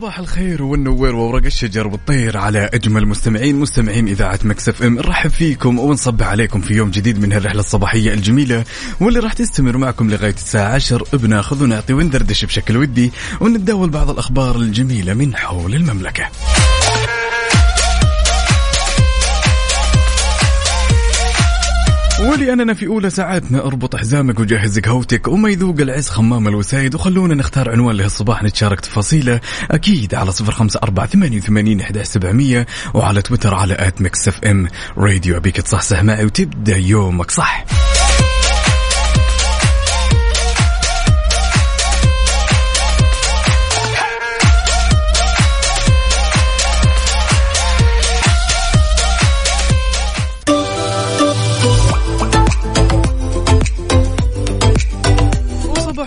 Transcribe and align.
صباح 0.00 0.18
الخير 0.18 0.62
والنوير 0.62 1.14
وورق 1.14 1.44
الشجر 1.44 1.88
والطير 1.88 2.36
على 2.36 2.70
أجمل 2.74 3.06
مستمعين 3.06 3.56
مستمعين 3.56 4.08
إذاعة 4.08 4.38
Mix 4.44 4.82
FM 4.82 4.94
نرحب 4.94 5.30
فيكم 5.30 5.78
ونصبح 5.78 6.26
عليكم 6.26 6.60
في 6.60 6.74
يوم 6.74 6.90
جديد 6.90 7.20
من 7.20 7.32
هالرحلة 7.32 7.60
الصباحية 7.60 8.14
الجميلة 8.14 8.64
واللي 9.00 9.20
راح 9.20 9.32
تستمر 9.32 9.76
معكم 9.76 10.10
لغاية 10.10 10.34
الساعة 10.34 10.74
10 10.74 11.04
بناخذ 11.12 11.62
ونعطي 11.64 11.92
وندردش 11.92 12.44
بشكل 12.44 12.76
ودي 12.76 13.12
ونتداول 13.40 13.90
بعض 13.90 14.10
الأخبار 14.10 14.56
الجميلة 14.56 15.14
من 15.14 15.36
حول 15.36 15.74
المملكة. 15.74 16.28
ولأننا 22.20 22.74
في 22.74 22.86
أولى 22.86 23.10
ساعاتنا. 23.10 23.64
أربط 23.66 23.96
حزامك 23.96 24.40
وجهز 24.40 24.78
قهوتك 24.78 25.28
وما 25.28 25.48
يذوق 25.48 25.80
العز 25.80 26.08
خمّام 26.08 26.48
الوسايد. 26.48 26.94
وخلونا 26.94 27.34
نختار 27.34 27.70
عنوان 27.70 27.96
لهالصباح 27.96 28.42
نتشارك 28.42 28.80
تفاصيله. 28.80 29.40
أكيد 29.70 30.14
على 30.14 30.32
صفر 30.32 30.52
خمسة 30.52 30.80
أربعة 30.82 31.06
ثمانية 31.06 31.38
وثمانين 31.38 31.80
إحدى 31.80 32.04
سبعمية 32.04 32.66
وعلى 32.94 33.22
تويتر 33.22 33.54
على 33.54 33.76
at 33.78 34.02
Mix 34.02 34.28
FM. 34.28 34.68
راديو 34.98 35.36
أبيك 35.36 35.56
تصحصح 35.56 36.02
معي 36.02 36.24
وتبدأ 36.24 36.76
يومك 36.76 37.30
صح. 37.30 37.64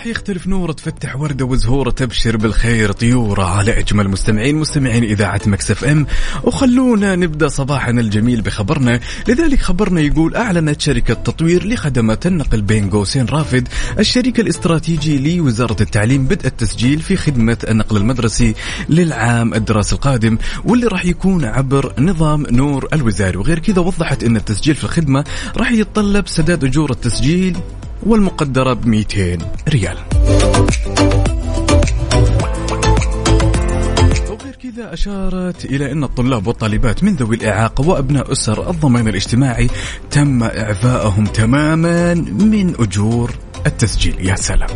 وصباح 0.04 0.18
يختلف 0.18 0.48
نور 0.48 0.72
تفتح 0.72 1.16
وردة 1.16 1.46
وزهورة 1.46 1.90
تبشر 1.90 2.38
بالخير 2.38 2.92
طيورة 2.92 3.44
على 3.44 3.80
أجمل 3.80 4.10
مستمعين 4.10 4.56
مستمعين 4.56 5.04
إذاعة 5.04 5.42
مكسف 5.46 5.84
أم. 5.84 6.06
وخلونا 6.44 7.16
نبدأ 7.16 7.48
صباحنا 7.48 8.02
الجميل 8.02 8.42
بخبرنا. 8.42 9.00
لذلك 9.28 9.62
خبرنا 9.62 10.02
يقول 10.02 10.36
أعلنت 10.36 10.82
شركة 10.82 11.14
تطوير 11.14 11.68
لخدمات 11.68 12.26
النقل 12.28 12.62
بين 12.62 12.90
قوسين 12.90 13.26
رافد. 13.26 13.68
الشريك 14.00 14.40
الاستراتيجي 14.40 15.38
لوزارة 15.38 15.82
التعليم 15.82 16.26
بدء 16.26 16.48
التسجيل 16.48 17.00
في 17.00 17.16
خدمة 17.16 17.58
النقل 17.70 17.98
المدرسي 17.98 18.54
للعام 18.90 19.54
الدراسي 19.54 19.96
القادم 19.96 20.38
واللي 20.66 20.88
راح 20.88 21.06
يكون 21.06 21.46
عبر 21.46 21.94
نظام 22.00 22.46
نور 22.52 22.88
الوزاري. 22.94 23.38
وغير 23.38 23.60
كذا 23.60 23.80
وضحت 23.82 24.24
أن 24.24 24.36
التسجيل 24.36 24.76
في 24.76 24.84
الخدمة 24.84 25.24
راح 25.58 25.72
يتطلب 25.72 26.28
سداد 26.28 26.64
أجور 26.64 26.92
التسجيل 26.92 27.58
والمقدرة 28.06 28.74
ب 28.74 28.88
200 28.88 29.38
ريال 29.70 29.98
كذا 34.76 34.94
أشارت 34.94 35.66
إلى 35.66 35.92
أن 35.92 36.04
الطلاب 36.04 36.48
والطالبات 36.48 37.04
من 37.04 37.16
ذوي 37.16 37.36
الإعاقة 37.36 37.88
وأبناء 37.88 38.32
أسر 38.32 38.70
الضمان 38.70 39.08
الاجتماعي 39.08 39.70
تم 40.12 40.44
إعفائهم 40.44 41.26
تماما 41.26 42.14
من 42.14 42.74
أجور 42.80 43.32
التسجيل. 43.66 44.28
يا 44.28 44.36
سلام. 44.36 44.70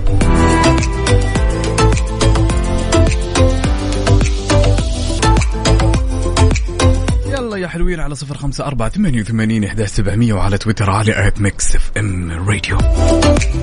حلوين 7.67 7.99
على 7.99 8.15
صفر 8.15 8.37
خمسة 8.37 8.65
أربعة 8.65 8.89
ثمانية 8.89 9.21
وثمانين 9.21 9.63
إحدى 9.63 9.85
سبعمية 9.87 10.33
وعلى 10.33 10.57
تويتر 10.57 10.89
على 10.89 11.27
at 11.27 11.41
Mix 11.41 11.75
FM 11.75 12.31
راديو 12.31 12.77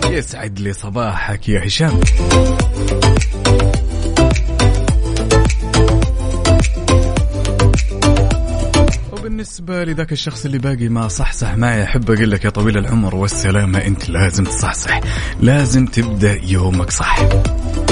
يسعد 0.05 0.59
لي 0.61 0.73
صباحك 0.73 1.49
يا 1.49 1.67
هشام. 1.67 2.01
وبالنسبة 9.13 9.85
لذاك 9.85 10.13
الشخص 10.13 10.45
اللي 10.45 10.59
باقي 10.59 10.89
ما 10.89 11.09
صحصح 11.09 11.55
معي 11.55 11.83
أحب 11.85 12.11
أقول 12.11 12.31
لك 12.31 12.45
يا 12.45 12.51
طويل 12.51 12.79
العمر 12.79 13.15
والسلامة 13.15 13.79
أنت 13.79 14.11
لازم 14.11 14.45
تصحصح. 14.45 15.01
لازم 15.41 15.87
تبدأ 15.87 16.41
يومك 16.43 16.91
صح. 16.91 17.19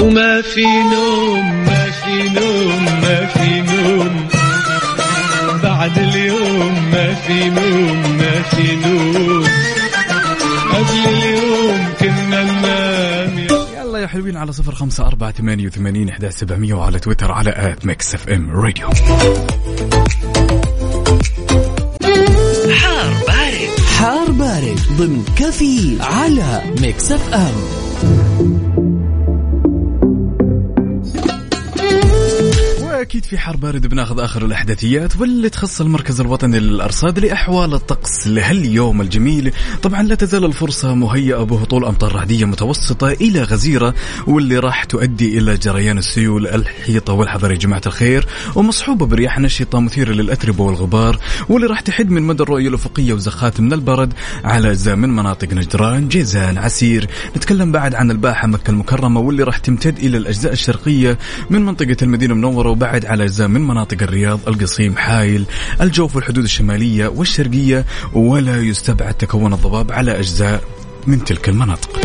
وما 0.01 0.41
في 0.41 0.65
نوم 0.65 1.65
ما 1.65 1.91
في 1.91 2.29
نوم 2.29 2.85
ما 3.01 3.25
في 3.25 3.61
نوم. 3.61 4.42
بعد 5.83 5.97
اليوم 5.97 6.91
ما 6.91 7.13
في 7.13 7.49
نوم 7.49 8.17
ما 8.17 8.41
في 8.41 8.75
نوم 8.75 9.43
قبل 10.73 11.07
اليوم 11.07 11.87
كنا 11.99 12.43
ننام. 12.43 13.39
يلا 13.77 13.99
يا 13.99 14.07
حلوين 14.07 14.37
على 14.37 14.51
صفر 14.51 14.75
خمسة 14.75 15.07
أربعة 15.07 15.31
ثمانية 15.31 15.67
وثمانين 15.67 16.09
إحدى 16.09 16.31
سبعمية 16.31 16.73
وعلى 16.73 16.99
تويتر 16.99 17.31
على 17.31 17.49
at 17.49 17.85
Mix 17.85 18.15
FM 18.15 18.51
راديو. 18.51 18.89
حار 22.73 23.13
بارد. 23.27 23.79
حار 23.97 24.31
بارد 24.31 24.79
ضمن 24.97 25.25
كافيين 25.37 26.01
على 26.01 26.61
Mix 26.81 27.11
FM. 27.11 28.22
واكيد 33.03 33.25
في 33.25 33.37
حر 33.37 33.55
بارد 33.55 33.87
بناخذ 33.87 34.19
آخر 34.19 34.45
الأحداثيات 34.45 35.17
واللي 35.19 35.49
تخص 35.49 35.81
المركز 35.81 36.21
الوطني 36.21 36.59
للأرصاد 36.59 37.19
لأحوال 37.19 37.73
الطقس 37.73 38.27
لهاليوم 38.27 39.01
الجميل. 39.01 39.53
طبعا 39.81 40.03
لا 40.03 40.15
تزال 40.15 40.45
الفرصة 40.45 40.95
مهيئة 40.95 41.43
بهطول 41.43 41.85
أمطار 41.85 42.15
رعديه 42.15 42.45
متوسطة 42.45 43.11
إلى 43.11 43.43
غزيرة 43.43 43.93
واللي 44.27 44.59
راح 44.59 44.83
تؤدي 44.83 45.37
إلى 45.37 45.57
جريان 45.57 45.97
السيول 45.97 46.47
الحيطة 46.47 47.13
والحذر. 47.13 47.51
يا 47.51 47.57
جماعة 47.57 47.81
الخير 47.85 48.27
ومصحوبة 48.55 49.05
برياح 49.05 49.39
نشطة 49.39 49.79
مثيرة 49.79 50.11
للأتربة 50.11 50.63
والغبار 50.63 51.19
واللي 51.49 51.67
راح 51.67 51.79
تحد 51.79 52.09
من 52.09 52.21
مدى 52.21 52.43
الرؤية 52.43 52.67
الأفقية 52.67 53.13
وزخات 53.13 53.59
من 53.59 53.73
البرد 53.73 54.13
على 54.43 54.71
أجزاء 54.71 54.95
من 54.95 55.09
مناطق 55.09 55.53
نجران 55.53 56.07
جيزان 56.07 56.57
عسير. 56.57 57.07
نتكلم 57.37 57.71
بعد 57.71 57.95
عن 57.95 58.11
الباحة 58.11 58.47
مكة 58.47 58.71
المكرمة 58.71 59.19
واللي 59.19 59.43
راح 59.43 59.57
تمتد 59.57 59.97
إلى 59.97 60.17
الأجزاء 60.17 60.53
الشرقية 60.53 61.17
من 61.49 61.65
منطقة 61.65 61.97
المدينة 62.01 62.33
المنورة 62.33 62.69
وبعد 62.69 62.92
على 62.93 63.23
أجزاء 63.23 63.47
من 63.47 63.61
مناطق 63.61 64.03
الرياض 64.03 64.39
القصيم 64.47 64.95
حايل 64.97 65.45
الجوف 65.81 66.15
والحدود 66.15 66.43
الشمالية 66.43 67.07
والشرقية 67.07 67.85
ولا 68.13 68.61
يستبعد 68.61 69.13
تكون 69.13 69.53
الضباب 69.53 69.91
على 69.91 70.19
أجزاء 70.19 70.63
من 71.07 71.23
تلك 71.23 71.49
المناطق. 71.49 71.99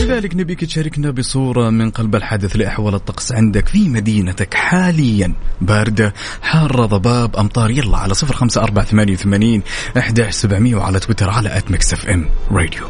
لذلك 0.00 0.36
نبيك 0.36 0.64
تشاركنا 0.64 1.10
بصورة 1.10 1.70
من 1.70 1.90
قلب 1.90 2.16
الحدث 2.16 2.56
لأحوال 2.56 2.94
الطقس 2.94 3.32
عندك 3.32 3.68
في 3.68 3.88
مدينتك 3.88 4.54
حاليا. 4.54 5.32
باردة 5.60 6.14
حارة 6.42 6.86
ضباب 6.86 7.36
أمطار 7.36 7.70
يلا 7.70 7.98
على 7.98 8.14
صفر 8.14 8.34
خمسة 8.34 8.62
أربعة 8.62 8.84
ثمانية 8.84 9.12
وثمانين 9.12 9.62
أحداش 9.98 10.34
سبعمية 10.34 10.76
وعلى 10.76 11.00
تويتر 11.00 11.30
على 11.30 11.56
at 11.56 11.92
FM 11.92 12.28
راديو 12.50 12.86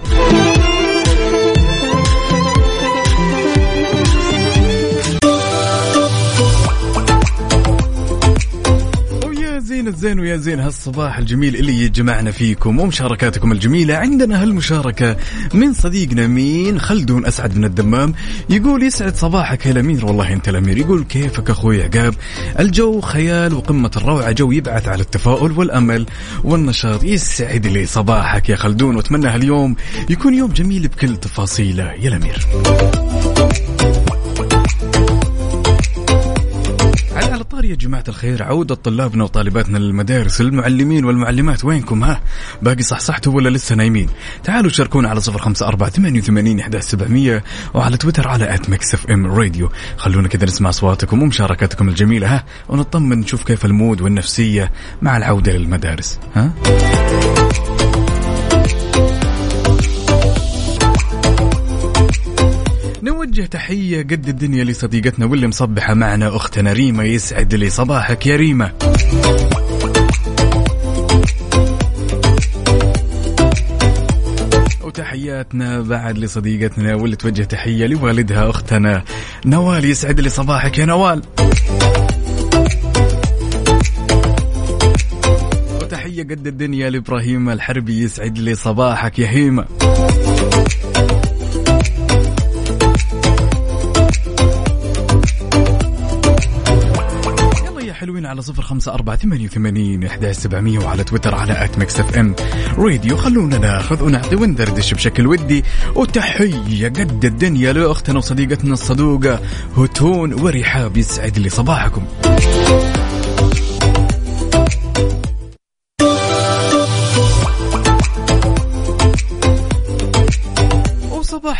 زين 9.86 9.94
الزين 9.94 10.20
ويا 10.20 10.36
زين 10.36 10.60
هالصباح 10.60 11.18
الجميل 11.18 11.56
اللي 11.56 11.82
يجمعنا 11.82 12.30
فيكم 12.30 12.80
ومشاركاتكم 12.80 13.52
الجميلة 13.52 13.94
عندنا 13.96 14.42
هالمشاركة 14.42 15.16
من 15.54 15.72
صديقنا 15.72 16.26
مين؟ 16.26 16.80
خلدون 16.80 17.26
أسعد 17.26 17.56
من 17.56 17.64
الدمام. 17.64 18.14
يقول 18.50 18.82
يسعد 18.82 19.16
صباحك 19.16 19.66
يا 19.66 19.70
الأمير. 19.70 20.06
والله 20.06 20.32
أنت 20.32 20.48
الأمير. 20.48 20.78
يقول 20.78 21.04
كيفك 21.04 21.50
أخوي 21.50 21.82
عقاب؟ 21.82 22.14
الجو 22.58 23.00
خيال 23.00 23.54
وقمة 23.54 23.90
الروعة. 23.96 24.32
جو 24.32 24.52
يبعث 24.52 24.88
على 24.88 25.02
التفاؤل 25.02 25.52
والأمل 25.52 26.06
والنشاط. 26.44 27.04
يسعد 27.04 27.66
لي 27.66 27.86
صباحك 27.86 28.48
يا 28.48 28.56
خلدون. 28.56 28.96
وأتمنى 28.96 29.26
هاليوم 29.26 29.76
يكون 30.10 30.34
يوم 30.34 30.52
جميل 30.52 30.88
بكل 30.88 31.16
تفاصيله. 31.16 31.92
يا 31.92 32.08
الأمير. 32.08 32.46
أخبار 37.46 37.64
يا 37.64 37.74
جماعة 37.74 38.04
الخير. 38.08 38.42
عوده 38.42 38.74
طلابنا 38.74 39.24
وطالباتنا 39.24 39.78
للمدارس 39.78 40.40
المعلمين 40.40 41.04
والمعلمات 41.04 41.64
وينكم 41.64 42.04
ها؟ 42.04 42.20
باقي 42.62 42.82
صحصحتوا 42.82 43.32
ولا 43.32 43.48
لسه 43.48 43.74
نايمين؟ 43.74 44.08
تعالوا 44.44 44.70
شاركونا 44.70 45.08
على 45.08 45.20
صفر 45.20 45.38
خمسة 45.38 45.68
أربعة 45.68 45.90
ثمانية 45.90 46.20
وثمانين 46.20 46.60
احدى 46.60 46.80
سبعمئه 46.80 47.42
وعلى 47.74 47.96
تويتر 47.96 48.28
على 48.28 48.54
at 48.54 48.70
Mix 48.70 48.94
FM 48.94 49.26
راديو. 49.26 49.70
خلونا 49.96 50.28
كذا 50.28 50.44
نسمع 50.44 50.68
أصواتكم 50.68 51.22
ومشاركاتكم 51.22 51.88
الجميلة 51.88 52.34
ها؟ 52.34 52.44
ونطمن 52.68 53.18
نشوف 53.20 53.44
كيف 53.44 53.64
ال 53.64 53.71
mood 53.71 54.00
والنفسية 54.00 54.72
مع 55.02 55.16
العودة 55.16 55.52
للمدارس 55.52 56.18
ها؟ 56.34 56.52
نوجه 63.26 63.46
تحية 63.46 64.02
قد 64.02 64.28
الدنيا 64.28 64.64
لصديقتنا 64.64 65.26
واللي 65.26 65.48
مصبحة 65.48 65.94
معنا 65.94 66.36
أختنا 66.36 66.72
ريما 66.72 67.04
يسعد 67.04 67.54
لي 67.54 67.70
صباحك 67.70 68.26
يا 68.26 68.36
ريما. 68.36 68.72
وتحياتنا 74.84 75.80
بعد 75.80 76.18
لصديقتنا 76.18 76.94
واللي 76.94 77.16
توجه 77.16 77.42
تحية 77.42 77.86
لوالدها 77.86 78.50
أختنا 78.50 79.02
نوال 79.46 79.84
يسعد 79.84 80.20
لي 80.20 80.28
صباحك 80.28 80.78
يا 80.78 80.84
نوال. 80.84 81.22
وتحية 85.82 86.22
قد 86.22 86.46
الدنيا 86.46 86.90
لإبراهيم 86.90 87.50
الحربي 87.50 88.02
يسعد 88.02 88.38
لي 88.38 88.54
صباحك 88.54 89.18
يا 89.18 89.28
هيمة 89.28 89.64
على 98.26 98.42
صفر 98.42 98.62
خمسة 98.62 98.94
أربعة 98.94 99.16
ثمانية 99.16 99.44
وثمانين 99.44 100.04
إحدى 100.04 100.32
سبعمية 100.32 100.78
وعلى 100.78 101.04
تويتر 101.04 101.34
على 101.34 101.64
at 101.64 101.78
Mix 101.78 102.00
FM 102.00 102.34
راديو 102.78 103.16
خلونا 103.16 103.58
ناخذ 103.58 104.02
ونعطي 104.02 104.36
وندردش 104.36 104.94
بشكل 104.94 105.26
ودي. 105.26 105.64
وتحية 105.94 106.88
قد 106.88 107.24
الدنيا 107.24 107.72
لأختنا 107.72 108.18
وصديقتنا 108.18 108.72
الصدوقة 108.72 109.40
هتون 109.76 110.34
ورحاب 110.34 110.96
يسعد 110.96 111.38
لي 111.38 111.48
صباحكم. 111.48 112.02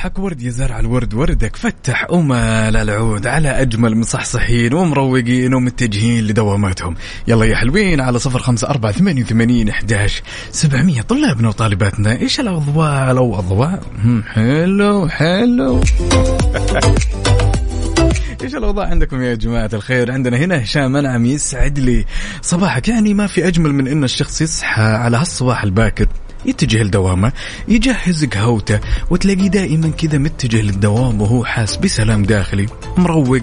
وصباحك 0.07 0.19
ورد 0.19 0.43
يا 0.43 0.51
زرع 0.51 0.81
الورد 0.81 1.15
وردك. 1.15 1.57
فتح 1.57 2.11
وما 2.11 2.69
العود 2.69 3.27
على 3.27 3.49
أجمل 3.49 3.97
مصحصحين 3.97 4.75
ومروقين 4.75 5.55
ومتجهين 5.55 6.27
لدواماتهم. 6.27 6.95
يلا 7.29 7.45
يا 7.45 7.57
حلوين 7.57 8.01
على 8.01 8.19
صفر 8.19 8.39
خمسة 8.39 8.69
أربعة 8.69 8.93
ثمانية 8.93 9.23
وثمانين 9.23 9.69
إحداش 9.69 10.23
سبعمية. 10.51 11.03
طلابنا 11.03 11.49
وطالباتنا 11.49 12.21
إيش 12.21 12.41
الأضواء؟ 12.41 13.13
لو 13.13 13.39
أضواء 13.39 13.83
حلو 14.33 15.09
حلو. 15.09 15.81
إيش 18.43 18.55
الأوضاع 18.55 18.87
عندكم 18.87 19.23
يا 19.23 19.35
جماعة 19.35 19.71
الخير؟ 19.73 20.13
عندنا 20.13 20.37
هنا 20.37 20.63
هشام 20.63 20.93
منعم 20.93 21.25
يسعد 21.25 21.79
لي 21.79 22.05
صباحك 22.43 22.89
يعني 22.89 23.15
ما 23.15 23.27
في 23.27 23.49
أجمل 23.49 23.73
من 23.73 23.89
إن 23.89 24.05
الشخص 24.05 24.41
يصحى 24.41 24.83
على 24.83 25.17
هالصباح 25.17 25.63
الباكر. 25.63 26.07
يتجه 26.47 26.83
لدوامه 26.83 27.33
يجهز 27.69 28.25
قهوته 28.25 28.81
وتلاقيه 29.11 29.49
دائما 29.49 29.89
كذا 29.89 30.19
متجه 30.19 30.61
للدوام 30.61 31.23
وهو 31.23 31.45
حاس 31.45 31.77
بسلام 31.77 32.23
داخلي 32.23 32.67
مروق 32.97 33.43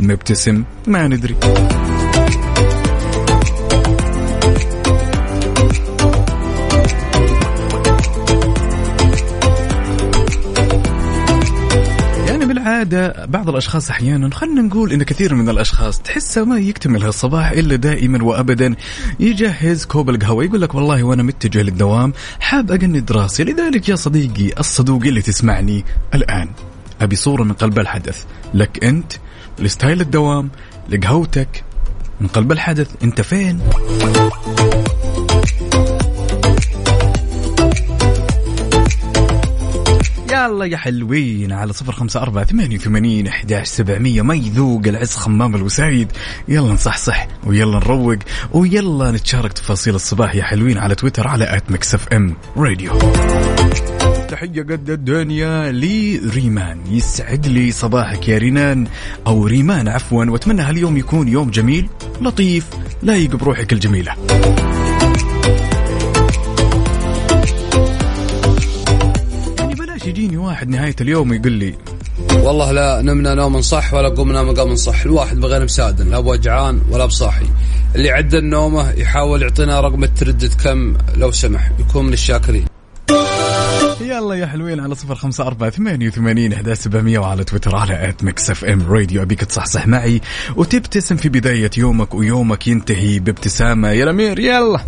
مبتسم 0.00 0.64
ما 0.86 1.08
ندري. 1.08 1.36
بالعادة 12.84 13.26
بعض 13.26 13.48
الأشخاص 13.48 13.90
أحيانا 13.90 14.34
خلينا 14.34 14.62
نقول 14.62 14.92
إن 14.92 15.02
كثير 15.02 15.34
من 15.34 15.48
الأشخاص 15.48 15.98
تحسه 15.98 16.44
ما 16.44 16.58
يكتمل 16.58 17.02
هالصباح 17.02 17.50
إلا 17.50 17.76
دائما 17.76 18.24
وأبدا. 18.24 18.74
يجهز 19.20 19.84
كوب 19.84 20.10
القهوة 20.10 20.44
يقول 20.44 20.60
لك 20.60 20.74
والله 20.74 21.02
وأنا 21.02 21.22
متجه 21.22 21.62
للدوام 21.62 22.12
حاب 22.40 22.72
أجند 22.72 23.12
راسي. 23.12 23.44
لذلك 23.44 23.88
يا 23.88 23.96
صديقي 23.96 24.60
الصدوق 24.60 25.02
اللي 25.02 25.22
تسمعني 25.22 25.84
الآن. 26.14 26.48
أبي 27.00 27.16
صورة 27.16 27.42
من 27.42 27.52
قلب 27.52 27.78
الحدث. 27.78 28.24
لك 28.54 28.84
أنت 28.84 29.12
ل 29.58 29.65
style 29.65 30.00
الدوام 30.00 30.50
لقهوتك 30.88 31.64
من 32.20 32.26
قلب 32.26 32.52
الحدث. 32.52 32.90
أنت 33.02 33.20
فين؟ 33.20 33.60
يلا 40.44 40.64
يا 40.64 40.76
حلوين 40.76 41.52
على 41.52 41.72
صفر 41.72 41.92
خمسة 41.92 42.22
أربعة 42.22 42.44
ثمانية 42.44 42.76
وثمانين 42.76 43.26
إحداش 43.26 43.66
سبعمية. 43.66 44.22
ما 44.22 44.34
يذوق 44.34 44.82
العز 44.86 45.14
خمام 45.14 45.54
الوسايد. 45.54 46.12
يلا 46.48 46.72
نصحصح 46.72 47.28
ويلا 47.46 47.78
نروق 47.78 48.18
ويلا 48.52 49.10
نتشارك 49.10 49.52
تفاصيل 49.52 49.94
الصباح 49.94 50.34
يا 50.34 50.42
حلوين 50.42 50.78
على 50.78 50.94
تويتر 50.94 51.28
على 51.28 51.56
at 51.56 51.70
Mix 51.70 51.94
FM 51.94 52.36
Radio. 52.56 52.98
تحية 54.28 54.62
قد 54.62 54.90
الدنيا 54.90 55.72
لريمان 55.72 56.80
يسعد 56.90 57.46
لي 57.46 57.72
صباحك 57.72 58.28
يا 58.28 58.38
رينان. 58.38 58.86
أو 59.26 59.46
ريمان 59.46 59.88
عفوا 59.88 60.24
وأتمنى 60.24 60.62
هاليوم 60.62 60.96
يكون 60.96 61.28
يوم 61.28 61.50
جميل 61.50 61.88
لطيف 62.20 62.66
لايق 63.02 63.36
بروحك 63.36 63.72
الجميلة. 63.72 64.14
بلاش 70.04 70.18
يجيني 70.18 70.36
واحد 70.36 70.68
نهاية 70.68 70.96
اليوم 71.00 71.32
يقول 71.32 71.52
لي 71.52 71.74
والله 72.32 72.72
لا 72.72 73.02
نمنا 73.02 73.34
نوم 73.34 73.60
صح 73.60 73.94
ولا 73.94 74.08
قمنا 74.08 74.42
مقام 74.42 74.76
صح 74.76 75.02
الواحد 75.02 75.40
بغير 75.40 75.64
مسادن 75.64 76.10
لا 76.10 76.20
بوجعان 76.20 76.80
ولا 76.90 77.06
بصاحي. 77.06 77.46
اللي 77.94 78.10
عدل 78.10 78.44
نومه 78.44 78.90
يحاول 78.90 79.42
يعطينا 79.42 79.80
رقم 79.80 80.04
التردد 80.04 80.54
كم 80.64 80.96
لو 81.16 81.30
سمح 81.30 81.70
يكون 81.78 82.06
من 82.06 82.12
الشاكرين 82.12 82.64
يلا 84.00 84.34
يا 84.34 84.46
حلوين 84.46 84.80
على 84.80 84.94
صفر 84.94 85.14
خمسة 85.14 85.46
أربعة 85.46 85.70
ثمانية 85.70 86.08
وثمانين 86.08 86.52
إحدى 86.52 86.74
سبعمية 86.74 87.18
وعلى 87.18 87.44
تويتر 87.44 87.76
على 87.76 88.08
at 88.08 88.24
Mix 88.24 88.50
FM 88.50 88.92
Radio. 88.92 89.22
أبيك 89.22 89.44
تصحصح 89.44 89.86
معي 89.86 90.20
وتبتسم 90.56 91.16
في 91.16 91.28
بداية 91.28 91.70
يومك 91.78 92.14
ويومك 92.14 92.68
ينتهي 92.68 93.18
بابتسامة. 93.18 93.90
يا 93.90 94.04
الأمير 94.04 94.38
يلا. 94.38 94.80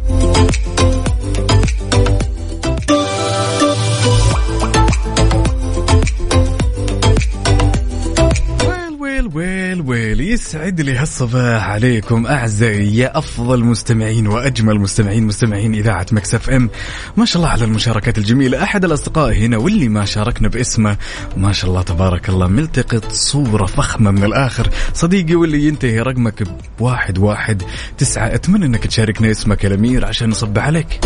well 9.66 9.80
well 9.80 10.20
يسعد 10.20 10.80
لي 10.80 10.96
هالصباح 10.96 11.68
عليكم 11.68 12.26
أعزائي 12.26 12.96
يا 12.96 13.18
أفضل 13.18 13.64
مستمعين 13.64 14.26
وأجمل 14.26 14.80
مستمعين 14.80 15.24
مستمعين 15.24 15.74
إذاعة 15.74 16.06
Mix 16.12 16.34
FM. 16.34 16.70
ما 17.16 17.24
شاء 17.24 17.36
الله 17.36 17.48
على 17.48 17.64
المشاركات 17.64 18.18
الجميلة. 18.18 18.62
أحد 18.62 18.84
الأصدقاء 18.84 19.32
هنا 19.32 19.56
واللي 19.56 19.88
ما 19.88 20.04
شاركنا 20.04 20.48
باسمه. 20.48 20.96
ما 21.36 21.52
شاء 21.52 21.70
الله 21.70 21.82
تبارك 21.82 22.28
الله 22.28 22.46
ملتقط 22.46 23.12
صورة 23.12 23.66
فخمة 23.66 24.10
من 24.10 24.24
الآخر. 24.24 24.70
صديقي 24.94 25.34
واللي 25.34 25.66
ينتهي 25.66 26.00
رقمك 26.00 26.42
بواحد 26.78 27.18
واحد 27.18 27.62
تسعة. 27.98 28.34
أتمنى 28.34 28.66
إنك 28.66 28.86
تشاركنا 28.86 29.30
اسمك 29.30 29.64
يا 29.64 29.68
الأمير 29.68 30.04
عشان 30.04 30.28
نصب 30.28 30.58
عليك. 30.58 31.00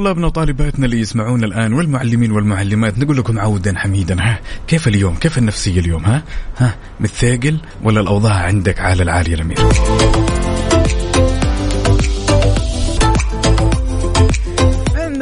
طلابنا 0.00 0.26
وطالباتنا 0.26 0.86
اللي 0.86 1.00
يسمعونا 1.00 1.46
الآن 1.46 1.72
والمعلمين 1.72 2.32
والمعلمات. 2.32 2.98
نقول 2.98 3.16
لكم 3.16 3.38
عودا 3.38 3.78
حميدا 3.78 4.22
ها؟ 4.22 4.38
كيف 4.66 4.88
اليوم؟ 4.88 5.14
كيف 5.14 5.38
النفسية 5.38 5.80
اليوم 5.80 6.04
ها؟ 6.04 6.22
ها؟ 6.58 6.74
متثاقل 7.00 7.58
ولا 7.82 8.00
الأوضاع 8.00 8.34
عندك 8.34 8.80
على 8.80 9.02
العالي 9.02 9.30
يا 9.30 9.36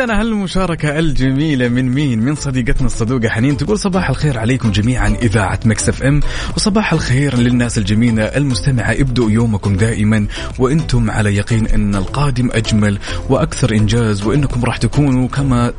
عندنا 0.08 0.20
هالمشاركة 0.20 0.98
الجميلة 0.98 1.68
من 1.68 1.88
مين؟ 1.88 2.18
من 2.18 2.34
صديقتنا 2.34 2.86
الصدوقة 2.86 3.28
حنين 3.28 3.56
تقول 3.56 3.78
صباح 3.78 4.10
الخير 4.10 4.38
عليكم 4.38 4.70
جميعا 4.70 5.08
إذاعة 5.08 5.60
Mix 5.64 5.88
FM. 5.88 6.20
وصباح 6.56 6.92
الخير 6.92 7.38
للناس 7.38 7.78
الجميلة 7.78 8.22
المستمعة 8.22 8.92
ابدؤوا 8.92 9.30
يومكم 9.30 9.76
دائما 9.76 10.26
وإنتم 10.58 11.10
على 11.10 11.36
يقين 11.36 11.66
أن 11.66 11.94
القادم 11.94 12.50
أجمل 12.52 12.98
وأكثر 13.28 13.72
إنجاز 13.72 14.22
وإنكم 14.22 14.64
راح 14.64 14.76
تكونوا 14.76 15.28
كما 15.28 15.72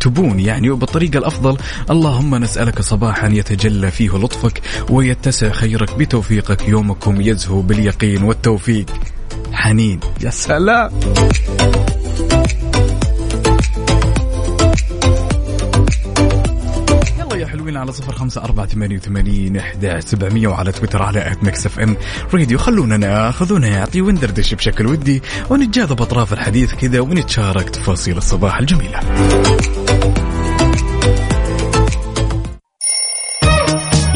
تبون 0.00 0.40
يعني 0.40 0.70
وبالطريقة 0.70 1.18
الأفضل. 1.18 1.56
اللهم 1.90 2.34
نسألك 2.34 2.82
صباحا 2.82 3.28
يتجلى 3.28 3.90
فيه 3.90 4.10
لطفك 4.10 4.60
ويتسع 4.90 5.50
خيرك 5.52 5.98
بتوفيقك. 5.98 6.68
يومكم 6.68 7.20
يزهو 7.20 7.62
باليقين 7.62 8.22
والتوفيق. 8.22 8.86
حنين. 9.52 10.00
يا 10.20 10.30
سلام. 10.30 10.90
على 17.84 17.92
صفر 17.92 18.12
خمسة 18.12 18.44
أربعة 18.44 18.66
ثمانية 18.66 18.96
وثمانين 18.96 19.56
إحدى 19.56 20.00
سبعمية 20.00 20.48
وعلى 20.48 20.72
تويتر 20.72 21.02
على 21.02 21.32
at 21.32 21.44
Mix 21.44 21.66
FM 21.66 21.96
راديو. 22.34 22.58
خلونا 22.58 22.96
ناخذونا 22.96 23.68
يعطي 23.68 24.00
وندردش 24.00 24.54
بشكل 24.54 24.86
ودي 24.86 25.22
ونتجاذب 25.50 26.02
أطراف 26.02 26.32
الحديث 26.32 26.74
كذا 26.74 27.00
ونتشارك 27.00 27.70
تفاصيل 27.70 28.16
الصباح 28.16 28.58
الجميلة. 28.58 29.00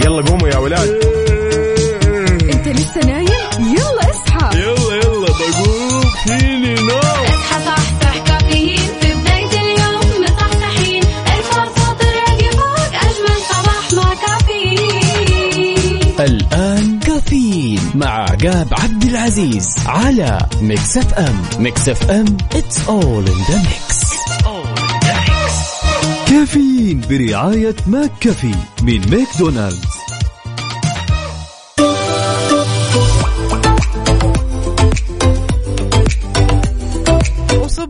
يلا 0.05 0.23
قوموا 0.23 0.49
يا 0.49 0.59
ولاد. 0.59 1.18
عقاب 18.45 18.68
عبد 18.73 19.02
العزيز 19.02 19.75
على 19.87 20.38
Mix 20.62 20.97
FM 20.99 21.43
Mix 21.59 21.88
FM 21.88 22.27
it's 22.52 22.76
all 22.88 23.28
in 23.28 23.38
the 23.49 23.59
mix. 23.68 24.09
كافيين 26.28 27.00
برعاية 27.00 27.76
McCafé 27.87 28.55
من 28.83 29.00
ماكدونالدز. 29.11 29.98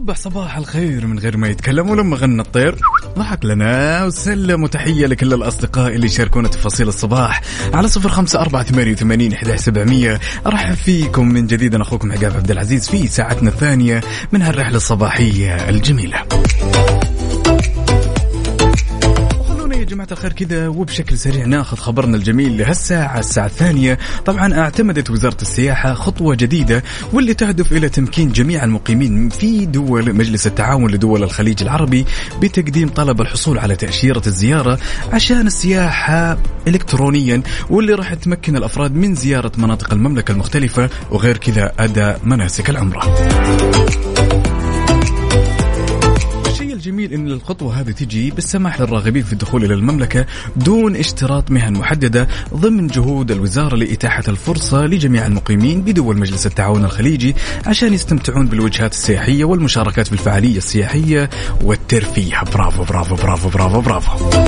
وصبح 0.08 0.20
صباح 0.20 0.56
الخير 0.56 1.06
من 1.06 1.18
غير 1.18 1.36
ما 1.36 1.48
يتكلم 1.48 1.90
ولما 1.90 2.16
غنى 2.16 2.42
الطير. 2.42 2.74
ضحك 3.18 3.44
لنا 3.44 4.04
وسلم 4.04 4.62
وتحية 4.62 5.06
لكل 5.06 5.34
الأصدقاء 5.34 5.94
اللي 5.94 6.06
يشاركونا 6.06 6.48
تفاصيل 6.48 6.88
الصباح 6.88 7.40
على 7.74 7.88
صفر 7.88 8.08
خمسة 8.08 8.40
أربعة 8.40 8.62
ثمانية 8.62 8.92
وثمانين 8.92 9.32
سبعمية. 9.56 10.20
أرحب 10.46 10.74
فيكم 10.74 11.28
من 11.28 11.46
جديد 11.46 11.74
أنا 11.74 11.84
أخوكم 11.84 12.12
عقاب 12.12 12.36
عبد 12.36 12.50
العزيز 12.50 12.88
في 12.88 13.08
ساعتنا 13.08 13.48
الثانية 13.48 14.00
من 14.32 14.42
هالرحلة 14.42 14.76
الصباحية 14.76 15.68
الجميلة. 15.68 16.18
جماعة 19.98 20.12
الخير 20.12 20.32
كذا 20.32 20.68
وبشكل 20.68 21.18
سريع 21.18 21.46
ناخذ 21.46 21.76
خبرنا 21.76 22.16
الجميل 22.16 22.58
لهالساعة 22.58 23.18
الساعة 23.18 23.46
الثانية. 23.46 23.98
طبعا 24.24 24.58
اعتمدت 24.58 25.10
وزارة 25.10 25.36
السياحة 25.42 25.94
خطوة 25.94 26.34
جديدة 26.34 26.82
واللي 27.12 27.34
تهدف 27.34 27.72
إلى 27.72 27.88
تمكين 27.88 28.32
جميع 28.32 28.64
المقيمين 28.64 29.28
في 29.28 29.66
دول 29.66 30.14
مجلس 30.14 30.46
التعاون 30.46 30.90
لدول 30.90 31.22
الخليج 31.22 31.62
العربي 31.62 32.04
بتقديم 32.40 32.88
طلب 32.88 33.20
الحصول 33.20 33.58
على 33.58 33.76
تأشيرة 33.76 34.22
الزيارة 34.26 34.78
عشان 35.12 35.46
السياحة 35.46 36.38
إلكترونيا 36.68 37.42
واللي 37.70 37.94
راح 37.94 38.14
تمكن 38.14 38.56
الأفراد 38.56 38.94
من 38.94 39.14
زيارة 39.14 39.52
مناطق 39.58 39.92
المملكة 39.92 40.32
المختلفة 40.32 40.90
وغير 41.10 41.36
كذا 41.36 41.72
أداء 41.78 42.20
مناسك 42.24 42.70
العمرة. 42.70 43.14
الجميل 46.78 47.12
إن 47.12 47.26
الخطوة 47.26 47.80
هذه 47.80 47.90
تجي 47.90 48.30
بالسماح 48.30 48.80
للراغبين 48.80 49.22
في 49.22 49.32
الدخول 49.32 49.64
إلى 49.64 49.74
المملكة 49.74 50.26
دون 50.56 50.96
اشتراط 50.96 51.50
مهن 51.50 51.72
محددة 51.72 52.28
ضمن 52.54 52.86
جهود 52.86 53.30
الوزارة 53.30 53.76
لإتاحة 53.76 54.22
الفرصة 54.28 54.86
لجميع 54.86 55.26
المقيمين 55.26 55.82
بدول 55.82 56.18
مجلس 56.18 56.46
التعاون 56.46 56.84
الخليجي 56.84 57.36
عشان 57.66 57.94
يستمتعون 57.94 58.46
بالوجهات 58.46 58.92
السياحية 58.92 59.44
والمشاركات 59.44 60.06
في 60.06 60.12
الفعاليه 60.12 60.56
السياحية 60.56 61.30
والترفيه. 61.64 62.42
برافو 62.54 62.84
برافو 62.84 63.16
برافو 63.16 63.48
برافو 63.48 63.80
برافو. 63.80 64.40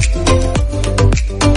well 1.40 1.49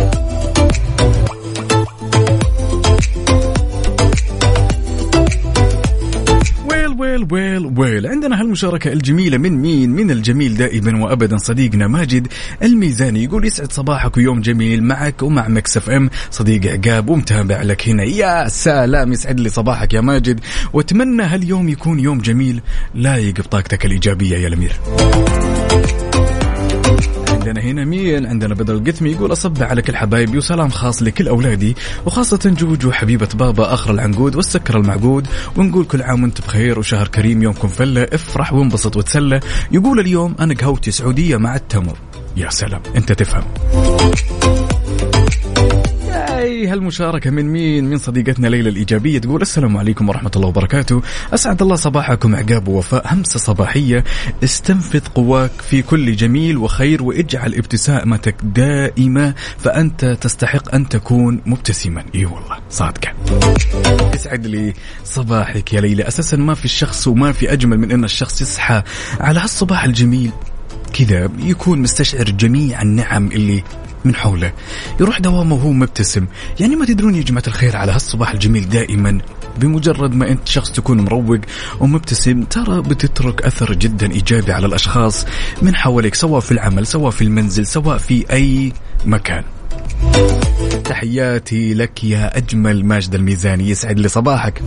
well 7.04 7.28
well 7.32 7.74
well. 7.78 8.08
عندنا 8.08 8.42
هالمشاركة 8.42 8.94
الجميلة 8.94 9.38
من 9.38 9.52
مين؟ 9.62 9.90
من 9.90 10.12
الجميل 10.12 10.58
دائما 10.58 11.04
وأبدا 11.04 11.38
صديقنا 11.38 11.88
ماجد 11.88 12.28
الميزاني. 12.64 13.24
يقول 13.24 13.46
يسعد 13.46 13.72
صباحك 13.72 14.18
ويوم 14.18 14.42
جميل 14.42 14.84
معك 14.84 15.24
ومع 15.24 15.48
Mix 15.48 15.78
FM. 15.78 16.10
صديق 16.32 16.72
عقاب 16.72 17.10
ومتابع 17.10 17.62
لك 17.62 17.90
هنا. 17.90 18.04
يا 18.04 18.48
سلام 18.48 19.14
يسعد 19.14 19.40
لي 19.40 19.50
صباحك 19.50 19.94
يا 19.94 20.02
ماجد. 20.02 20.40
وأتمنى 20.74 21.24
هاليوم 21.24 21.70
يكون 21.70 22.00
يوم 22.00 22.18
جميل. 22.18 22.62
لايق 22.96 23.36
بطاقتك 23.36 23.86
الإيجابية 23.86 24.38
يا 24.38 24.48
الأمير. 24.48 24.74
عندنا 27.48 27.62
هنا 27.62 27.86
مين 27.86 28.26
عندنا 28.26 28.54
بدر 28.54 28.74
القثمي 28.74 29.12
يقول 29.12 29.32
أصب 29.32 29.64
على 29.64 29.82
كل 29.82 29.96
حبايبي 29.96 30.38
وسلام 30.38 30.70
خاص 30.70 31.04
لكل 31.04 31.28
أولادي 31.28 31.76
وخاصة 32.06 32.40
جوجو 32.46 32.92
حبيبة 32.92 33.30
بابا 33.36 33.74
أخر 33.74 33.92
العنقود 33.92 34.36
والسكر 34.36 34.78
المعقود 34.78 35.28
ونقول 35.56 35.86
كل 35.86 36.02
عام 36.02 36.24
وأنت 36.24 36.42
بخير 36.42 36.80
وشهر 36.80 37.08
كريم 37.08 37.44
يومكم 37.44 37.68
فلة 37.68 38.08
افرح 38.14 38.54
وانبسط 38.54 38.98
وتسلى. 38.98 39.40
يقول 39.72 40.00
اليوم 40.00 40.36
أنا 40.40 40.54
قهوتي 40.54 40.92
سعودية 40.92 41.38
مع 41.38 41.56
التمر. 41.56 41.98
يا 42.38 42.50
سلام 42.50 42.82
أنت 42.96 43.12
تفهم. 43.12 43.44
اي 46.44 46.68
هالمشاركة 46.68 47.30
من 47.30 47.46
مين؟ 47.46 47.86
من 47.86 47.98
صديقتنا 47.98 48.48
ليلى 48.48 48.70
الإيجابية 48.70 49.20
تقول 49.20 49.42
السلام 49.42 49.78
عليكم 49.78 50.10
ورحمة 50.10 50.32
الله 50.36 50.48
وبركاته. 50.48 51.02
أسعد 51.34 51.62
الله 51.62 51.76
صباحكم. 51.76 52.36
عقاب 52.36 52.68
ووفاء. 52.68 53.14
همسة 53.14 53.40
صباحية. 53.40 54.04
استنفذ 54.44 55.00
قواك 55.00 55.52
في 55.70 55.82
كل 55.82 56.16
جميل 56.16 56.58
وخير 56.58 57.04
وإجعل 57.04 57.54
ابتسامتك 57.56 58.36
دائمة 58.44 59.34
فأنت 59.58 60.06
تستحق 60.06 60.76
أن 60.76 60.90
تكون 60.90 61.42
مبتسما. 61.46 62.06
إي 62.16 62.26
والله 62.26 62.58
صادقة. 62.70 63.14
يسعد 64.14 64.48
لي 64.48 64.74
صباحك 65.04 65.74
يا 65.74 65.82
ليلى. 65.82 66.08
أساسا 66.08 66.38
ما 66.38 66.54
في 66.54 66.66
الشخص 66.66 67.08
وما 67.08 67.32
في 67.32 67.54
أجمل 67.54 67.78
من 67.78 67.92
أن 67.92 68.04
الشخص 68.04 68.42
يصحى 68.42 68.84
على 69.20 69.40
هالصباح 69.40 69.84
الجميل 69.84 70.32
كذا 70.94 71.30
يكون 71.40 71.82
مستشعر 71.82 72.24
جميع 72.24 72.82
النعم 72.82 73.28
اللي 73.28 73.64
من 74.06 74.16
حوله. 74.16 74.54
يروح 75.00 75.20
دوامه 75.20 75.56
وهو 75.56 75.72
مبتسم. 75.72 76.26
يعني 76.60 76.76
ما 76.76 76.86
تدرون 76.86 77.16
يا 77.16 77.22
جماعة 77.22 77.44
الخير 77.48 77.78
على 77.78 77.92
هالصباح 77.92 78.32
الجميل 78.32 78.70
دائما 78.70 79.20
بمجرد 79.58 80.16
ما 80.16 80.32
أنت 80.32 80.48
شخص 80.48 80.72
تكون 80.72 81.02
مروق 81.02 81.40
ومبتسم 81.80 82.44
ترى 82.44 82.82
بتترك 82.82 83.42
أثر 83.42 83.74
جدا 83.74 84.12
إيجابي 84.12 84.54
على 84.54 84.66
الأشخاص 84.66 85.26
من 85.62 85.76
حولك 85.76 86.16
سواء 86.16 86.40
في 86.40 86.52
العمل 86.52 86.88
سواء 86.88 87.12
في 87.12 87.22
المنزل 87.22 87.68
سواء 87.68 87.98
في 87.98 88.26
أي 88.32 88.74
مكان. 89.06 89.44
تحياتي 90.86 91.74
لك 91.74 92.04
يا 92.04 92.38
أجمل 92.38 92.86
ماجد 92.86 93.16
الميزاني 93.16 93.70
يسعد 93.70 94.00
لي 94.00 94.08
صباحك. 94.08 94.62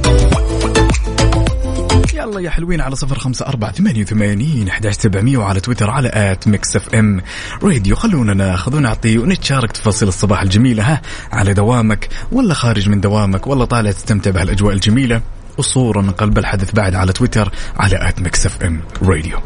يلا 2.17 2.41
يا 2.41 2.51
حلوين 2.51 2.81
على 2.81 2.97
صفر 2.97 3.19
خمسة 3.19 3.47
أربعة 3.47 3.73
ثمانية 3.73 4.03
وثمانين 4.03 4.69
أحد 4.69 4.89
سبعمية 4.89 5.37
وعلى 5.37 5.61
تويتر 5.61 5.91
على 5.91 6.11
at 6.13 6.49
Mix 6.49 6.77
FM 6.77 7.21
راديو. 7.63 7.97
خلونا 7.97 8.35
ناخذ 8.35 8.77
ونعطي 8.77 9.19
ونتشارك 9.19 9.73
تفاصيل 9.73 10.09
الصباح 10.09 10.43
الجميلة 10.43 10.83
ها؟ 10.83 11.03
على 11.33 11.55
دوامك 11.55 12.09
ولا 12.33 12.55
خارج 12.55 12.89
من 12.89 13.01
دوامك 13.01 13.47
ولا 13.47 13.65
طالع 13.65 13.93
تستمتع 13.93 14.31
بهالأجواء 14.31 14.75
الجميلة 14.75 15.21
وصورة 15.59 16.01
من 16.01 16.11
قلب 16.11 16.39
الحدث 16.39 16.73
بعد 16.75 16.95
على 16.95 17.13
تويتر 17.13 17.53
على 17.77 18.09
at 18.09 18.21
Mix 18.21 18.47
FM 18.47 18.81
Radio. 19.03 19.39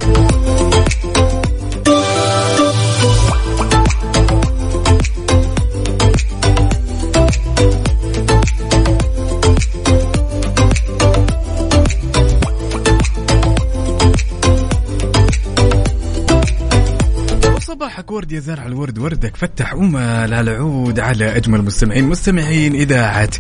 صباحك 17.80 18.10
ورد 18.10 18.32
يا 18.32 18.40
زرع 18.40 18.66
الورد 18.66 18.99
وردك 18.99 19.37
فتح 19.37 19.72
أمل 19.72 20.34
على 20.34 20.40
العود 20.40 21.00
على 21.00 21.37
أجمل 21.37 21.62
مستمعين 21.62 22.08
مستمعين 22.08 22.75
إذاعة 22.75 23.30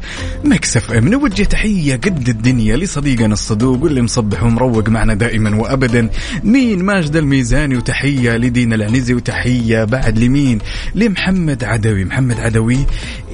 Mix 0.44 0.92
FM 0.92 1.08
نوجه 1.08 1.42
تحية 1.42 1.96
قد 1.96 2.28
الدنيا 2.28 2.76
لصديقنا 2.76 3.32
الصدوق 3.32 3.82
واللي 3.82 4.02
مصبح 4.02 4.42
ومروق 4.42 4.88
معنا 4.88 5.14
دائما 5.14 5.56
وأبدا. 5.56 6.10
مين 6.44 6.84
ماجد 6.84 7.16
الميزاني؟ 7.16 7.76
وتحية 7.76 8.36
لدينا 8.36 8.74
العنزي 8.74 9.14
وتحية 9.14 9.84
بعد 9.84 10.18
لمين؟ 10.18 10.58
لمحمد 10.94 11.64
عدوي. 11.64 12.04
محمد 12.04 12.40
عدوي 12.40 12.78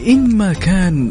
إما 0.08 0.52
كان 0.52 1.10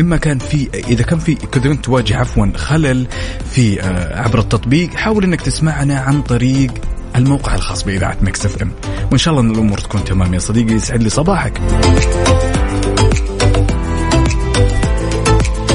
إما 0.00 0.16
كان 0.16 0.38
في 0.38 0.68
إذا 0.88 1.02
كان 1.02 1.18
في 1.18 1.34
كنت 1.34 1.84
تواجه 1.84 2.16
عفوا 2.16 2.46
خلل 2.56 3.06
في 3.50 3.82
آه، 3.82 4.22
عبر 4.22 4.38
التطبيق 4.38 4.94
حاول 4.94 5.24
إنك 5.24 5.40
تسمعنا 5.40 5.98
عن 5.98 6.22
طريق 6.22 6.95
الموقع 7.16 7.54
الخاص 7.54 7.82
بإذاعة 7.82 8.16
Mix 8.22 8.46
FM. 8.46 8.72
وإن 9.10 9.18
شاء 9.18 9.40
الله 9.40 9.52
الأمور 9.52 9.78
تكون 9.78 10.04
تمام 10.04 10.34
يا 10.34 10.38
صديقي 10.38 10.74
يسعد 10.74 11.02
لي 11.02 11.08
صباحك. 11.08 11.58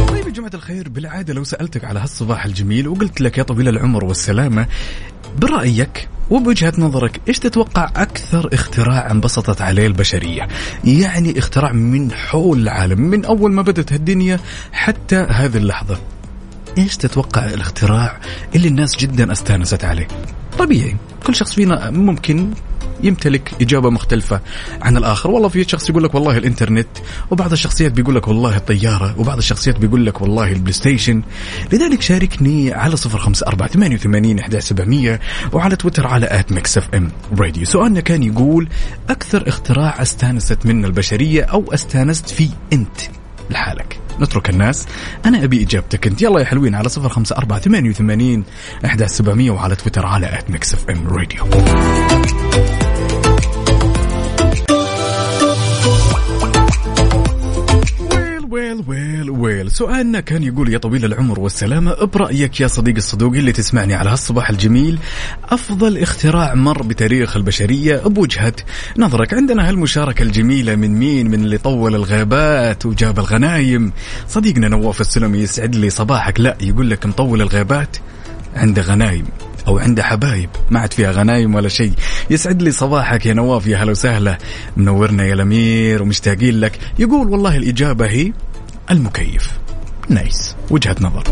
طيب 0.07 0.27
يا 0.27 0.31
جماعة 0.31 0.51
الخير 0.53 0.89
بالعادة 0.89 1.33
لو 1.33 1.43
سألتك 1.43 1.85
على 1.85 1.99
هالصباح 1.99 2.45
الجميل 2.45 2.87
وقلت 2.87 3.21
لك 3.21 3.37
يا 3.37 3.43
طويل 3.43 3.67
العمر 3.67 4.05
والسلامة 4.05 4.67
برأيك 5.39 6.07
وبوجهة 6.29 6.73
نظرك 6.77 7.21
إيش 7.27 7.39
تتوقع 7.39 7.91
أكثر 7.95 8.49
اختراع 8.53 9.11
انبسطت 9.11 9.61
عليه 9.61 9.87
البشرية؟ 9.87 10.47
يعني 10.83 11.39
اختراع 11.39 11.71
من 11.71 12.11
حول 12.11 12.59
العالم 12.59 13.01
من 13.01 13.25
أول 13.25 13.51
ما 13.51 13.61
بدت 13.61 13.91
الدنيا 13.91 14.39
حتى 14.71 15.15
هذه 15.15 15.57
اللحظة. 15.57 15.99
إيش 16.77 16.97
تتوقع 16.97 17.45
الاختراع 17.45 18.19
اللي 18.55 18.67
الناس 18.67 18.97
جدا 18.97 19.31
استانست 19.31 19.85
عليه؟ 19.85 20.07
طبيعي. 20.59 20.95
كل 21.25 21.35
شخص 21.35 21.53
فينا 21.53 21.89
ممكن 21.89 22.49
يمتلك 23.03 23.51
إجابة 23.61 23.89
مختلفة 23.89 24.41
عن 24.81 24.97
الآخر. 24.97 25.31
والله 25.31 25.49
في 25.49 25.63
شخص 25.63 25.89
يقول 25.89 26.03
لك 26.03 26.15
والله 26.15 26.37
الإنترنت 26.37 26.87
وبعض 27.31 27.51
الشخصيات 27.51 27.91
بيقول 27.91 28.15
لك 28.15 28.27
والله 28.27 28.57
الطيارة 28.57 29.19
وبعض 29.19 29.37
الشخصيات 29.37 29.77
بيقول 29.77 30.05
لك 30.05 30.21
والله 30.21 30.51
البلاي 30.51 30.73
ستيشن. 30.73 31.21
لذلك 31.73 32.01
شاركني 32.01 32.73
على 32.73 32.95
صفر 32.97 33.19
خمسة 33.19 33.47
أربعة 33.47 33.69
ثمانية 33.69 33.95
وثمانين 33.95 34.39
إحدى 34.39 34.61
سبعمية 34.61 35.19
وعلى 35.53 35.75
تويتر 35.75 36.07
على 36.07 36.27
at 36.29 36.51
Mix 36.51 36.77
FM 36.77 37.11
Radio. 37.39 37.65
سؤالنا 37.65 37.99
كان 37.99 38.23
يقول 38.23 38.67
أكثر 39.09 39.47
اختراع 39.47 40.01
استانست 40.01 40.65
منه 40.65 40.87
البشرية 40.87 41.43
أو 41.43 41.73
استانست 41.73 42.29
فيه 42.29 42.49
أنت 42.73 43.01
لحالك؟ 43.49 44.00
نترك 44.19 44.49
الناس. 44.49 44.87
أنا 45.25 45.43
أبي 45.43 45.63
إجابتك. 45.63 46.07
أنت 46.07 46.21
يلا 46.21 46.39
يا 46.39 46.45
حلوين 46.45 46.75
على 46.75 46.89
صفر 46.89 47.09
خمسة 47.09 47.37
أربعة 47.37 47.59
ثمانية 47.59 47.89
وثمانين 47.89 48.43
إحدى 48.85 49.07
سبعمية 49.07 49.51
وعلى 49.51 49.75
تويتر 49.75 50.05
على 50.05 50.39
at 50.39 50.49
Mix 50.49 50.73
FM 50.73 51.07
Radio 51.07 51.43
well 59.31 59.71
سؤالنا 59.71 60.19
كان 60.19 60.43
يقول 60.43 60.73
يا 60.73 60.77
طويل 60.77 61.05
العمر 61.05 61.39
والسلامة 61.39 61.93
برأيك 61.93 62.61
يا 62.61 62.67
صديق 62.67 62.95
الصدوقي 62.95 63.39
اللي 63.39 63.51
تسمعني 63.51 63.93
على 63.93 64.09
هالصباح 64.09 64.49
الجميل 64.49 64.99
أفضل 65.49 65.97
اختراع 65.97 66.53
مر 66.53 66.83
بتاريخ 66.83 67.37
البشرية 67.37 67.97
بوجهة 67.97 68.53
نظرك 68.97 69.33
عندنا 69.33 69.69
هالمشاركة 69.69 70.23
الجميلة 70.23 70.75
من 70.75 70.99
مين 70.99 71.27
من 71.27 71.33
اللي 71.43 71.57
طول 71.57 71.95
الغابات 71.95 72.85
وجاب 72.85 73.19
الغنايم? 73.19 73.93
صديقنا 74.27 74.67
نواف 74.67 75.01
السلمي 75.01 75.37
يسعد 75.37 75.75
لي 75.75 75.89
صباحك. 75.89 76.39
لا 76.39 76.57
يقول 76.61 76.89
لك 76.89 77.05
مطول 77.05 77.41
الغابات 77.41 77.97
عنده 78.55 78.81
غنايم 78.81 79.25
أو 79.67 79.79
عنده 79.79 80.03
حبايب 80.03 80.49
ما 80.71 80.79
عاد 80.79 80.93
فيها 80.93 81.11
غنايم 81.11 81.55
ولا 81.55 81.69
شيء. 81.69 81.93
يسعد 82.29 82.61
لي 82.61 82.71
صباحك 82.71 83.25
يا 83.25 83.33
نواف 83.33 83.67
يا 83.67 83.77
هلا 83.77 83.91
وسهلا. 83.91 84.37
منورنا 84.77 85.25
يا 85.25 85.33
الأمير 85.33 86.03
ومشتاقين 86.03 86.59
لك. 86.59 86.79
يقول 86.99 87.27
والله 87.29 87.57
الإجابة 87.57 88.05
هي 88.07 88.33
المكيف. 88.91 89.59
نايس. 90.09 90.55
وجهة 90.69 90.95
نظر. 91.01 91.23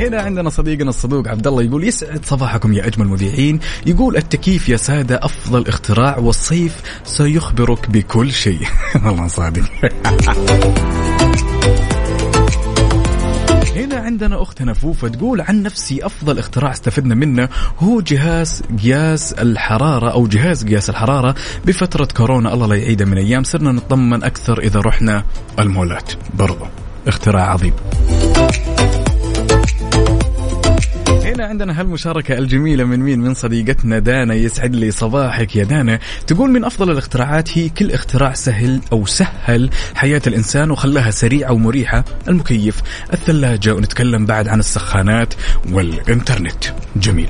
هنا 0.00 0.22
عندنا 0.22 0.50
صديقنا 0.50 0.90
الصدوق 0.90 1.28
عبد 1.28 1.46
الله 1.46 1.62
يقول 1.62 1.84
يسعد 1.84 2.24
صباحكم 2.24 2.72
يا 2.72 2.86
أجمل 2.86 3.08
مذيعين 3.08 3.60
يقول 3.86 4.16
التكييف 4.16 4.68
يا 4.68 4.76
سادة 4.76 5.20
أفضل 5.22 5.68
اختراع 5.68 6.18
والصيف 6.18 6.82
سيخبرك 7.04 7.90
بكل 7.90 8.32
شيء. 8.32 8.66
والله 9.04 9.26
صادق. 9.26 9.64
هنا 13.76 13.96
عندنا 13.96 14.42
اختنا 14.42 14.74
فوفا 14.74 15.08
تقول 15.08 15.40
عن 15.40 15.62
نفسي 15.62 16.06
أفضل 16.06 16.38
اختراع 16.38 16.72
استفدنا 16.72 17.14
منه 17.14 17.48
هو 17.78 18.00
جهاز 18.00 18.62
قياس 18.82 19.32
الحرارة 19.32 20.10
أو 20.12 20.26
جهاز 20.26 20.64
قياس 20.64 20.90
الحرارة 20.90 21.34
بفترة 21.64 22.08
كورونا. 22.16 22.54
الله 22.54 22.66
لا 22.66 22.74
يعيده 22.74 23.04
من 23.04 23.18
أيام. 23.18 23.44
صرنا 23.44 23.72
نطمن 23.72 24.24
أكثر 24.24 24.58
إذا 24.58 24.80
رحنا 24.80 25.24
المولات. 25.58 26.12
برضو 26.34 26.66
اختراع 27.06 27.50
عظيم. 27.50 27.72
عندنا 31.44 31.80
هالمشاركة 31.80 32.38
الجميلة 32.38 32.84
من 32.84 33.00
مين؟ 33.00 33.20
من 33.20 33.34
صديقتنا 33.34 33.98
دانا 33.98 34.34
يسعد 34.34 34.76
لي 34.76 34.90
صباحك 34.90 35.56
يا 35.56 35.64
دانا، 35.64 35.98
تقول 36.26 36.50
من 36.50 36.64
أفضل 36.64 36.90
الاختراعات 36.90 37.58
هي 37.58 37.68
كل 37.68 37.90
اختراع 37.90 38.32
سهل 38.32 38.80
أو 38.92 39.06
سهل 39.06 39.70
حياة 39.94 40.22
الإنسان 40.26 40.70
وخلاها 40.70 41.10
سريعة 41.10 41.52
ومريحة، 41.52 42.04
المكيف، 42.28 42.82
الثلاجة 43.12 43.74
ونتكلم 43.74 44.26
بعد 44.26 44.48
عن 44.48 44.58
السخانات 44.58 45.34
والإنترنت، 45.72 46.64
جميل. 46.96 47.28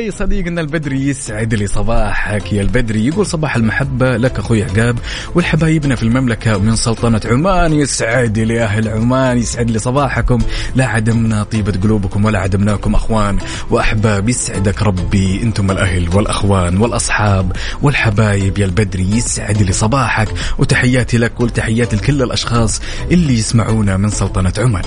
ياي 0.00 0.10
صديقنا 0.10 0.60
البدري 0.60 1.08
يسعد 1.08 1.54
لي 1.54 1.66
صباحك. 1.66 2.52
يا 2.52 2.62
البدري 2.62 3.06
يقول 3.06 3.26
صباح 3.26 3.56
المحبة 3.56 4.16
لك 4.16 4.38
أخوي 4.38 4.64
عقاب 4.64 4.98
والحبايبنا 5.34 5.96
في 5.96 6.02
المملكة 6.02 6.56
ومن 6.56 6.76
سلطنة 6.76 7.20
عمان 7.24 7.72
يسعد 7.72 8.38
لي 8.38 8.62
أهل 8.64 8.88
عمان 8.88 9.38
يسعد 9.38 9.70
لي 9.70 9.78
صباحكم. 9.78 10.38
لا 10.74 10.86
عدمنا 10.86 11.42
طيبة 11.42 11.72
قلوبكم 11.82 12.24
ولا 12.24 12.38
عدمناكم 12.38 12.94
أخوان. 12.94 13.38
وأحباب 13.70 14.28
يسعدك 14.28 14.82
ربي 14.82 15.42
أنتم 15.42 15.70
الأهل 15.70 16.16
والأخوان 16.16 16.76
والأصحاب 16.76 17.52
والحبايب. 17.82 18.58
يا 18.58 18.64
البدري 18.64 19.10
يسعد 19.10 19.62
لي 19.62 19.72
صباحك 19.72 20.28
وتحياتي 20.58 21.18
لك 21.18 21.40
وتحياتي 21.40 21.96
لكل 21.96 22.22
الأشخاص 22.22 22.80
اللي 23.10 23.34
يسمعونا 23.34 23.96
من 23.96 24.08
سلطنة 24.08 24.52
عمان. 24.58 24.82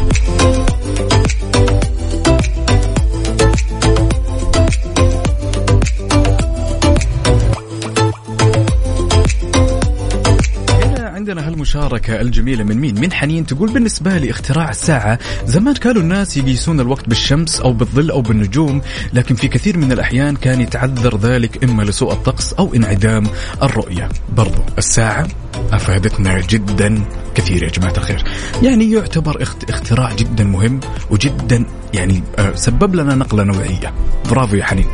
عندنا 11.24 11.48
هالمشاركة 11.48 12.22
الجميلة 12.22 12.64
من 12.64 12.78
مين؟ 12.78 13.00
من 13.02 13.12
حنين 13.14 13.46
تقول 13.46 13.72
بالنسبة 13.74 14.18
لي 14.18 14.30
اختراع 14.32 14.70
الساعة 14.70 15.20
زمان 15.46 15.74
كانوا 15.74 16.02
الناس 16.02 16.38
يقيسون 16.38 16.80
الوقت 16.80 17.10
بالشمس 17.10 17.60
أو 17.60 17.74
بالظل 17.74 18.12
أو 18.12 18.22
بالنجوم 18.22 18.82
لكن 19.14 19.36
في 19.36 19.48
كثير 19.48 19.78
من 19.78 19.92
الأحيان 19.92 20.36
كان 20.36 20.62
يتعذر 20.62 21.18
ذلك 21.18 21.64
إما 21.64 21.84
لسوء 21.84 22.14
الطقس 22.14 22.54
أو 22.54 22.74
انعدام 22.76 23.24
الرؤية. 23.64 24.10
برضو 24.38 24.62
الساعة 24.78 25.28
أفادتنا 25.72 26.40
جدا 26.42 27.04
كثير 27.36 27.64
يا 27.64 27.70
جماعة 27.70 27.94
الخير. 27.98 28.24
يعني 28.64 28.92
يعتبر 28.92 29.44
اخت- 29.44 29.70
اختراع 29.70 30.14
جدا 30.14 30.44
مهم 30.44 30.80
وجدا 31.10 31.66
يعني 31.94 32.24
آه، 32.38 32.56
سبب 32.56 32.96
لنا 32.96 33.16
نقلة 33.16 33.44
نوعية. 33.44 33.94
برافو 34.30 34.56
يا 34.56 34.64
حنين. 34.64 34.88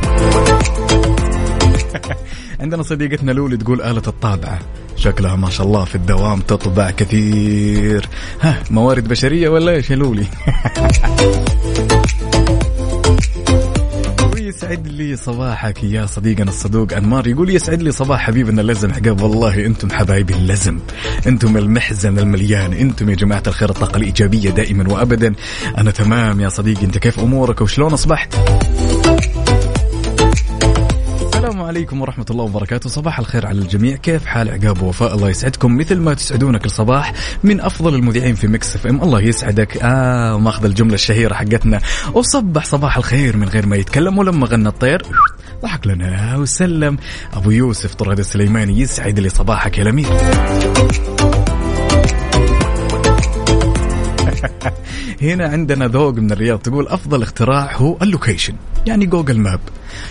عندنا 2.60 2.82
صديقتنا 2.82 3.32
لولي 3.32 3.56
تقول 3.56 3.82
آلة 3.82 4.02
الطابعة. 4.06 4.58
شكلها 4.96 5.36
ما 5.36 5.50
شاء 5.50 5.66
الله 5.66 5.84
في 5.84 5.94
الدوام 5.94 6.40
تطبع 6.40 6.90
كثير. 6.90 8.08
ها 8.40 8.62
موارد 8.70 9.08
بشرية 9.08 9.48
ولا 9.48 9.72
إيش 9.72 9.90
يا 9.90 9.96
لولي؟ 9.96 10.26
ويسعد 14.34 14.86
لي 14.86 15.16
صباحك 15.16 15.84
يا 15.84 16.06
صديقنا 16.06 16.50
الصدوق 16.50 16.92
أنمار. 16.92 17.26
يقول 17.26 17.50
يسعد 17.50 17.82
لي 17.82 17.92
صباح 17.92 18.20
حبيبنا 18.20 18.62
اللزم. 18.62 18.92
عقاب 18.92 19.20
والله 19.20 19.66
أنتم 19.66 19.90
حبايبي 19.90 20.34
اللزم. 20.34 20.78
أنتم 21.26 21.56
المحزم 21.56 22.18
المليان. 22.18 22.72
أنتم 22.72 23.10
يا 23.10 23.14
جماعة 23.14 23.42
الخير 23.46 23.70
الطاقة 23.70 23.96
الإيجابية 23.96 24.50
دائما 24.50 24.92
وابدا. 24.92 25.34
أنا 25.78 25.90
تمام 25.90 26.40
يا 26.40 26.48
صديقي. 26.48 26.84
أنت 26.86 26.98
كيف 26.98 27.20
أمورك؟ 27.20 27.60
وشلون 27.60 27.92
أصبحت؟ 27.92 28.34
عليكم 31.70 32.00
ورحمة 32.00 32.26
الله 32.30 32.44
وبركاته. 32.44 32.90
صباح 32.90 33.18
الخير 33.18 33.46
على 33.46 33.58
الجميع. 33.58 33.96
كيف 33.96 34.26
حال 34.26 34.50
عقاب 34.50 34.82
ووفاء؟ 34.82 35.14
الله 35.14 35.30
يسعدكم. 35.30 35.76
مثل 35.76 35.96
ما 35.96 36.14
تسعدونا 36.14 36.58
كل 36.58 36.70
صباح 36.70 37.12
من 37.44 37.60
أفضل 37.60 37.94
المذيعين 37.94 38.34
في 38.34 38.46
Mix 38.46 38.76
FM. 38.76 39.02
الله 39.02 39.20
يسعدك. 39.20 39.76
آه 39.82 40.38
ماخذ 40.38 40.64
الجملة 40.64 40.94
الشهيرة 40.94 41.34
حقتنا. 41.34 41.80
وصبح 42.14 42.64
صباح 42.64 42.96
الخير 42.96 43.36
من 43.36 43.48
غير 43.48 43.66
ما 43.66 43.76
يتكلم 43.76 44.18
ولما 44.18 44.46
غنى 44.46 44.68
الطير. 44.68 45.02
ضحك 45.62 45.86
لنا 45.86 46.36
وسلم. 46.36 46.98
أبو 47.32 47.50
يوسف 47.50 47.94
طراد 47.94 48.18
السليماني 48.18 48.80
يسعد 48.80 49.18
لي 49.18 49.28
صباحك 49.28 49.78
يا 49.78 49.82
الأمير. 49.82 50.06
هنا 55.22 55.48
عندنا 55.48 55.86
ذوق 55.86 56.14
من 56.14 56.32
الرياض 56.32 56.58
تقول 56.58 56.88
أفضل 56.88 57.22
اختراع 57.22 57.76
هو 57.76 57.96
ال 58.02 58.08
location 58.08 58.54
يعني 58.86 59.06
Google 59.06 59.38
Map. 59.38 59.60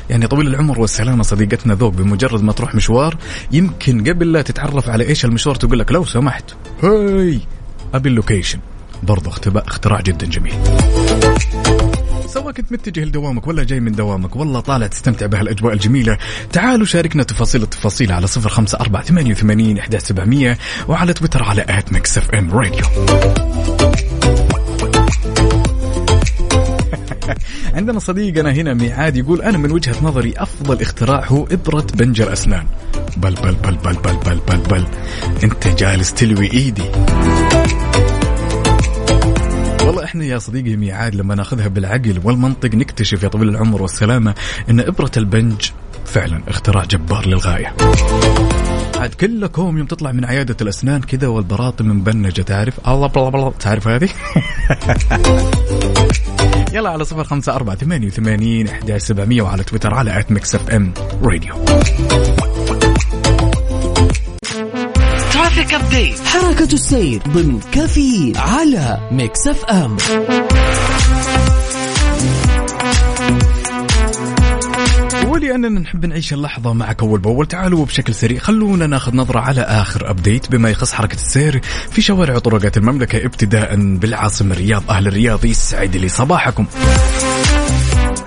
يعني 0.09 0.27
طويل 0.27 0.47
العمر 0.47 0.79
والسلامة 0.79 1.23
صديقتنا 1.23 1.73
ذوق 1.73 1.93
بمجرد 1.93 2.43
ما 2.43 2.53
تروح 2.53 2.75
مشوار 2.75 3.17
يمكن 3.51 4.03
قبل 4.03 4.31
لا 4.31 4.41
تتعرف 4.41 4.89
على 4.89 5.07
إيش 5.07 5.25
المشوار 5.25 5.55
تقول 5.55 5.79
لك 5.79 5.91
لو 5.91 6.05
سمحت. 6.05 6.43
هاي! 6.83 7.39
أبي 7.93 8.09
ال 8.09 8.14
location. 8.14 8.59
برضو 9.03 9.29
اختراع 9.55 10.01
جدا 10.01 10.27
جميل. 10.27 10.53
سواء 12.27 12.51
كنت 12.51 12.71
متجه 12.71 13.03
لدوامك 13.03 13.47
ولا 13.47 13.63
جاي 13.63 13.79
من 13.79 13.91
دوامك 13.91 14.35
والله 14.35 14.59
طالع 14.59 14.87
تستمتع 14.87 15.25
بهالأجواء 15.25 15.73
الجميلة. 15.73 16.17
تعالوا 16.51 16.85
شاركنا 16.85 17.23
تفاصيل 17.23 17.63
التفاصيل 17.63 18.11
على 18.11 18.27
صفر 18.27 18.49
خمسة 18.49 18.77
أربعة 18.79 19.03
ثمانية 19.03 19.31
وثمانين 19.31 19.79
وعلى 20.87 21.13
تويتر 21.13 21.43
على 21.43 21.65
at 21.69 21.93
Mix 21.93 22.17
FM 22.17 22.51
Radio. 22.51 22.85
عندنا 27.79 27.99
صديقنا 27.99 28.51
هنا 28.51 28.73
ميعاد 28.73 29.17
يقول 29.17 29.41
أنا 29.41 29.57
من 29.57 29.71
وجهة 29.71 29.95
نظري 30.03 30.33
أفضل 30.37 30.81
اختراع 30.81 31.25
هو 31.25 31.47
إبرة 31.51 31.87
بنج 31.93 32.21
الاسنان 32.21 32.65
بل 33.17 33.33
بل 33.33 33.55
بل 33.55 33.75
بل 33.75 33.93
بل 33.93 34.15
بل 34.15 34.39
بل, 34.47 34.57
بل. 34.57 34.85
أنت 35.43 35.67
جالس 35.67 36.13
تلوي 36.13 36.53
إيدي. 36.53 36.83
والله 39.85 40.03
إحنا 40.03 40.25
يا 40.25 40.39
صديقي 40.39 40.75
ميعاد 40.75 41.15
لما 41.15 41.35
ناخذها 41.35 41.67
بالعقل 41.67 42.19
والمنطق 42.23 42.75
نكتشف 42.75 43.23
يا 43.23 43.27
طويل 43.27 43.49
العمر 43.49 43.81
والسلامة 43.81 44.35
إن 44.69 44.79
إبرة 44.79 45.11
البنج 45.17 45.69
فعلا 46.05 46.41
اختراع 46.47 46.83
جبار 46.85 47.27
للغاية. 47.27 47.75
عاد 48.95 49.13
كلكم 49.13 49.77
يوم 49.77 49.87
تطلع 49.87 50.11
من 50.11 50.25
عيادة 50.25 50.55
الأسنان 50.61 51.01
كذا 51.01 51.27
والبراطم 51.27 51.87
مبنجة 51.87 52.41
تعرف؟ 52.41 52.87
الله 52.87 53.07
بلا 53.07 53.29
بلا 53.29 53.51
تعرف 53.59 53.87
هذه؟ 53.87 54.09
يلا 56.73 56.89
على 56.89 57.05
صفر 57.05 57.23
خمسة 57.23 57.55
أربعة 57.55 57.75
ثمانية 57.75 58.07
وثمانين 58.07 58.67
إحدى 58.67 58.99
سبعمية 58.99 59.41
وعلى 59.41 59.63
تويتر 59.63 59.93
على 59.93 60.19
at 60.19 60.31
Mix 60.31 60.55
FM 60.55 60.93
Radio. 61.21 61.53
traffic 65.33 65.73
update 65.73 66.19
حركة 66.19 66.73
السير 66.73 67.21
ضمن 67.27 67.59
كافيين 67.71 68.33
على 68.35 69.09
Mix 69.11 69.47
FM. 69.47 69.97
ولأننا 75.39 75.79
نحب 75.79 76.05
نعيش 76.05 76.33
اللحظة 76.33 76.73
معك 76.73 77.01
أول 77.01 77.19
بأول. 77.19 77.45
تعالوا 77.45 77.85
بشكل 77.85 78.13
سريع 78.13 78.39
خلونا 78.39 78.87
ناخذ 78.87 79.15
نظرة 79.15 79.39
على 79.39 79.61
آخر 79.61 80.09
update 80.09 80.51
بما 80.51 80.69
يخص 80.69 80.93
حركة 80.93 81.15
السير 81.15 81.61
في 81.91 82.01
شوارع 82.01 82.35
وطرقات 82.35 82.77
المملكة 82.77 83.25
ابتداء 83.25 83.75
بالعاصمة 83.75 84.55
الرياض 84.55 84.83
أهل 84.89 85.07
الرياض. 85.07 85.45
يسعد 85.45 85.95
لي 85.95 86.09
صباحكم. 86.09 86.65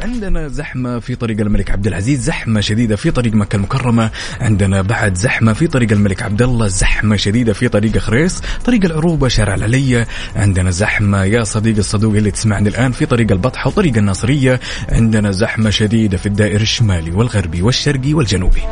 عندنا 0.03 0.49
زحمة 0.49 0.99
في 0.99 1.15
طريق 1.15 1.41
الملك 1.41 1.71
عبد 1.71 1.87
العزيز 1.87 2.21
زحمة 2.21 2.61
شديدة 2.61 2.97
في 2.97 3.11
طريق 3.11 3.35
مكة 3.35 3.57
المكرمة. 3.57 4.11
عندنا 4.41 4.83
بعد 4.83 5.15
زحمة 5.15 5.53
في 5.53 5.67
طريق 5.67 5.93
الملك 5.93 6.23
عبد 6.23 6.43
الله 6.43 6.67
زحمة 6.67 7.17
شديدة 7.17 7.53
في 7.53 7.69
طريق 7.69 7.99
خريص 7.99 8.43
طريق 8.65 8.85
العروبة 8.85 9.29
شارع 9.29 9.55
العلية. 9.55 10.07
عندنا 10.37 10.71
زحمة 10.71 11.25
يا 11.25 11.45
صديقي 11.45 11.81
الصدوق 11.81 12.17
اللي 12.17 12.31
تسمعني 12.31 12.69
الآن 12.69 12.93
في 12.93 13.07
طريق 13.07 13.33
البطحة 13.33 13.69
وطريق 13.69 13.97
الناصرية. 13.97 14.61
عندنا 14.89 15.31
زحمة 15.31 15.71
شديدة 15.71 16.17
في 16.17 16.27
الدائر 16.27 16.61
الشمالي 16.61 17.11
والغربي 17.11 17.63
والشرقي 17.63 18.15
والجنوبي. 18.15 18.63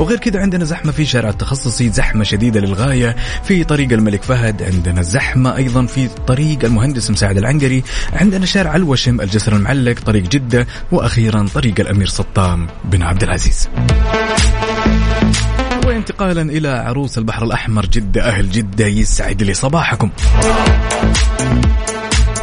وغير 0.00 0.18
كذا 0.18 0.40
عندنا 0.40 0.64
زحمة 0.64 0.92
في 0.92 1.04
شارع 1.04 1.28
التخصصي 1.28 1.90
زحمة 1.90 2.24
شديدة 2.24 2.60
للغاية. 2.60 3.16
في 3.44 3.64
طريق 3.64 3.92
الملك 3.92 4.22
فهد 4.22 4.62
عندنا 4.62 5.02
زحمة 5.02 5.56
أيضا 5.56 5.86
في 5.86 6.08
طريق 6.26 6.64
المهندس 6.64 7.10
مساعد 7.10 7.36
العنقري. 7.36 7.82
عندنا 8.12 8.46
شارع 8.46 8.76
الوشم 8.76 9.20
الجسر 9.20 9.56
المعلق 9.56 10.00
طريق 10.00 10.22
جدة 10.22 10.66
وأخيرا 10.92 11.46
طريق 11.54 11.80
الأمير 11.80 12.06
سطام 12.06 12.68
بن 12.84 13.02
عبد 13.02 13.22
العزيز. 13.22 13.68
وانتقالا 15.86 16.42
إلى 16.42 16.68
عروس 16.68 17.18
البحر 17.18 17.44
الأحمر 17.44 17.86
جدة 17.86 18.28
أهل 18.28 18.50
جدة 18.50 18.86
يسعد 18.86 19.42
لي 19.42 19.54
صباحكم. 19.54 20.10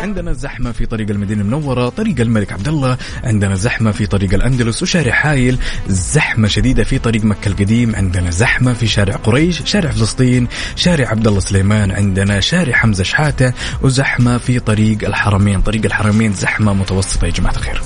عندنا 0.02 0.34
زحمة 0.34 0.72
في 0.72 0.86
طريق 0.86 1.10
المدينة 1.10 1.42
المنورة 1.42 1.90
طريق 1.90 2.20
الملك 2.20 2.54
عبد 2.54 2.68
الله 2.68 2.98
عندنا 3.24 3.56
زحمة 3.56 3.92
في 3.92 4.06
طريق 4.06 4.34
الأندلس 4.34 4.84
وشارع 4.84 5.12
حايل 5.12 5.58
زحمة 5.88 6.48
شديدة 6.48 6.84
في 6.84 7.00
طريق 7.00 7.24
مكة 7.24 7.48
القديم 7.48 7.96
عندنا 7.96 8.32
زحمة 8.32 8.74
في 8.74 8.88
شارع 8.88 9.16
قريش 9.16 9.62
شارع 9.66 9.92
فلسطين 9.92 10.48
شارع 10.76 11.10
عبد 11.10 11.28
الله 11.28 11.40
سليمان 11.40 11.92
عندنا 11.92 12.40
شارع 12.40 12.76
حمزة 12.76 13.04
شحاتة 13.04 13.54
وزحمة 13.82 14.38
في 14.38 14.60
طريق 14.60 15.08
الحرمين 15.08 15.62
طريق 15.62 15.86
الحرمين 15.86 16.34
زحمة 16.34 16.74
متوسطة. 16.74 17.26
يا 17.26 17.32
جماعة 17.32 17.56
الخير. 17.56 17.82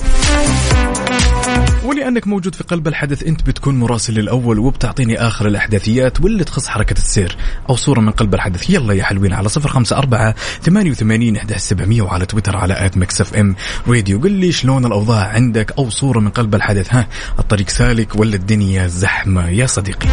ولأنك 1.86 2.26
موجود 2.26 2.54
في 2.54 2.64
قلب 2.64 2.88
الحدث 2.88 3.22
أنت 3.22 3.42
بتكون 3.42 3.78
مراسل 3.78 4.18
الأول 4.18 4.58
وبتعطيني 4.58 5.18
آخر 5.18 5.46
الأحداثيات 5.46 6.20
واللي 6.20 6.44
تخص 6.44 6.66
حركة 6.66 6.92
السير 6.92 7.36
أو 7.70 7.76
صورة 7.76 8.00
من 8.00 8.10
قلب 8.10 8.34
الحدث. 8.34 8.70
يلا 8.70 8.94
يا 8.94 9.04
حلوين 9.04 9.32
على 9.32 9.48
صفر 9.48 9.68
خمسة 9.68 9.98
أربعة 9.98 10.34
ثمانية 10.62 10.90
وثمانين 10.90 11.36
إحدى 11.36 11.58
سبعمئه 11.58 12.02
وعلى 12.02 12.26
تويتر 12.26 12.56
على 12.56 12.86
إف 12.86 13.34
إم 13.34 13.56
راديو. 13.88 14.20
قل 14.20 14.32
لي 14.32 14.52
شلون 14.52 14.86
الأوضاع 14.86 15.28
عندك 15.28 15.72
أو 15.78 15.90
صورة 15.90 16.20
من 16.20 16.28
قلب 16.28 16.54
الحدث. 16.54 16.94
ها 16.94 17.08
الطريق 17.38 17.68
سالك 17.68 18.16
ولا 18.16 18.34
الدنيا 18.36 18.86
زحمة؟ 18.86 19.48
يا 19.48 19.66
صديقي. 19.66 20.08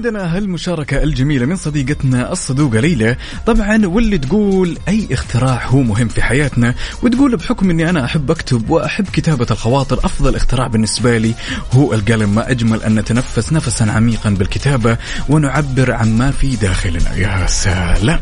طبعا 0.00 0.12
عندنا 0.12 0.36
هالمشاركة 0.36 1.02
الجميلة 1.02 1.46
من 1.46 1.56
صديقتنا 1.56 2.32
الصدوقة 2.32 2.80
ليلى. 2.80 3.16
طبعا 3.46 3.86
واللي 3.86 4.18
تقول 4.18 4.78
أي 4.88 5.08
اختراع 5.12 5.66
هو 5.66 5.82
مهم 5.82 6.08
في 6.08 6.22
حياتنا 6.22 6.74
وتقول 7.02 7.36
بحكم 7.36 7.70
أني 7.70 7.90
أنا 7.90 8.04
أحب 8.04 8.30
أكتب 8.30 8.70
وأحب 8.70 9.06
كتابة 9.12 9.46
الخواطر 9.50 9.98
أفضل 10.04 10.36
اختراع 10.36 10.66
بالنسبة 10.66 11.18
لي 11.18 11.34
هو 11.72 11.94
القلم. 11.94 12.34
ما 12.34 12.50
أجمل 12.50 12.82
أن 12.82 12.94
نتنفس 12.94 13.52
نفسا 13.52 13.84
عميقا 13.84 14.30
بالكتابة 14.30 14.96
ونعبر 15.28 15.92
عن 15.92 16.18
ما 16.18 16.30
في 16.30 16.56
داخلنا. 16.56 17.14
يا 17.14 17.46
سلام. 17.46 18.20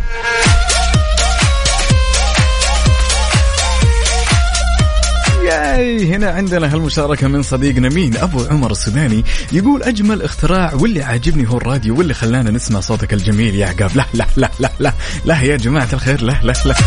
ياي 5.49 6.15
هنا 6.15 6.31
عندنا 6.31 6.75
هالمشاركة 6.75 7.29
من 7.29 7.43
صديقنا 7.43 7.89
مين 7.89 8.17
أبو 8.17 8.45
عمر 8.51 8.71
السوداني 8.71 9.25
يقول 9.53 9.83
أجمل 9.83 10.23
اختراع 10.23 10.75
واللي 10.75 11.03
عاجبني 11.03 11.49
هو 11.49 11.57
الراديو 11.57 11.99
واللي 11.99 12.15
خلانا 12.15 12.51
نسمع 12.51 12.81
صوتك 12.81 13.13
الجميل 13.13 13.55
يا 13.55 13.67
عقاب. 13.67 13.91
لا 13.97 14.05
لا 14.15 14.27
لا 14.37 14.51
لا 14.61 14.71
لا. 14.81 14.93
لا 15.25 15.41
يا 15.41 15.57
جماعة 15.57 15.89
الخير 15.93 16.23
لا 16.23 16.35
لا 16.43 16.53
لا. 16.65 16.75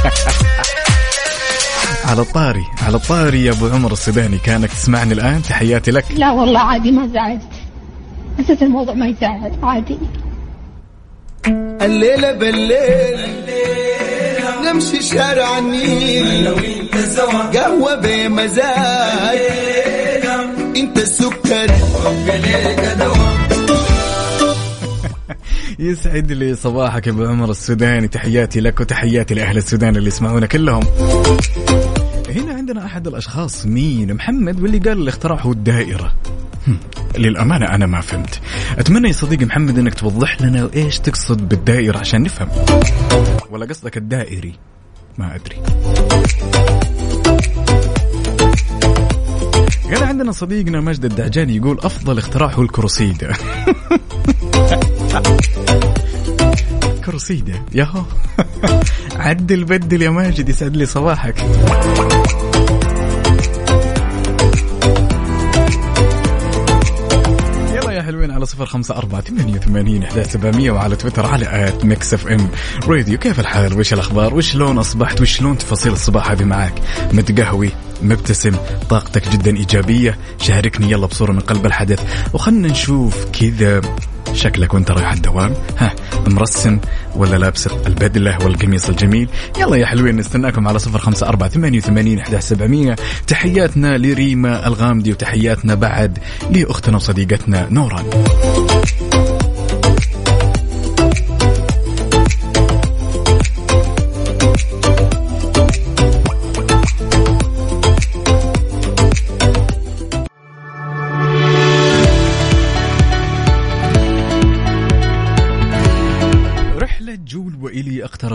على 2.10 2.22
الطاري 2.22 2.66
على 2.82 2.96
الطاري 2.96 3.46
يا 3.46 3.52
أبو 3.52 3.68
عمر 3.68 3.92
السوداني 3.92 4.38
كانك 4.38 4.70
تسمعني 4.70 5.14
الآن 5.14 5.42
تحياتي 5.42 5.92
لك. 5.92 6.06
لا 6.12 6.32
والله 6.32 6.60
عادي 6.60 6.92
ما 6.92 7.08
زعلت. 7.08 7.42
حسيت 8.40 8.62
الموضوع 8.64 8.94
ما 8.94 9.08
يزعل 9.08 9.52
عادي. 9.64 9.98
الليلة 11.82 12.32
بالليل. 12.32 13.42
نمشي 14.62 15.02
شارع 15.02 15.58
النيل. 15.58 16.56
قهوة 17.54 17.96
بمزاج. 17.96 19.40
انت 20.78 20.98
السكر. 20.98 21.72
يسعد 25.80 26.32
لي 26.32 26.56
صباحك 26.56 27.08
يا 27.08 27.12
أبو 27.12 27.26
عمر 27.26 27.52
السوداني. 27.52 28.08
تحياتي 28.08 28.60
لك 28.60 28.80
وتحياتي 28.80 29.34
لأهل 29.34 29.58
السودان 29.58 29.96
اللي 29.96 30.08
يسمعونا 30.08 30.46
كلهم. 30.46 30.84
هنا 32.30 32.54
عندنا 32.54 32.86
أحد 32.86 33.08
الأشخاص 33.08 33.66
مين؟ 33.66 34.14
محمد 34.14 34.62
واللي 34.62 34.78
قال 34.78 35.02
الاختراع 35.02 35.40
هو 35.42 35.52
الدائرة. 35.52 36.14
للأمانة 37.18 37.66
أنا 37.66 37.86
ما 37.86 38.02
فهمت. 38.02 38.40
أتمنى 38.78 39.08
يا 39.08 39.14
صديقي 39.14 39.46
محمد 39.46 39.80
أنك 39.80 39.94
توضح 39.94 40.42
لنا 40.42 40.70
إيش 40.76 41.00
تقصد 41.00 41.50
بالدائرة 41.50 41.98
عشان 41.98 42.24
نفهم. 42.24 42.48
ولا 43.52 43.66
قصدك 43.66 43.98
الدائري؟ 43.98 44.54
ما 45.18 45.36
أدري. 45.36 45.56
قال 49.94 50.04
عندنا 50.04 50.32
صديقنا 50.32 50.82
مجد 50.82 51.06
الدعجاني 51.06 51.56
يقول 51.56 51.80
أفضل 51.80 52.18
اختراع 52.18 52.52
هو 52.52 52.62
ال 52.62 52.69
Cressida. 52.69 53.34
Cressida 57.06 57.62
ياهو. 57.74 58.04
عدل 59.26 59.64
بدل 59.64 60.02
يا 60.02 60.10
ماجد 60.10 60.50
يسعد 60.50 60.78
لي 60.78 60.86
صباحك. 60.86 61.36
صفر 68.52 68.66
خمسة 68.66 68.98
أربعة 68.98 69.22
ثمانية 69.22 69.56
وثمانين 69.56 70.24
سبعمية 70.24 70.72
وعلى 70.72 70.96
تويتر 70.96 71.26
على 71.26 71.68
at 71.68 71.86
Mix 71.86 72.14
FM 72.14 72.50
Radio. 72.88 73.18
كيف 73.18 73.40
الحال؟ 73.40 73.80
وش 73.80 73.94
الأخبار؟ 73.94 74.34
وشلون 74.34 74.78
أصبحت؟ 74.78 75.22
وشلون 75.22 75.58
تفاصيل 75.58 75.92
الصباح 75.92 76.32
هذه 76.32 76.44
معاك؟ 76.44 76.74
متقهوي 77.14 77.72
مبتسم 78.02 78.56
طاقتك 78.90 79.30
جدا 79.30 79.58
إيجابية. 79.58 80.18
شاركني 80.42 80.92
يلا 80.92 81.06
بصورة 81.06 81.32
من 81.32 81.40
قلب 81.40 81.66
الحدث. 81.66 82.28
وخلنا 82.34 82.68
نشوف 82.68 83.26
كذا 83.26 83.82
شكلك 84.34 84.74
وانت 84.74 84.92
رايح 84.92 85.12
الدوام. 85.12 85.54
ها 85.78 85.94
مرسم 86.28 86.80
ولا 87.16 87.38
لابس 87.38 87.68
البدلة 87.68 88.38
والقميص 88.44 88.90
الجميل؟ 88.90 89.30
يلا 89.60 89.76
يا 89.76 89.86
حلوين 89.86 90.16
نستناكم 90.16 90.68
على 90.68 90.80
صفر 90.80 91.00
خمسة 91.00 91.28
أربعة 91.28 91.50
ثمانية 91.50 91.78
وثمانين 91.78 92.20
إحدى 92.20 92.42
سبعمية. 92.42 92.96
تحياتنا 93.28 93.98
لريما 93.98 94.68
الغامدي 94.68 95.12
وتحياتنا 95.12 95.76
بعد 95.76 96.18
لأختنا 96.52 96.96
وصديقتنا 96.96 97.68
نوران. 97.70 98.06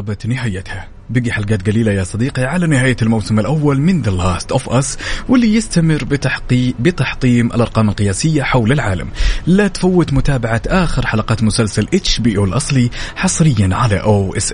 اقتربت 0.06 0.26
نهايتها. 0.26 0.88
بقي 1.10 1.32
حلقات 1.32 1.66
قليلة 1.66 1.92
يا 1.92 2.04
صديقي 2.04 2.44
على 2.44 2.66
نهاية 2.66 2.96
الموسم 3.02 3.38
الأول 3.38 3.80
من 3.80 4.02
The 4.02 4.10
Last 4.10 4.52
of 4.52 4.68
Us 4.68 4.98
واللي 5.28 5.54
يستمر 5.54 6.04
بتحقيق 6.04 6.74
بتحطيم 6.80 7.46
الأرقام 7.46 7.88
القياسية 7.88 8.42
حول 8.42 8.72
العالم. 8.72 9.08
لا 9.46 9.68
تفوت 9.68 10.12
متابعة 10.12 10.62
آخر 10.66 11.06
حلقات 11.06 11.42
مسلسل 11.42 11.88
HBO 12.36 12.44
الأصلي 12.44 12.90
حصريا 13.16 13.68
على 13.72 14.00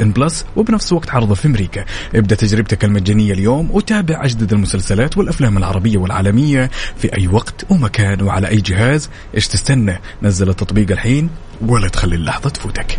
OSN 0.01 0.13
Plus 0.13 0.45
وبنفس 0.57 0.93
وقت 0.93 1.11
عرضه 1.11 1.35
في 1.35 1.49
أمريكا. 1.49 1.85
ابدأ 2.15 2.35
تجربتك 2.35 2.85
المجانية 2.85 3.33
اليوم 3.33 3.71
وتابع 3.71 4.25
أجدد 4.25 4.53
المسلسلات 4.53 5.19
والأفلام 5.19 5.59
العربية 5.59 5.99
والعالمية 5.99 6.71
في 6.97 7.17
أي 7.19 7.29
وقت 7.29 7.67
ومكان 7.71 8.23
وعلى 8.23 8.49
أي 8.49 8.57
جهاز. 8.57 9.11
إيش 9.35 9.49
تستنى؟ 9.49 9.99
نزل 10.23 10.49
التطبيق 10.49 10.91
الحين 10.91 11.31
ولا 11.61 11.89
تخلي 11.89 12.17
اللحظة 12.17 12.51
تفوتك. 12.51 12.99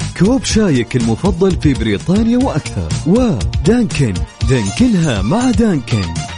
كوب 0.25 0.43
شايك 0.43 0.95
المفضل 0.95 1.51
في 1.61 1.73
بريطانيا 1.73 2.37
وأكثر. 2.37 2.89
و 3.07 3.20
Dunkin. 3.20 4.13
دانكنها 4.49 5.21
مع 5.21 5.51
Dunkin. 5.51 6.30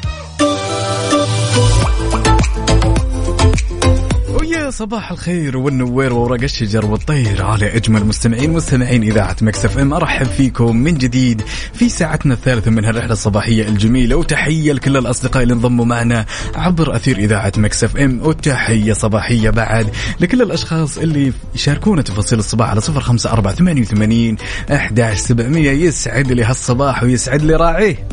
صباح 4.74 5.12
الخير 5.12 5.58
والنوير 5.58 6.14
وورق 6.14 6.44
الشجر 6.44 6.86
والطير 6.86 7.46
على 7.46 7.76
أجمل 7.76 8.06
مستمعين 8.06 8.54
مستمعين 8.54 9.04
إذاعة 9.04 9.36
Mix 9.42 9.78
FM. 9.78 9.94
أرحب 9.94 10.26
فيكم 10.26 10.76
من 10.76 10.98
جديد 10.98 11.42
في 11.74 11.90
ساعتنا 11.90 12.34
الثالثة 12.34 12.72
من 12.72 12.86
هالرحلة 12.86 13.14
الصباحية 13.14 13.68
الجميلة 13.68 14.16
وتحية 14.16 14.74
لكل 14.74 14.98
الأصدقاء 14.98 15.44
اللي 15.44 15.54
انضموا 15.54 15.86
معنا 15.86 16.26
عبر 16.56 16.96
أثير 16.96 17.18
إذاعة 17.18 17.52
مكسف 17.58 17.98
إم. 17.98 18.20
وتحية 18.24 18.94
صباحية 18.94 19.50
بعد 19.50 19.90
لكل 20.20 20.42
الأشخاص 20.42 20.98
اللي 20.98 21.34
يشاركونا 21.56 22.02
تفاصيل 22.02 22.40
الصباح 22.40 22.70
على 22.70 22.82
صفر 22.82 23.00
خمسة 23.00 23.32
أربعة 23.32 23.56
ثمانية 23.56 23.82
وثمانين 23.82 24.38
احداش 24.72 25.18
سبعمئه 25.18 25.72
يسعد 25.72 26.32
لي 26.32 26.44
هالصباح 26.44 27.04
ويسعد 27.04 27.42
لي 27.44 27.56
راعيه. 27.56 28.08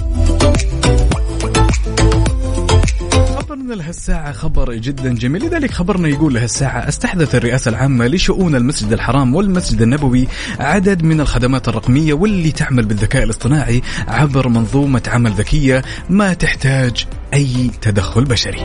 خبرنا 3.60 3.74
لهالساعة 3.74 4.32
خبر 4.32 4.74
جدا 4.74 5.14
جميل. 5.14 5.46
لذلك 5.46 5.70
خبرنا 5.70 6.08
يقول 6.08 6.34
لهالساعة 6.34 6.88
استحدث 6.88 7.34
الرئاسة 7.34 7.68
العامة 7.68 8.06
لشؤون 8.06 8.54
المسجد 8.54 8.92
الحرام 8.92 9.34
والمسجد 9.34 9.82
النبوي 9.82 10.28
عدد 10.58 11.02
من 11.02 11.20
الخدمات 11.20 11.68
الرقمية 11.68 12.12
واللي 12.12 12.52
تعمل 12.52 12.84
بالذكاء 12.84 13.22
الاصطناعي 13.22 13.82
عبر 14.08 14.48
منظومة 14.48 15.02
عمل 15.06 15.30
ذكية 15.30 15.82
ما 16.10 16.34
تحتاج 16.34 17.06
أي 17.34 17.70
تدخل 17.82 18.24
بشري. 18.24 18.60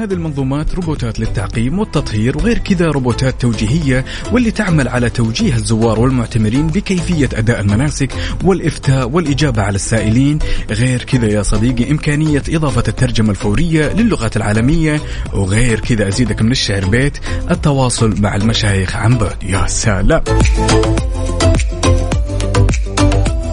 هذه 0.00 0.12
المنظومات 0.12 0.74
روبوتات 0.74 1.20
للتعقيم 1.20 1.78
والتطهير 1.78 2.36
وغير 2.38 2.58
كذا 2.58 2.86
روبوتات 2.86 3.40
توجيهية 3.40 4.04
واللي 4.32 4.50
تعمل 4.50 4.88
على 4.88 5.10
توجيه 5.10 5.54
الزوار 5.54 6.00
والمعتمرين 6.00 6.66
بكيفية 6.66 7.28
أداء 7.34 7.60
المناسك 7.60 8.12
والإفتاء 8.44 9.08
والإجابة 9.08 9.62
على 9.62 9.74
السائلين. 9.74 10.38
غير 10.70 11.02
كذا 11.02 11.26
يا 11.26 11.42
صديقي 11.42 11.90
إمكانية 11.90 12.42
إضافة 12.48 12.84
الترجمة 12.88 13.30
الفورية 13.30 13.92
للغات 13.92 14.36
العالمية. 14.36 15.00
وغير 15.32 15.80
كذا 15.80 16.08
أزيدك 16.08 16.42
من 16.42 16.50
الشعر 16.50 16.84
بيت 16.84 17.18
التواصل 17.50 18.20
مع 18.20 18.36
المشايخ 18.36 18.96
عن 18.96 19.18
بعد. 19.18 19.42
يا 19.42 19.66
سلام! 19.66 20.22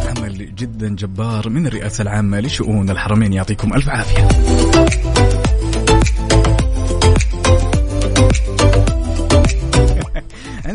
عمل 0.08 0.56
جدا 0.56 0.96
جبار 0.96 1.50
من 1.50 1.68
الرئاسة 1.68 2.02
العامة 2.02 2.40
لشؤون 2.40 2.90
الحرمين 2.90 3.34
يعطيكم 3.34 3.74
ألف 3.74 3.90
عافية. 3.90 4.28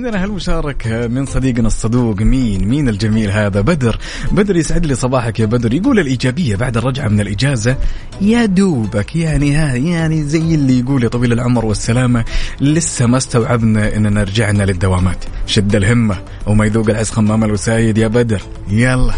عندنا 0.02 0.24
هالمشاركة 0.24 1.06
من 1.06 1.26
صديقنا 1.26 1.66
الصدوق 1.66 2.20
مين؟ 2.20 2.68
مين 2.68 2.88
الجميل 2.88 3.30
هذا؟ 3.30 3.60
بدر. 3.60 3.98
بدر 4.32 4.56
يسعد 4.56 4.86
لي 4.86 4.94
صباحك 4.94 5.40
يا 5.40 5.46
بدر. 5.46 5.74
يقول 5.74 5.98
الإيجابية 5.98 6.56
بعد 6.56 6.76
الرجعة 6.76 7.08
من 7.08 7.20
الإجازة 7.20 7.76
يا 8.20 8.44
دوبك 8.44 9.16
يعني 9.16 9.54
ها 9.54 9.74
يعني 9.74 10.22
زي 10.22 10.54
اللي 10.54 10.78
يقول 10.78 11.02
يا 11.04 11.08
طويل 11.08 11.32
العمر 11.32 11.64
والسلامة 11.64 12.24
لسه 12.60 13.06
ما 13.06 13.16
استوعبنا 13.16 13.96
إننا 13.96 14.22
رجعنا 14.22 14.62
للدوامات. 14.62 15.24
شد 15.46 15.76
الهمة 15.76 16.16
وما 16.46 16.64
يذوق 16.64 16.90
العز 16.90 17.10
خمام 17.10 17.44
الوسايد 17.44 17.98
يا 17.98 18.08
بدر. 18.08 18.42
يلا. 18.70 19.12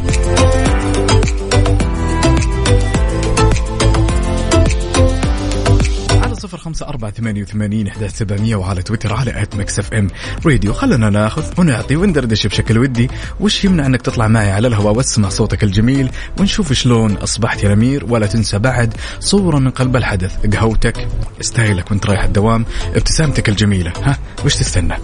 صفر 6.55 6.63
خمسة 6.63 6.87
أربعة 6.87 7.11
ثمانية 7.11 7.43
وثمانين 7.43 7.91
سبعمية 8.09 8.57
وعلى 8.57 8.83
تويتر 8.83 9.13
على 9.13 9.43
at 9.43 9.57
Mix 9.57 9.79
FM 9.79 10.09
Radio. 10.47 10.73
خلنا 10.73 11.11
ناخذ 11.11 11.45
ونعطي 11.59 11.97
وندردش 11.97 12.47
بشكل 12.47 12.79
ودي. 12.79 13.11
وش 13.41 13.65
يمنع 13.65 13.87
أنك 13.87 14.03
تطلع 14.03 14.29
معي 14.29 14.51
على 14.51 14.69
الهواء 14.69 14.95
واسمع 14.95 15.29
صوتك 15.29 15.65
الجميل؟ 15.65 16.11
ونشوف 16.41 16.73
شلون 16.73 17.17
أصبحت 17.17 17.63
يا 17.63 17.69
الأمير 17.69 18.05
ولا 18.09 18.27
تنسى 18.27 18.59
بعد 18.59 18.95
صورة 19.21 19.59
من 19.59 19.71
قلب 19.71 19.97
الحدث. 19.97 20.47
قهوتك 20.47 21.09
style 21.41 21.82
ك 21.82 21.91
وانت 21.91 22.07
رايح 22.07 22.25
الدوام 22.25 22.65
ابتسامتك 22.95 23.49
الجميلة. 23.49 23.93
ها 24.03 24.19
وش 24.45 24.55
تستنى؟ 24.55 24.95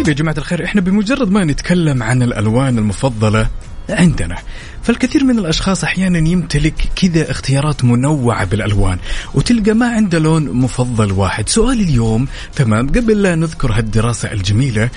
طيب 0.00 0.08
يا 0.08 0.14
جماعة 0.14 0.34
الخير 0.38 0.64
إحنا 0.64 0.80
بمجرد 0.80 1.30
ما 1.30 1.44
نتكلم 1.44 2.02
عن 2.02 2.22
الألوان 2.22 2.78
المفضلة 2.78 3.48
عندنا 3.88 4.36
فالكثير 4.82 5.24
من 5.24 5.38
الأشخاص 5.38 5.84
أحيانا 5.84 6.18
يمتلك 6.28 6.74
كذا 6.96 7.30
اختيارات 7.30 7.84
منوعة 7.84 8.44
بالألوان 8.44 8.98
وتلقى 9.34 9.72
ما 9.72 9.88
عنده 9.88 10.18
لون 10.18 10.50
مفضل 10.52 11.12
واحد. 11.12 11.48
سؤال 11.48 11.80
اليوم 11.80 12.28
تمام 12.56 12.88
قبل 12.88 13.22
لا 13.22 13.34
نذكر 13.34 13.72
هالدراسة 13.72 14.32
الجميلة 14.32 14.90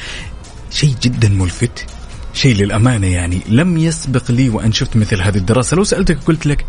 شيء 0.71 0.95
جدا 1.01 1.29
ملفت 1.29 1.85
شيء 2.33 2.55
للأمانة 2.55 3.07
يعني 3.07 3.41
لم 3.49 3.77
يسبق 3.77 4.31
لي 4.31 4.49
وأن 4.49 4.71
شفت 4.71 4.97
مثل 4.97 5.21
هذه 5.21 5.37
الدراسة. 5.37 5.77
لو 5.77 5.83
سألتك 5.83 6.17
قلت 6.25 6.45
لك 6.45 6.65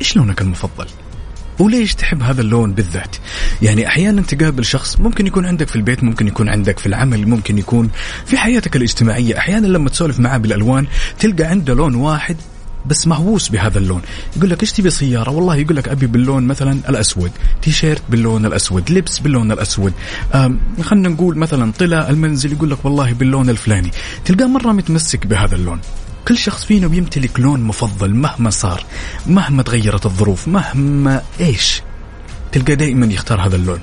إيش 0.00 0.16
لونك 0.16 0.40
المفضل؟ 0.40 0.86
وليش 1.58 1.94
تحب 1.94 2.22
هذا 2.22 2.40
اللون 2.40 2.72
بالذات؟ 2.72 3.16
يعني 3.62 3.86
أحيانا 3.86 4.22
تقابل 4.22 4.64
شخص 4.64 5.00
ممكن 5.00 5.26
يكون 5.26 5.46
عندك 5.46 5.68
في 5.68 5.76
البيت 5.76 6.04
ممكن 6.04 6.28
يكون 6.28 6.48
عندك 6.48 6.78
في 6.78 6.86
العمل 6.86 7.28
ممكن 7.28 7.58
يكون 7.58 7.90
في 8.26 8.38
حياتك 8.38 8.76
الاجتماعية. 8.76 9.38
أحيانا 9.38 9.66
لما 9.66 9.90
تسولف 9.90 10.20
معاه 10.20 10.38
بالألوان 10.38 10.86
تلقى 11.18 11.44
عنده 11.44 11.74
لون 11.74 11.94
واحد 11.94 12.36
بس 12.86 13.06
مهووس 13.06 13.48
بهذا 13.48 13.78
اللون. 13.78 14.02
يقول 14.36 14.50
لك 14.50 14.62
إيش 14.62 14.72
تبي 14.72 14.90
سيارة؟ 14.90 15.30
والله 15.30 15.56
يقول 15.56 15.76
لك 15.76 15.88
أبي 15.88 16.06
باللون 16.06 16.46
مثلا 16.46 16.80
الأسود. 16.88 17.30
تيشيرت 17.62 18.02
باللون 18.10 18.46
الأسود. 18.46 18.90
لبس 18.90 19.18
باللون 19.18 19.52
الأسود. 19.52 19.92
خلينا 20.82 21.08
نقول 21.08 21.38
مثلا 21.38 21.72
طلع 21.72 22.08
المنزل 22.08 22.52
يقول 22.52 22.70
لك 22.70 22.84
والله 22.84 23.12
باللون 23.12 23.50
الفلاني. 23.50 23.90
تلقاه 24.24 24.46
مرة 24.46 24.72
متمسك 24.72 25.26
بهذا 25.26 25.54
اللون. 25.54 25.80
كل 26.28 26.38
شخص 26.38 26.64
فينا 26.64 26.86
بيمتلك 26.86 27.40
لون 27.40 27.60
مفضل 27.60 28.14
مهما 28.14 28.50
صار 28.50 28.84
مهما 29.26 29.62
تغيرت 29.62 30.06
الظروف 30.06 30.48
مهما 30.48 31.22
إيش. 31.40 31.82
تلقى 32.52 32.76
دائما 32.76 33.06
يختار 33.06 33.40
هذا 33.46 33.56
اللون 33.56 33.80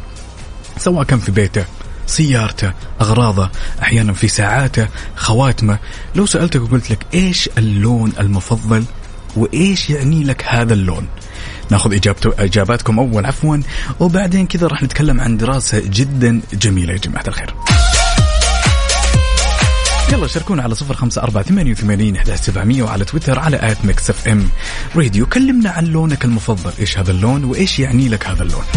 سواء 0.77 1.03
كان 1.03 1.19
في 1.19 1.31
بيته 1.31 1.65
سيارته 2.07 2.73
أغراضه 3.01 3.49
أحيانا 3.81 4.13
في 4.13 4.27
ساعاته 4.27 4.87
خواتمه. 5.15 5.79
لو 6.15 6.25
سألتك 6.25 6.61
وقلت 6.61 6.91
لك 6.91 7.05
إيش 7.13 7.49
اللون 7.57 8.13
المفضل 8.19 8.83
وإيش 9.35 9.89
يعني 9.89 10.23
لك 10.23 10.45
هذا 10.47 10.73
اللون؟ 10.73 11.07
ناخذ 11.71 11.99
إجاباتكم 12.25 12.99
أول 12.99 13.25
عفوا. 13.25 13.57
وبعدين 13.99 14.47
كذا 14.47 14.67
راح 14.67 14.83
نتكلم 14.83 15.21
عن 15.21 15.37
دراسة 15.37 15.79
جدا 15.85 16.41
جميلة 16.53 16.93
يا 16.93 16.97
جماعة 16.97 17.23
الخير. 17.27 17.55
يلا 20.13 20.27
شاركونا 20.27 20.63
على 20.63 20.75
صفر 20.75 20.93
خمسة 20.93 21.23
أربعة 21.23 21.43
ثمانية 21.43 21.71
وثمانين 21.71 22.15
إحدى 22.15 22.37
سبعمية 22.37 22.83
وعلى 22.83 23.05
تويتر 23.05 23.39
على 23.39 23.71
at 23.71 23.85
Mix 23.85 24.09
FM. 24.09 24.47
Radio 24.95 25.25
كلمنا 25.25 25.69
عن 25.69 25.85
لونك 25.85 26.25
المفضل. 26.25 26.71
إيش 26.79 26.97
هذا 26.97 27.11
اللون 27.11 27.43
وإيش 27.43 27.79
يعني 27.79 28.07
لك 28.09 28.27
هذا 28.27 28.43
اللون؟ 28.43 28.63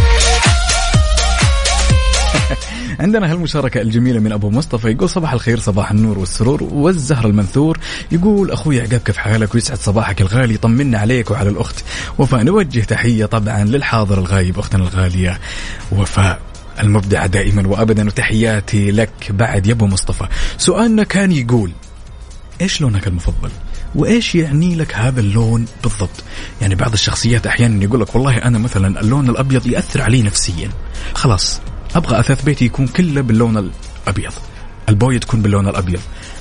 عندنا 3.00 3.32
هالمشاركة 3.32 3.80
الجميلة 3.80 4.20
من 4.20 4.32
أبو 4.32 4.50
مصطفى. 4.50 4.88
يقول 4.88 5.08
صباح 5.08 5.32
الخير 5.32 5.58
صباح 5.58 5.90
النور 5.90 6.18
والسرور 6.18 6.62
والزهر 6.62 7.26
المنثور. 7.26 7.78
يقول 8.12 8.50
أخوي 8.50 8.80
عقاب 8.80 9.00
كيف 9.00 9.16
حالك؟ 9.16 9.54
ويسعد 9.54 9.78
صباحك 9.78 10.20
الغالي. 10.20 10.56
طمنا 10.56 10.98
عليك 10.98 11.30
وعلى 11.30 11.48
الأخت. 11.48 11.84
وفاء 12.18 12.42
نوجه 12.42 12.80
تحية 12.80 13.26
طبعا 13.26 13.64
للحاضر 13.64 14.18
الغايب 14.18 14.58
أختنا 14.58 14.82
الغالية 14.82 15.40
وفاء. 15.92 16.47
المبدعة 16.80 17.26
دائما 17.26 17.68
وأبدا 17.68 18.06
وتحياتي 18.06 18.90
لك 18.90 19.12
بعد 19.30 19.66
يا 19.66 19.72
أبو 19.72 19.86
مصطفى. 19.86 20.28
سؤالنا 20.58 21.04
كان 21.04 21.32
يقول 21.32 21.72
إيش 22.60 22.80
لونك 22.80 23.06
المفضل؟ 23.06 23.50
وإيش 23.94 24.34
يعني 24.34 24.74
لك 24.74 24.94
هذا 24.94 25.20
اللون 25.20 25.66
بالضبط؟ 25.82 26.24
يعني 26.60 26.74
بعض 26.74 26.92
الشخصيات 26.92 27.46
أحيانا 27.46 27.84
يقول 27.84 28.00
لك 28.00 28.14
والله 28.14 28.36
أنا 28.36 28.58
مثلا 28.58 29.00
اللون 29.00 29.30
الأبيض 29.30 29.66
يأثر 29.66 30.02
علي 30.02 30.22
نفسيا. 30.22 30.70
خلاص 31.14 31.60
أبغى 31.94 32.20
أثاث 32.20 32.44
بيتي 32.44 32.64
يكون 32.64 32.86
كله 32.86 33.20
باللون 33.20 33.70
الأبيض. 34.06 34.32
البوية 34.88 35.18
تكون 35.18 35.42
باللون 35.42 35.68
الأبيض. 35.68 36.00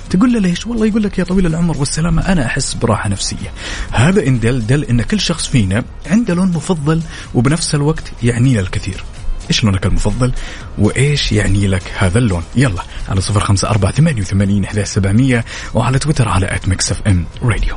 تقول 0.10 0.34
له 0.34 0.39
ليش؟ 0.39 0.67
والله 0.67 0.86
يقول 0.86 1.04
لك 1.04 1.19
يا 1.19 1.23
طويل 1.23 1.45
العمر 1.45 1.78
والسلامة 1.78 2.21
أنا 2.21 2.45
أحس 2.45 2.73
براحة 2.73 3.10
نفسية. 3.10 3.52
هذا 3.91 4.28
إن 4.28 4.39
دل 4.39 4.67
دل 4.67 4.84
أن 4.84 5.02
كل 5.02 5.19
شخص 5.19 5.47
فينا 5.47 5.84
عنده 6.06 6.34
لون 6.34 6.47
مفضل 6.47 7.02
وبنفس 7.34 7.76
الوقت 7.76 8.12
يعني 8.23 8.54
له 8.54 8.60
الكثير. 8.60 9.04
إيش 9.50 9.64
لونك 9.64 9.86
المفضل؟ 9.86 10.32
وإيش 10.78 11.32
يعني 11.32 11.68
لك 11.68 11.84
هذا 11.98 12.20
اللون؟ 12.20 12.44
يلا 12.56 12.84
على 13.10 13.22
صفر 13.22 13.40
خمسة 13.40 13.70
أربعة 13.70 13.92
ثمانية 13.92 14.22
وثمانين 14.22 14.66
وعلى 15.74 16.00
تويتر 16.00 16.28
على 16.28 16.56
at 16.56 16.68
Mix 16.68 16.92
FM 16.92 17.26
Radio 17.44 17.76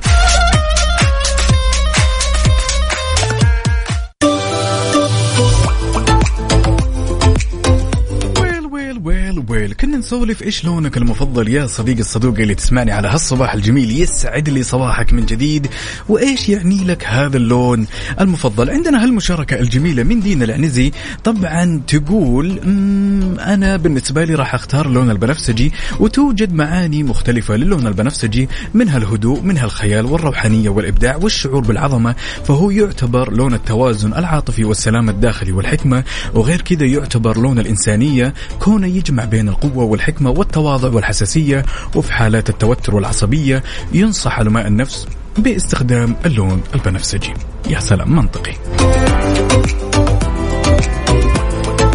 ويل 9.70 9.76
كنا 9.76 9.96
نسولف 9.96 10.42
إيش 10.42 10.64
لونك 10.64 10.96
المفضل 10.96 11.48
يا 11.48 11.66
صديقي 11.66 12.00
الصدوق 12.00 12.38
اللي 12.38 12.54
تسمعني 12.54 12.92
على 12.92 13.08
هالصباح 13.08 13.54
الجميل. 13.54 14.00
يسعد 14.00 14.48
لي 14.48 14.62
صباحك 14.62 15.12
من 15.12 15.26
جديد. 15.26 15.66
وإيش 16.08 16.48
يعني 16.48 16.84
لك 16.84 17.04
هذا 17.06 17.36
اللون 17.36 17.86
المفضل؟ 18.20 18.70
عندنا 18.70 19.04
هالمشاركة 19.04 19.60
الجميلة 19.60 20.02
من 20.02 20.20
دينا 20.20 20.44
العنزي. 20.44 20.92
طبعا 21.24 21.82
تقول 21.86 22.60
"مم، 22.64 23.38
أنا 23.40 23.76
بالنسبة 23.76 24.24
لي 24.24 24.34
راح 24.34 24.54
أختار 24.54 24.86
اللون 24.86 25.10
البنفسجي 25.10 25.72
وتوجد 26.00 26.52
معاني 26.52 27.02
مختلفة 27.02 27.56
للون 27.56 27.86
البنفسجي 27.86 28.48
منها 28.74 28.98
الهدوء 28.98 29.40
منها 29.40 29.64
الخيال 29.64 30.06
والروحانية 30.06 30.68
والإبداع 30.68 31.16
والشعور 31.16 31.60
بالعظمة. 31.60 32.14
فهو 32.44 32.70
يعتبر 32.70 33.32
لون 33.32 33.54
التوازن 33.54 34.14
العاطفي 34.14 34.64
والسلام 34.64 35.08
الداخلي 35.08 35.52
والحكمة. 35.52 36.04
وغير 36.34 36.60
كذا 36.60 36.86
يعتبر 36.86 37.38
لون 37.38 37.58
الإنسانية 37.58 38.34
كونه 38.58 38.86
يجمع 38.86 39.24
بين 39.24 39.48
القوة 39.64 39.84
والحكمة 39.84 40.30
والتواضع 40.30 40.88
والحساسية 40.88 41.64
وفي 41.94 42.12
حالات 42.12 42.50
التوتر 42.50 42.94
والعصبية 42.94 43.62
ينصح 43.92 44.38
علماء 44.38 44.66
النفس 44.66 45.06
باستخدام 45.38 46.16
اللون 46.26 46.62
البنفسجي. 46.74 47.34
يا 47.70 47.80
سلام 47.80 48.16
منطقي. 48.16 48.54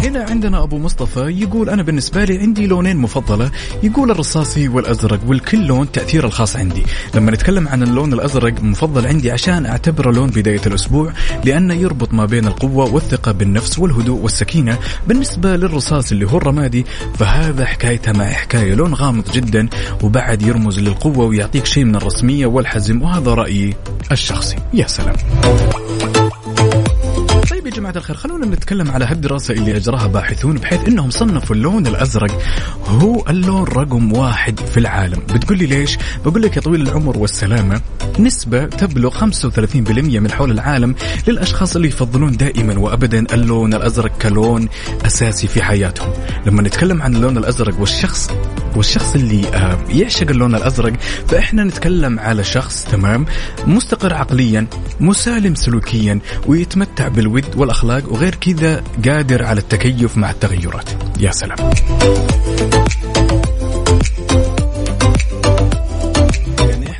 هنا 0.06 0.24
عندنا 0.30 0.62
أبو 0.62 0.78
مصطفى 0.78 1.20
يقول 1.20 1.70
أنا 1.70 1.82
بالنسبة 1.82 2.24
لي 2.24 2.38
عندي 2.38 2.66
لونين 2.66 2.96
مفضلة 2.96 3.50
يقول 3.82 4.10
الرصاصي 4.10 4.68
والأزرق 4.68 5.20
والكل 5.26 5.66
لون 5.66 5.92
تأثير 5.92 6.26
الخاص 6.26 6.56
عندي. 6.56 6.82
لما 7.14 7.30
نتكلم 7.30 7.68
عن 7.68 7.82
اللون 7.82 8.12
الأزرق 8.12 8.62
مفضل 8.62 9.06
عندي 9.06 9.30
عشان 9.30 9.66
أعتبره 9.66 10.10
لون 10.10 10.30
بداية 10.30 10.60
الأسبوع 10.66 11.12
لأنه 11.44 11.74
يربط 11.74 12.14
ما 12.14 12.24
بين 12.24 12.46
القوة 12.46 12.94
والثقة 12.94 13.32
بالنفس 13.32 13.78
والهدوء 13.78 14.20
والسكينة. 14.20 14.78
بالنسبة 15.06 15.56
للرصاص 15.56 16.12
اللي 16.12 16.26
هو 16.26 16.36
الرمادي 16.36 16.86
فهذا 17.18 17.64
حكايته 17.64 18.12
مع 18.12 18.28
حكاية 18.28 18.74
لون 18.74 18.94
غامض 18.94 19.30
جدا 19.30 19.68
وبعد 20.02 20.42
يرمز 20.42 20.78
للقوة 20.78 21.24
ويعطيك 21.24 21.66
شيء 21.66 21.84
من 21.84 21.96
الرسمية 21.96 22.46
والحزم 22.46 23.02
وهذا 23.02 23.34
رأيي 23.34 23.76
الشخصي. 24.12 24.56
يا 24.74 24.86
سلام. 24.86 25.16
طيب 27.50 27.66
يا 27.66 27.70
جماعة 27.70 27.92
الخير 27.96 28.16
خلونا 28.16 28.46
نتكلم 28.46 28.90
على 28.90 29.04
هالدراسة 29.04 29.54
اللي 29.54 29.76
أجراها 29.76 30.06
باحثون 30.06 30.56
بحيث 30.56 30.88
أنهم 30.88 31.10
صنفوا 31.10 31.56
اللون 31.56 31.86
الأزرق 31.86 32.42
هو 32.86 33.24
اللون 33.28 33.64
رقم 33.64 34.12
واحد 34.12 34.60
في 34.60 34.76
العالم 34.76 35.22
بتقول 35.34 35.58
لي 35.58 35.66
ليش؟ 35.66 35.98
بقول 36.24 36.42
لك 36.42 36.56
يا 36.56 36.60
طويل 36.62 36.80
العمر 36.80 37.18
والسلامة 37.18 37.80
نسبة 38.18 38.64
تبلغ 38.64 39.30
35% 39.30 39.76
من 39.96 40.30
حول 40.30 40.50
العالم 40.50 40.94
للأشخاص 41.28 41.76
اللي 41.76 41.88
يفضلون 41.88 42.36
دائما 42.36 42.78
وأبدا 42.78 43.34
اللون 43.34 43.74
الأزرق 43.74 44.18
كلون 44.18 44.68
أساسي 45.06 45.46
في 45.46 45.62
حياتهم 45.62 46.12
لما 46.46 46.62
نتكلم 46.62 47.02
عن 47.02 47.16
اللون 47.16 47.38
الأزرق 47.38 47.80
والشخص 47.80 48.30
والشخص 48.76 49.14
اللي 49.14 49.48
آه، 49.54 49.78
يعشق 49.88 50.30
اللون 50.30 50.54
الأزرق 50.54 50.92
فإحنا 51.28 51.64
نتكلم 51.64 52.18
على 52.18 52.44
شخص 52.44 52.84
تمام 52.84 53.26
مستقر 53.66 54.14
عقليا 54.14 54.66
مسالم 55.00 55.54
سلوكيا 55.54 56.20
ويتمتع 56.46 57.08
بالود 57.08 57.44
والأخلاق 57.56 58.12
وغير 58.12 58.34
كذا 58.34 58.84
قادر 59.08 59.42
على 59.44 59.60
التكيف 59.60 60.16
مع 60.16 60.30
التغيرات. 60.30 60.90
يا 61.20 61.30
سلام. 61.30 61.56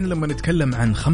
لما 0.06 0.26
نتكلم 0.26 0.74
عن 0.74 0.96
35% 0.96 1.06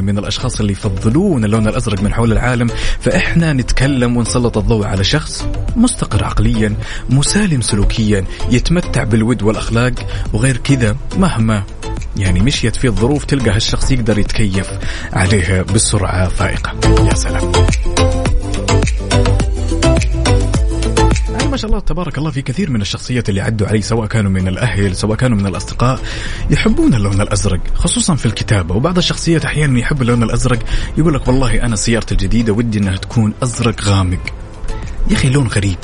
من 0.00 0.18
الأشخاص 0.18 0.60
اللي 0.60 0.72
يفضلون 0.72 1.44
اللون 1.44 1.68
الأزرق 1.68 2.02
من 2.02 2.14
حول 2.14 2.32
العالم 2.32 2.68
فإحنا 3.00 3.52
نتكلم 3.52 4.16
ونسلط 4.16 4.58
الضوء 4.58 4.86
على 4.86 5.04
شخص 5.04 5.46
مستقر 5.76 6.24
عقليا 6.24 6.74
مسالم 7.10 7.60
سلوكيا 7.60 8.24
يتمتع 8.50 9.04
بالود 9.04 9.42
والأخلاق 9.42 9.92
وغير 10.32 10.56
كذا 10.56 10.96
مهما 11.16 11.62
يعني 12.16 12.40
مشيت 12.40 12.76
فيه 12.76 12.88
الظروف 12.88 13.24
تلقى 13.24 13.50
هالشخص 13.50 13.90
يقدر 13.90 14.18
يتكيف 14.18 14.70
عليها 15.12 15.62
بسرعة 15.62 16.28
فائقة. 16.28 16.72
يا 17.08 17.14
سلام. 17.14 17.52
شاء 21.58 21.70
الله 21.70 21.80
تبارك 21.80 22.18
الله 22.18 22.30
في 22.30 22.42
كثير 22.42 22.70
من 22.70 22.80
الشخصيات 22.80 23.28
اللي 23.28 23.40
عدوا 23.40 23.68
علي 23.68 23.82
سواء 23.82 24.06
كانوا 24.06 24.30
من 24.30 24.48
الأهل 24.48 24.96
سواء 24.96 25.16
كانوا 25.16 25.36
من 25.38 25.46
الأصدقاء 25.46 26.00
يحبون 26.50 26.94
اللون 26.94 27.20
الأزرق 27.20 27.60
خصوصا 27.74 28.14
في 28.14 28.26
الكتابة. 28.26 28.74
وبعض 28.74 28.98
الشخصيات 28.98 29.44
أحيانا 29.44 29.78
يحب 29.78 30.02
اللون 30.02 30.22
الأزرق 30.22 30.58
يقول 30.98 31.14
لك 31.14 31.28
والله 31.28 31.62
أنا 31.62 31.76
سيارتي 31.76 32.14
الجديدة 32.14 32.52
ودي 32.52 32.78
إنها 32.78 32.96
تكون 32.96 33.34
أزرق 33.42 33.82
غامق. 33.82 34.20
يا 35.10 35.16
أخي 35.16 35.28
لون 35.28 35.46
غريب. 35.46 35.78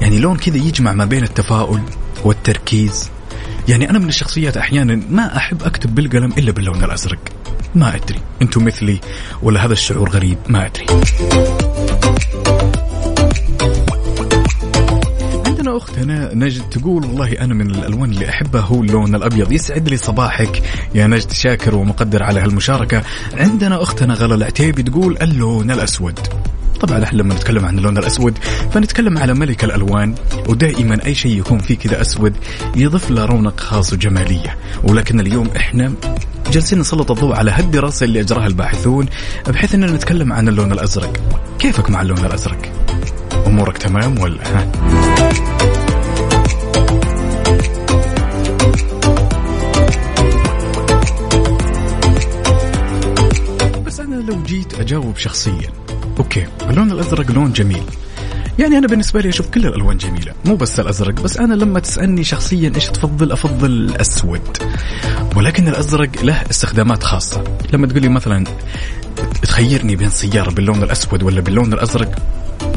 يعني 0.00 0.18
لون 0.18 0.36
كذا 0.36 0.56
يجمع 0.56 0.92
ما 0.92 1.04
بين 1.04 1.24
التفاؤل 1.24 1.80
والتركيز. 2.24 3.10
يعني 3.68 3.90
أنا 3.90 3.98
من 3.98 4.08
الشخصيات 4.08 4.56
أحيانا 4.56 5.02
ما 5.10 5.36
أحب 5.36 5.62
أكتب 5.62 5.94
بالقلم 5.94 6.32
إلا 6.38 6.52
باللون 6.52 6.84
الأزرق. 6.84 7.18
ما 7.74 7.96
أدري 7.96 8.20
أنتم 8.42 8.64
مثلي 8.64 9.00
ولا 9.42 9.66
هذا 9.66 9.72
الشعور 9.72 10.10
غريب؟ 10.10 10.38
ما 10.48 10.66
أدري. 10.66 10.86
عندنا 15.80 16.24
اختنا 16.24 16.34
نجد 16.34 16.62
تقول 16.68 17.04
والله 17.04 17.32
أنا 17.32 17.54
من 17.54 17.70
الألوان 17.70 18.10
اللي 18.10 18.28
احبها 18.28 18.60
هو 18.60 18.82
اللون 18.82 19.14
الأبيض. 19.14 19.52
يسعد 19.52 19.88
لي 19.88 19.96
صباحك 19.96 20.62
يا 20.94 21.06
نجد 21.06 21.30
شاكر 21.32 21.74
ومقدر 21.74 22.22
على 22.22 22.40
هالمشاركة. 22.40 23.02
عندنا 23.34 23.82
أختنا 23.82 24.14
غلا 24.14 24.34
العتيبي 24.34 24.82
تقول 24.82 25.18
اللون 25.22 25.70
الأسود. 25.70 26.18
طبعا 26.80 27.04
إحنا 27.04 27.18
لما 27.18 27.34
نتكلم 27.34 27.64
عن 27.64 27.78
اللون 27.78 27.98
الأسود 27.98 28.38
فنتكلم 28.72 29.18
على 29.18 29.34
ملك 29.34 29.64
الألوان 29.64 30.14
ودائما 30.48 31.04
أي 31.06 31.14
شيء 31.14 31.38
يكون 31.38 31.58
فيه 31.58 31.78
كذا 31.78 32.00
أسود 32.00 32.34
يضيف 32.76 33.10
له 33.10 33.24
رونق 33.24 33.60
خاص 33.60 33.92
وجمالية. 33.92 34.56
ولكن 34.82 35.20
اليوم 35.20 35.48
إحنا 35.56 35.92
جالسين 36.52 36.78
نسلط 36.78 37.10
الضوء 37.10 37.34
على 37.34 37.50
هالدراسة 37.50 38.04
اللي 38.04 38.20
أجراها 38.20 38.46
الباحثون 38.46 39.06
بحيث 39.48 39.74
إننا 39.74 39.92
نتكلم 39.92 40.32
عن 40.32 40.48
اللون 40.48 40.72
الأزرق. 40.72 41.20
كيفك 41.58 41.90
مع 41.90 42.02
اللون 42.02 42.24
الأزرق؟ 42.24 42.72
أمورك 43.46 43.78
تمام 43.78 44.18
ولا 44.18 44.40
ها 44.46 44.70
بس 53.86 54.00
أنا 54.00 54.14
لو 54.14 54.42
جيت 54.42 54.80
أجاوب 54.80 55.16
شخصيا. 55.16 55.70
أوكي 56.18 56.46
اللون 56.70 56.90
الأزرق 56.90 57.30
لون 57.30 57.52
جميل. 57.52 57.82
يعني 58.58 58.78
أنا 58.78 58.86
بالنسبة 58.86 59.20
لي 59.20 59.28
أشوف 59.28 59.48
كل 59.50 59.66
الألوان 59.66 59.96
جميلة. 59.96 60.32
مو 60.44 60.56
بس 60.56 60.80
الأزرق 60.80 61.14
بس 61.14 61.36
أنا 61.36 61.54
لما 61.54 61.80
تسألني 61.80 62.24
شخصيا 62.24 62.72
إيش 62.74 62.86
تفضل 62.86 63.32
أفضل 63.32 63.70
الأسود. 63.70 64.58
ولكن 65.36 65.68
الأزرق 65.68 66.24
له 66.24 66.42
استخدامات 66.50 67.02
خاصة. 67.02 67.44
لما 67.72 67.86
تقول 67.86 68.02
لي 68.02 68.08
مثلا 68.08 68.44
تخيرني 69.42 69.96
بين 69.96 70.10
سيارة 70.10 70.50
باللون 70.50 70.82
الأسود 70.82 71.22
ولا 71.22 71.40
باللون 71.40 71.72
الأزرق 71.72 72.14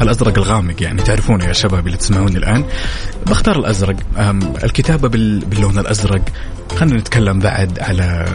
الأزرق 0.02 0.38
الغامق 0.38 0.82
يعني. 0.82 1.02
تعرفونه 1.02 1.44
يا 1.44 1.52
شباب 1.52 1.86
اللي 1.86 1.96
تسمعوني 1.98 2.36
الآن؟ 2.38 2.64
بختار 3.26 3.58
الأزرق. 3.58 3.96
أم، 4.18 4.40
الكتابة 4.64 5.08
بال- 5.08 5.44
باللون 5.44 5.78
الأزرق. 5.78 6.22
خلينا 6.76 6.96
نتكلم 7.00 7.38
بعد 7.38 7.78
على 7.80 8.26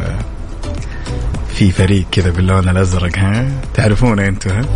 في 1.54 1.72
فريق 1.72 2.06
كذا 2.12 2.30
باللون 2.30 2.70
الأزرق 2.70 3.18
ها؟ 3.20 3.48
تعرفونه 3.74 4.28
أنتم 4.28 4.50
ها؟ 4.50 4.62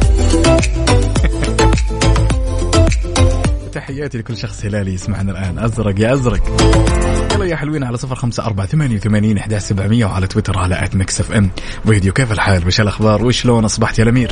تحياتي 3.73 4.17
لكل 4.17 4.37
شخص 4.37 4.65
هلالي 4.65 4.93
يسمعنا 4.93 5.31
الآن. 5.31 5.59
أزرق 5.59 5.99
يا 5.99 6.13
أزرق. 6.13 6.61
يلا 7.35 7.45
يا 7.45 7.55
حلوين 7.55 7.83
على 7.83 7.97
صفر 7.97 8.15
خمسة 8.15 8.45
أربعة 8.45 8.67
ثمانية 8.67 8.95
وثمانين 8.95 9.37
إحداش 9.37 9.57
سبعمية 9.57 10.05
وعلى 10.05 10.27
تويتر 10.27 10.57
على 10.59 10.83
at 10.83 10.95
Mix 10.95 11.19
FM 11.19 11.49
Radio 11.85 12.13
كيف 12.13 12.31
الحال؟ 12.31 12.67
وش 12.67 12.81
الأخبار؟ 12.81 13.25
وشلون 13.25 13.65
أصبحت 13.65 13.99
يا 13.99 14.03
الأمير؟ 14.03 14.31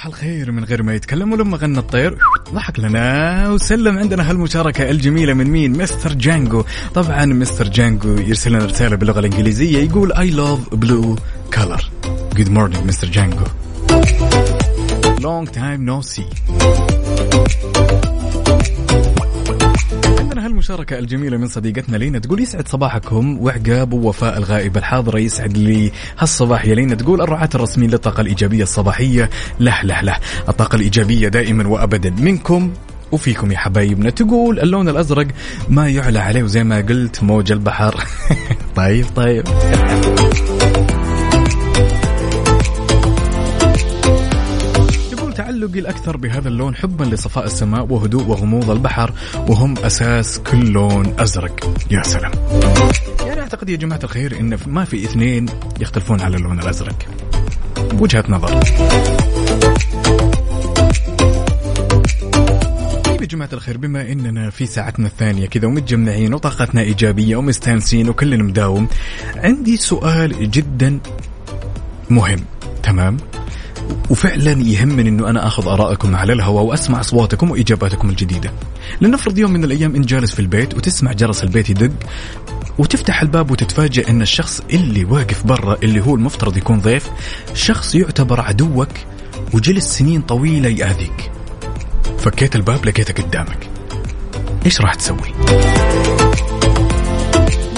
صباح 0.00 0.06
الخير 0.06 0.52
من 0.52 0.64
غير 0.64 0.82
ما 0.82 0.94
يتكلم 0.94 1.32
ولما 1.32 1.56
غنى 1.56 1.78
الطير. 1.78 2.18
ضحك 2.54 2.80
لنا 2.80 3.48
وسلم 3.48 3.98
عندنا 3.98 4.30
هالمشاركة 4.30 4.90
الجميلة 4.90 5.34
من 5.34 5.46
مين؟ 5.46 5.82
مستر 5.82 6.12
جانجو. 6.12 6.64
طبعا 6.94 7.24
مستر 7.26 7.68
جانجو 7.68 8.08
يرسل 8.08 8.52
لنا 8.52 8.64
رسالة 8.64 8.96
باللغة 8.96 9.18
الإنجليزية. 9.18 9.78
يقول 9.78 10.12
I 10.12 10.30
love 10.32 10.78
blue 10.78 11.16
color. 11.58 11.82
Good 12.34 12.48
morning 12.48 12.86
مستر 12.86 13.08
جانجو. 13.08 13.44
Long 15.20 15.46
time 15.46 15.84
no 15.84 16.00
see. 16.00 16.30
عندنا 19.92 20.46
هالمشاركة 20.46 20.98
الجميلة 20.98 21.36
من 21.36 21.48
صديقتنا 21.48 21.96
لينا 21.96 22.18
تقول 22.18 22.40
يسعد 22.40 22.68
صباحكم. 22.68 23.38
وعقاب 23.38 23.92
ووفاء 23.92 24.38
الغائبة 24.38 24.80
الحاضرة 24.80 25.18
يسعد 25.18 25.56
لي 25.56 25.92
هالصباح 26.18 26.64
يا 26.64 26.74
لينا 26.74 26.94
تقول 26.94 27.20
الرعاة 27.20 27.48
الرسميين 27.54 27.90
للطاقة 27.90 28.20
الإيجابية 28.20 28.62
الصباحية. 28.62 29.30
له 29.60 29.82
له 29.82 30.00
له. 30.00 30.16
الطاقة 30.48 30.76
الإيجابية 30.76 31.28
دائما 31.28 31.68
وأبدا. 31.68 32.10
منكم 32.10 32.72
وفيكم 33.12 33.52
يا 33.52 33.58
حبايبنا. 33.58 34.10
تقول 34.10 34.60
اللون 34.60 34.88
الأزرق 34.88 35.26
ما 35.68 35.88
يعلى 35.88 36.18
عليه 36.18 36.42
وزي 36.42 36.64
ما 36.64 36.76
قلت 36.76 37.22
موج 37.22 37.52
البحر. 37.52 38.04
طيب 38.76 39.06
طيب. 39.16 39.44
تعلقي 45.60 45.78
الأكثر 45.78 46.16
بهذا 46.16 46.48
اللون 46.48 46.76
حبا 46.76 47.04
لصفاء 47.04 47.44
السماء 47.44 47.92
وهدوء 47.92 48.26
وغموض 48.26 48.70
البحر 48.70 49.12
وهم 49.48 49.78
أساس 49.78 50.38
كل 50.38 50.70
لون 50.70 51.14
أزرق. 51.18 51.74
يا 51.90 52.02
سلام. 52.02 52.32
يعني 53.26 53.40
أعتقد 53.40 53.68
يا 53.68 53.76
جماعة 53.76 54.00
الخير 54.04 54.40
إن 54.40 54.58
ما 54.66 54.84
في 54.84 55.04
اثنين 55.04 55.46
يختلفون 55.80 56.20
على 56.20 56.36
اللون 56.36 56.60
الأزرق. 56.60 56.94
وجهة 58.00 58.24
نظر. 58.28 58.60
طيب 63.04 63.20
يا 63.22 63.26
جماعة 63.26 63.50
الخير 63.52 63.76
بما 63.76 64.12
إننا 64.12 64.50
في 64.50 64.66
ساعتنا 64.66 65.06
الثانية 65.06 65.46
كذا 65.46 65.66
ومتجمعين 65.66 66.34
وطاقتنا 66.34 66.80
إيجابية 66.80 67.36
ومستانسين 67.36 68.08
وكلنا 68.08 68.42
مداوم 68.42 68.88
عندي 69.36 69.76
سؤال 69.76 70.50
جدا 70.50 71.00
مهم. 72.10 72.44
تمام؟ 72.82 73.16
وفعلا 74.10 74.62
يهمني 74.62 75.08
إنه 75.08 75.30
أنا 75.30 75.46
آخذ 75.46 75.68
آرائكم 75.68 76.16
على 76.16 76.32
الهواء 76.32 76.64
وأسمع 76.64 77.00
أصواتكم 77.00 77.50
وإجاباتكم 77.50 78.10
الجديدة. 78.10 78.52
لنفرض 79.00 79.38
يوم 79.38 79.50
من 79.50 79.64
الأيام 79.64 79.94
إنت 79.94 80.06
جالس 80.06 80.34
في 80.34 80.40
البيت 80.40 80.74
وتسمع 80.74 81.12
جرس 81.12 81.44
البيت 81.44 81.70
يدق 81.70 81.92
وتفتح 82.78 83.22
الباب 83.22 83.50
وتتفاجئ 83.50 84.10
إن 84.10 84.22
الشخص 84.22 84.60
اللي 84.70 85.04
واقف 85.04 85.46
برا 85.46 85.76
اللي 85.82 86.00
هو 86.00 86.14
المفترض 86.14 86.56
يكون 86.56 86.80
ضيف 86.80 87.10
شخص 87.54 87.94
يعتبر 87.94 88.40
عدوك 88.40 88.88
وجلس 89.54 89.98
سنين 89.98 90.22
طويلة 90.22 90.68
يأذيك. 90.68 91.30
فكيت 92.18 92.56
الباب 92.56 92.84
لقيته 92.84 93.22
قدامك. 93.22 93.68
إيش 94.66 94.80
راح 94.80 94.94
تسوي؟ 94.94 95.34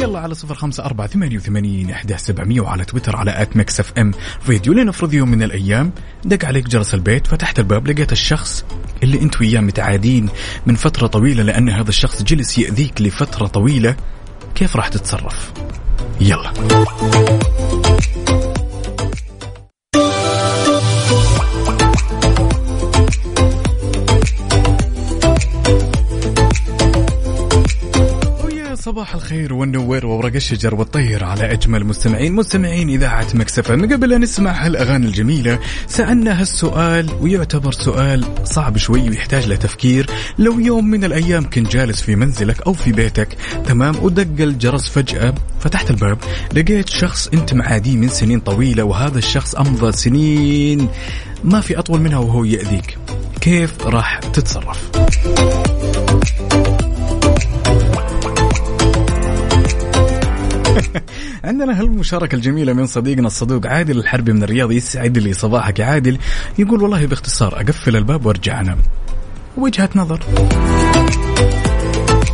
يلا 0.03 0.19
على 0.19 0.35
صفر 0.35 0.55
خمسة 0.55 0.85
أربعة 0.85 1.07
ثمانية 1.07 1.37
وثمانين 1.37 1.91
إحداش 1.91 2.19
سبعمية 2.19 2.61
وعلى 2.61 2.85
تويتر 2.85 3.17
على 3.17 3.43
at 3.43 3.57
Mix 3.57 3.81
FM 3.81 4.11
Radio. 4.41 4.73
لنفرض 4.73 5.15
يوم 5.15 5.31
من 5.31 5.43
الأيام 5.43 5.93
دق 6.25 6.47
عليك 6.47 6.69
جرس 6.69 6.95
البيت 6.95 7.27
فتحت 7.27 7.59
الباب 7.59 7.89
لقيت 7.89 8.13
الشخص 8.13 8.65
اللي 9.03 9.21
أنت 9.21 9.41
وياه 9.41 9.61
متعادين 9.61 10.29
من 10.67 10.75
فترة 10.75 11.07
طويلة 11.07 11.43
لأن 11.43 11.69
هذا 11.69 11.89
الشخص 11.89 12.23
جلس 12.23 12.59
يأذيك 12.59 13.03
لفترة 13.03 13.47
طويلة. 13.47 13.97
كيف 14.55 14.77
راح 14.77 14.89
تتصرف؟ 14.89 15.53
يلا. 16.21 16.53
صباح 28.85 29.15
الخير 29.15 29.55
والنوير 29.55 30.07
وورق 30.07 30.35
الشجر 30.35 30.75
والطير 30.75 31.25
على 31.25 31.53
أجمل 31.53 31.85
مستمعين. 31.85 32.33
مستمعين 32.33 32.89
إذاعة 32.89 33.27
مكسفه 33.35 33.77
من 33.77 33.93
قبل 33.93 34.13
ان 34.13 34.21
نسمع 34.21 34.67
هالأغاني 34.67 35.07
الجميلة 35.07 35.59
سألنا 35.87 36.41
هالسؤال 36.41 37.11
ويعتبر 37.21 37.73
سؤال 37.73 38.25
صعب 38.45 38.77
شوي 38.77 39.09
ويحتاج 39.11 39.49
لتفكير 39.49 40.11
لو 40.39 40.59
يوم 40.59 40.91
من 40.91 41.05
الأيام 41.05 41.51
كنت 41.51 41.73
جالس 41.73 42.03
في 42.03 42.17
منزلك 42.17 42.63
أو 42.63 42.73
في 42.73 42.93
بيتك 42.93 43.29
تمام 43.67 43.95
ودق 44.03 44.45
الجرس 44.45 44.89
فجأة 44.89 45.35
فتحت 45.61 45.91
الباب 45.91 46.19
لقيت 46.55 46.89
شخص 46.89 47.29
أنت 47.29 47.55
معاديه 47.55 47.97
من 47.97 48.09
سنين 48.09 48.41
طويلة 48.41 48.85
وهذا 48.85 49.19
الشخص 49.19 49.55
أمضى 49.55 49.93
سنين 49.93 50.89
ما 51.45 51.61
في 51.61 51.79
أطول 51.79 52.01
منها 52.01 52.19
وهو 52.19 52.45
يأذيك. 52.45 52.99
كيف 53.41 53.87
راح 53.87 54.19
تتصرف؟ 54.19 54.91
عندنا 61.45 61.81
هالمشاركة 61.81 62.37
الجميلة 62.37 62.73
من 62.73 62.87
صديقنا 62.87 63.27
الصدوق 63.27 63.67
عادل 63.67 63.99
الحربي 63.99 64.33
من 64.33 64.43
الرياض 64.43 64.73
يسعد 64.73 65.19
لي 65.19 65.33
صباحك 65.33 65.79
يا 65.79 65.85
عادل 65.85 66.19
يقول 66.59 66.83
والله 66.83 67.07
باختصار 67.07 67.61
أقفل 67.61 67.97
الباب 67.97 68.27
وأرجع 68.27 68.61
أنام. 68.61 68.79
وجهة 69.57 69.91
نظر. 69.95 70.21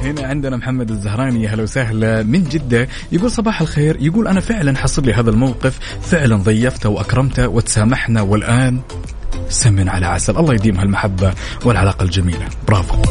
هنا 0.02 0.26
عندنا 0.26 0.56
محمد 0.56 0.90
الزهراني 0.90 1.42
يا 1.42 1.48
هلا 1.48 1.62
وسهلا 1.62 2.22
من 2.22 2.44
جدة 2.44 2.88
يقول 3.12 3.30
صباح 3.30 3.60
الخير 3.60 3.96
يقول 4.00 4.28
أنا 4.28 4.40
فعلا 4.40 4.78
حصل 4.78 5.04
لي 5.04 5.12
هذا 5.12 5.30
الموقف 5.30 5.78
فعلا 6.02 6.36
ضيفته 6.36 6.88
وأكرمته 6.88 7.48
وتسامحنا 7.48 8.22
والآن 8.22 8.80
سمن 9.48 9.88
على 9.88 10.06
عسل. 10.06 10.36
الله 10.36 10.54
يديم 10.54 10.80
هالمحبة 10.80 11.34
والعلاقة 11.64 12.02
الجميلة. 12.02 12.48
برافو. 12.68 13.02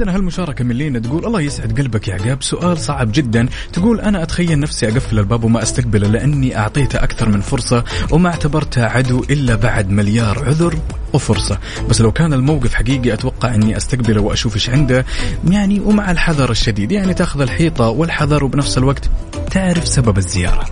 عندنا 0.00 0.16
هالمشاركة 0.16 0.64
من 0.64 0.76
لينا 0.76 0.98
تقول 0.98 1.26
الله 1.26 1.40
يسعد 1.40 1.80
قلبك 1.80 2.08
يا 2.08 2.14
عقاب. 2.14 2.42
سؤال 2.42 2.78
صعب 2.78 3.12
جدا. 3.12 3.48
تقول 3.72 4.00
أنا 4.00 4.22
أتخيل 4.22 4.60
نفسي 4.60 4.88
أقفل 4.88 5.18
الباب 5.18 5.44
وما 5.44 5.62
أستقبله 5.62 6.08
لأني 6.08 6.58
أعطيته 6.58 7.04
أكثر 7.04 7.28
من 7.28 7.40
فرصة 7.40 7.84
وما 8.10 8.28
اعتبرته 8.28 8.84
عدو 8.84 9.24
إلا 9.30 9.54
بعد 9.54 9.90
مليار 9.90 10.44
عذر 10.44 10.74
وفرصة. 11.12 11.58
بس 11.90 12.00
لو 12.00 12.12
كان 12.12 12.32
الموقف 12.32 12.74
حقيقي 12.74 13.12
أتوقع 13.12 13.54
أني 13.54 13.76
أستقبله 13.76 14.20
وأشوف 14.20 14.54
إيش 14.54 14.70
عنده. 14.70 15.04
يعني 15.48 15.80
ومع 15.80 16.10
الحذر 16.10 16.50
الشديد. 16.50 16.92
يعني 16.92 17.14
تأخذ 17.14 17.40
الحيطة 17.40 17.88
والحذر 17.88 18.44
وبنفس 18.44 18.78
الوقت 18.78 19.10
تعرف 19.50 19.88
سبب 19.88 20.18
الزيارة. 20.18 20.64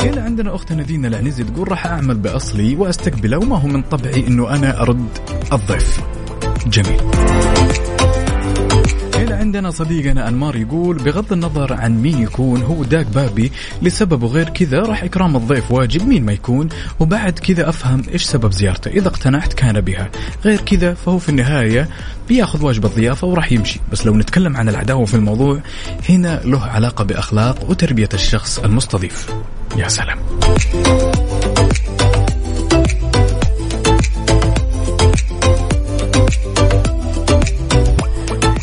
هنا 0.00 0.22
عندنا 0.22 0.54
أختنا 0.54 0.82
دينا 0.82 1.08
العنزي 1.08 1.44
تقول 1.44 1.70
راح 1.70 1.86
أعمل 1.86 2.14
بأصلي 2.14 2.76
وأستقبله 2.76 3.38
وما 3.38 3.58
هو 3.58 3.68
من 3.68 3.82
طبعي 3.82 4.26
إنه 4.26 4.54
أنا 4.54 4.82
أرد 4.82 5.08
الضيف. 5.52 6.00
جميل. 6.66 7.00
هنا 9.14 9.36
عندنا 9.36 9.70
صديقنا 9.70 10.28
أنمار 10.28 10.56
يقول 10.56 10.96
بغض 10.96 11.32
النظر 11.32 11.72
عن 11.72 12.02
مين 12.02 12.22
يكون 12.22 12.62
هو 12.62 12.84
داق 12.84 13.06
بابي. 13.06 13.52
لسبب 13.82 14.22
وغير 14.22 14.48
كذا 14.48 14.78
راح 14.78 15.02
إكرام 15.02 15.36
الضيف 15.36 15.72
واجب. 15.72 16.08
مين 16.08 16.24
ما 16.24 16.32
يكون؟ 16.32 16.68
وبعد 17.00 17.38
كذا 17.38 17.68
أفهم 17.68 18.02
إيش 18.12 18.24
سبب 18.24 18.52
زيارته. 18.52 18.88
إذا 18.90 19.08
اقتنعت 19.08 19.52
كان 19.52 19.80
بها. 19.80 20.10
غير 20.44 20.60
كذا 20.60 20.94
فهو 20.94 21.18
في 21.18 21.28
النهاية 21.28 21.88
بياخذ 22.28 22.64
واجب 22.64 22.84
الضيافة 22.84 23.26
وراح 23.26 23.52
يمشي. 23.52 23.80
بس 23.92 24.06
لو 24.06 24.16
نتكلم 24.16 24.56
عن 24.56 24.68
العداوة 24.68 25.04
في 25.04 25.14
الموضوع 25.14 25.60
هنا 26.08 26.40
له 26.44 26.64
علاقة 26.64 27.04
بأخلاق 27.04 27.70
وتربية 27.70 28.08
الشخص 28.14 28.58
المستضيف. 28.58 29.26
يا 29.76 29.88
سلام. 29.88 30.18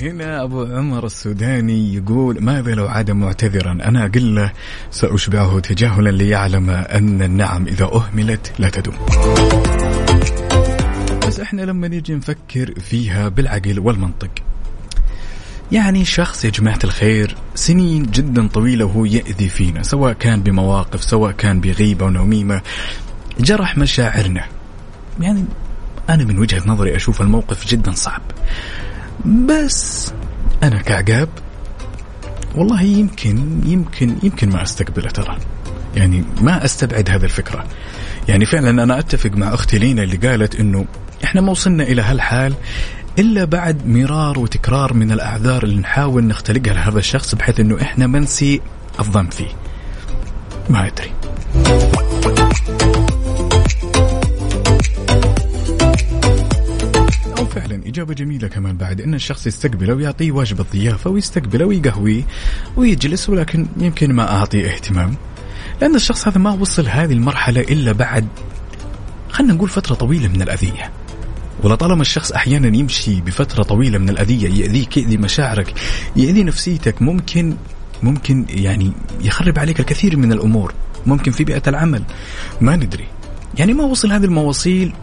هنا 0.08 0.44
أبو 0.44 0.64
عمر 0.64 1.06
السوداني 1.06 1.94
يقول 1.94 2.44
ماذا 2.44 2.72
لو 2.72 2.88
عاد 2.88 3.12
معتذرا؟ 3.12 3.72
أنا 3.72 4.06
أقول 4.06 4.36
له 4.36 4.52
سأشبعه 4.92 5.60
تجاهلا 5.60 6.10
ليعلم 6.10 6.70
أن 6.70 7.22
النعم 7.22 7.68
إذا 7.68 7.86
أهملت 7.86 8.54
لا 8.60 8.70
تدوم. 8.70 8.96
بس 11.28 11.40
إحنا 11.40 11.62
لما 11.62 11.88
نيجي 11.88 12.16
نفكر 12.16 12.74
فيها 12.80 13.30
بالعقل 13.30 13.80
والمنطق. 13.80 14.30
يعني 15.72 16.06
شخص 16.06 16.46
يا 16.46 16.50
جماعة 16.50 16.80
الخير 16.84 17.36
سنين 17.56 18.04
جدا 18.04 18.48
طويلة 18.48 18.86
وهو 18.86 19.06
يأذي 19.06 19.50
فينا 19.50 19.84
سواء 19.84 20.14
كان 20.14 20.44
بمواقف 20.44 21.04
سواء 21.04 21.32
كان 21.32 21.62
بغيبة 21.62 22.06
ونميمة 22.06 22.62
جرح 23.40 23.78
مشاعرنا. 23.78 24.44
يعني 25.20 25.46
أنا 26.10 26.24
من 26.24 26.40
وجهة 26.40 26.62
نظري 26.66 26.96
أشوف 26.96 27.22
الموقف 27.22 27.68
جدا 27.68 27.92
صعب. 27.92 28.22
بس 29.26 30.12
أنا 30.64 30.82
كعقاب 30.82 31.30
والله 32.56 32.82
يمكن 32.82 33.62
يمكن 33.66 34.16
يمكن 34.24 34.50
ما 34.50 34.64
أستقبله 34.64 35.10
ترى. 35.10 35.38
يعني 35.96 36.24
ما 36.42 36.66
أستبعد 36.66 37.10
هذه 37.10 37.24
الفكرة. 37.24 37.64
يعني 38.28 38.46
فعلا 38.46 38.84
أنا 38.84 39.00
أتفق 39.00 39.30
مع 39.32 39.54
أختي 39.54 39.78
لينا 39.78 40.04
اللي 40.04 40.18
قالت 40.18 40.56
إنه 40.56 40.86
إحنا 41.24 41.42
ما 41.42 41.52
وصلنا 41.52 41.84
إلى 41.84 42.02
هالحال 42.02 42.54
إلا 43.20 43.46
بعد 43.46 43.88
مرار 43.88 44.40
وتكرار 44.40 44.94
من 44.94 45.12
الأعذار 45.12 45.64
اللي 45.64 45.80
نحاول 45.82 46.24
نختلقها 46.24 46.74
لهذا 46.74 47.00
الشخص 47.00 47.36
بحيث 47.36 47.60
إنه 47.60 47.82
إحنا 47.82 48.08
ما 48.08 48.20
نسيء 48.20 48.62
الظن 49.00 49.30
فيه. 49.30 49.50
ما 50.70 50.88
أدري. 50.88 51.12
فعلا 57.60 57.88
إجابة 57.88 58.14
جميلة 58.14 58.48
كمان 58.48 58.78
بعد 58.78 59.02
أن 59.02 59.14
الشخص 59.14 59.48
يستقبله 59.48 59.94
ويعطيه 59.94 60.32
واجب 60.32 60.60
الضيافة 60.60 61.10
ويستقبله 61.10 61.66
ويقهويه 61.66 62.24
ويجلس 62.76 63.30
ولكن 63.30 63.68
يمكن 63.78 64.14
ما 64.14 64.32
أعطيه 64.32 64.68
اهتمام. 64.68 65.16
لأن 65.82 65.96
الشخص 65.96 66.28
هذا 66.28 66.38
ما 66.38 66.52
وصل 66.52 66.88
هذه 66.88 67.14
المرحلة 67.14 67.62
إلا 67.62 67.92
بعد 67.92 68.28
خلينا 69.30 69.54
نقول 69.54 69.70
فترة 69.70 69.96
طويلة 69.96 70.28
من 70.28 70.42
الأذية. 70.42 70.92
ولطالما 71.64 72.02
الشخص 72.02 72.32
أحيانا 72.32 72.78
يمشي 72.78 73.22
بفترة 73.22 73.64
طويلة 73.64 73.98
من 73.98 74.10
الأذية 74.10 74.50
يأذيك 74.64 74.98
يأذي 74.98 75.18
مشاعرك 75.18 75.74
يأذي 76.16 76.44
نفسيتك 76.44 77.02
ممكن 77.02 77.56
ممكن 78.04 78.46
يعني 78.50 78.92
يخرب 79.22 79.60
عليك 79.60 79.80
الكثير 79.80 80.18
من 80.18 80.32
الأمور. 80.32 80.74
ممكن 81.06 81.32
في 81.32 81.44
بيئة 81.44 81.64
العمل. 81.68 82.04
ما 82.62 82.76
ندري. 82.76 83.08
يعني 83.58 83.74
ما 83.74 83.84
وصل 83.84 84.12
هذه 84.12 84.26
المواصيل 84.26 84.94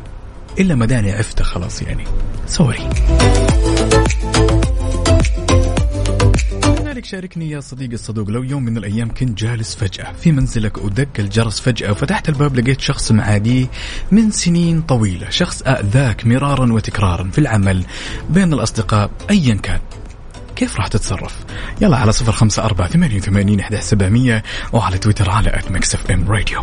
إلا 0.59 0.75
مداني 0.75 1.13
عفته 1.13 1.45
خلاص 1.45 1.83
يعني. 1.83 2.05
سوري. 2.47 2.91
لذلك 6.95 7.05
شاركني 7.05 7.51
يا 7.51 7.61
صديقي 7.61 7.95
الصدوق 7.95 8.31
لو 8.31 8.43
يوم 8.43 8.65
من 8.65 8.77
الأيام 8.77 9.15
كنت 9.15 9.39
جالس 9.39 9.75
فجأة 9.75 10.13
في 10.13 10.33
منزلك 10.33 10.85
ودق 10.85 11.09
الجرس 11.19 11.61
فجأة 11.61 11.91
وفتحت 11.91 12.29
الباب 12.29 12.57
لقيت 12.57 12.81
شخص 12.81 13.13
معاديه 13.13 13.67
من 14.11 14.31
سنين 14.31 14.83
طويلة 14.83 15.31
شخص 15.31 15.63
آذاك 15.63 16.27
مرارا 16.27 16.73
وتكرارا 16.73 17.31
في 17.31 17.39
العمل 17.39 17.85
بين 18.31 18.53
الأصدقاء 18.53 19.11
أيا 19.31 19.55
كان. 19.55 19.81
كيف 20.57 20.77
راح 20.77 20.87
تتصرف؟ 20.87 21.35
يلا 21.81 21.97
على 21.97 22.13
صفر 22.13 22.33
خمسة 22.33 22.65
أربعة 22.65 22.89
ثمانية 22.89 23.17
وثمانين 23.17 23.61
إحداش 23.61 23.81
سبعمية 23.81 24.43
وعلى 24.73 24.99
تويتر 24.99 25.31
على 25.31 25.51
at 25.59 25.71
Mix 25.71 25.95
FM 25.95 26.29
Radio 26.29 26.61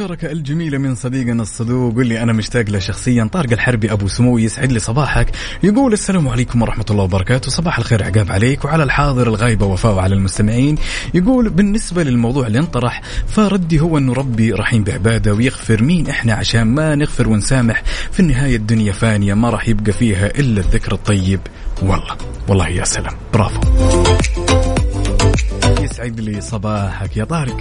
عندنا 0.00 0.14
هالمشاركة 0.14 0.32
الجميلة 0.32 0.78
من 0.78 0.94
صديقنا 0.94 1.42
الصدوق 1.42 1.96
واللي 1.96 2.22
أنا 2.22 2.32
مشتاق 2.32 2.70
له 2.70 2.78
شخصيا 2.78 3.24
طارق 3.32 3.52
الحربي 3.52 3.92
أبو 3.92 4.08
سمو 4.08 4.38
يسعد 4.38 4.72
لي 4.72 4.78
صباحك. 4.78 5.30
يقول 5.62 5.92
السلام 5.92 6.28
عليكم 6.28 6.62
ورحمة 6.62 6.84
الله 6.90 7.04
وبركاته. 7.04 7.50
صباح 7.50 7.78
الخير 7.78 8.04
عقاب 8.04 8.32
عليك. 8.32 8.64
وعلى 8.64 8.82
الحاضر 8.82 9.28
الغايبة 9.28 9.66
وفاء 9.66 9.94
وعلى 9.94 10.14
المستمعين. 10.14 10.78
يقول 11.14 11.50
بالنسبة 11.50 12.02
للموضوع 12.02 12.46
اللي 12.46 12.58
انطرح 12.58 13.02
فردي 13.26 13.80
هو 13.80 13.98
أنه 13.98 14.12
ربي 14.12 14.52
رحيم 14.52 14.84
بعبادة 14.84 15.34
ويغفر 15.34 15.82
مين 15.82 16.08
إحنا 16.08 16.34
عشان 16.34 16.64
ما 16.64 16.94
نغفر 16.94 17.28
ونسامح. 17.28 17.82
في 18.12 18.20
النهاية 18.20 18.56
الدنيا 18.56 18.92
فانية 18.92 19.34
ما 19.34 19.50
راح 19.50 19.68
يبقى 19.68 19.92
فيها 19.92 20.26
إلا 20.26 20.60
الذكر 20.60 20.92
الطيب. 20.92 21.40
والله 21.82 22.16
والله 22.48 22.68
يا 22.68 22.84
سلام. 22.84 23.14
برافو. 23.32 23.60
يسعد 25.82 26.20
لي 26.20 26.40
صباحك 26.40 27.16
يا 27.16 27.24
طارق. 27.24 27.56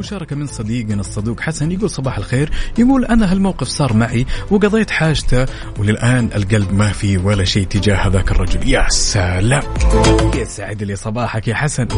هالمشاركة 0.00 0.36
من 0.36 0.46
صديقنا 0.46 1.00
الصدوق 1.00 1.40
حسن 1.40 1.72
يقول 1.72 1.90
صباح 1.90 2.18
الخير. 2.18 2.50
يقول 2.78 3.04
أنا 3.04 3.32
هالموقف 3.32 3.68
صار 3.68 3.92
معي 3.92 4.26
وقضيت 4.50 4.90
حاجته 4.90 5.46
وللآن 5.78 6.30
القلب 6.34 6.72
ما 6.72 6.92
في 6.92 7.18
ولا 7.18 7.44
شيء 7.44 7.66
تجاه 7.66 7.96
هذاك 7.96 8.30
الرجل. 8.30 8.68
يا 8.68 8.86
سلام. 8.88 9.62
يسعد 10.34 10.82
لي 10.82 10.96
صباحك 10.96 11.48
يا 11.48 11.54
حسن. 11.54 11.88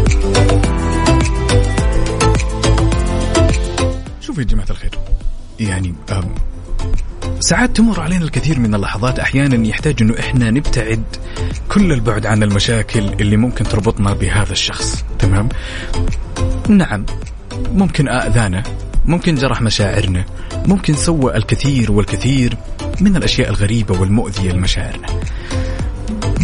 شوفوا 4.20 4.42
يا 4.42 4.46
جماعة 4.46 4.66
الخير 4.70 4.98
يعني 5.60 5.94
ساعات 7.40 7.76
تمر 7.76 8.00
علينا 8.00 8.24
الكثير 8.24 8.58
من 8.58 8.74
اللحظات 8.74 9.18
أحيانا 9.18 9.66
يحتاج 9.66 10.02
إنه 10.02 10.18
إحنا 10.18 10.50
نبتعد 10.50 11.02
كل 11.68 11.92
البعد 11.92 12.26
عن 12.26 12.42
المشاكل 12.42 13.08
اللي 13.20 13.36
ممكن 13.36 13.64
تربطنا 13.64 14.12
بهذا 14.12 14.52
الشخص. 14.52 15.04
تمام؟ 15.18 15.48
نعم. 16.68 17.06
ممكن 17.74 18.08
آذانا 18.08 18.62
ممكن 19.06 19.34
جرح 19.34 19.62
مشاعرنا 19.62 20.24
ممكن 20.66 20.94
سوى 20.94 21.36
الكثير 21.36 21.92
والكثير 21.92 22.56
من 23.00 23.16
الأشياء 23.16 23.48
الغريبة 23.48 24.00
والمؤذية 24.00 24.52
لمشاعرنا. 24.52 25.06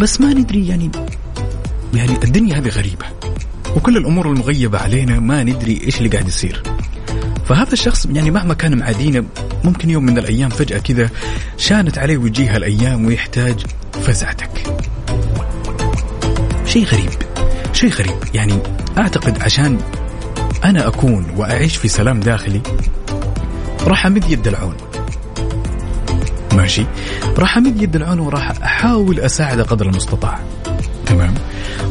بس 0.01 0.21
ما 0.21 0.33
ندري 0.33 0.67
يعني 0.67 0.91
يعني 1.93 2.11
الدنيا 2.11 2.57
هذه 2.57 2.69
غريبة 2.69 3.05
وكل 3.75 3.97
الأمور 3.97 4.31
المغيبة 4.31 4.77
علينا 4.77 5.19
ما 5.19 5.43
ندري 5.43 5.81
إيش 5.83 5.97
اللي 5.97 6.09
قاعد 6.09 6.27
يصير. 6.27 6.63
فهذا 7.45 7.73
الشخص 7.73 8.05
يعني 8.05 8.31
مهما 8.31 8.53
كان 8.53 8.77
معادينا 8.77 9.25
ممكن 9.63 9.89
يوم 9.89 10.05
من 10.05 10.17
الأيام 10.17 10.49
فجأة 10.49 10.77
كذا 10.77 11.09
شانت 11.57 11.97
عليه 11.97 12.17
وجيها 12.17 12.57
الأيام 12.57 13.05
ويحتاج 13.05 13.65
فزعتك. 13.91 14.49
شيء 16.65 16.85
غريب 16.85 17.09
شيء 17.73 17.89
غريب. 17.89 18.17
يعني 18.33 18.59
أعتقد 18.97 19.43
عشان 19.43 19.77
أنا 20.63 20.87
أكون 20.87 21.25
وأعيش 21.37 21.75
في 21.77 21.87
سلام 21.87 22.19
داخلي. 22.19 22.61
راح 23.83 24.05
امد 24.05 24.31
يد 24.31 24.47
العون. 24.47 24.75
ماشي. 26.53 26.85
راح 27.37 27.57
امد 27.57 27.81
يد 27.81 27.95
العون 27.95 28.19
وراح 28.19 28.51
أحاول 28.51 29.19
اساعده 29.19 29.63
قدر 29.63 29.85
المستطاع. 29.85 30.39
تمام. 31.05 31.33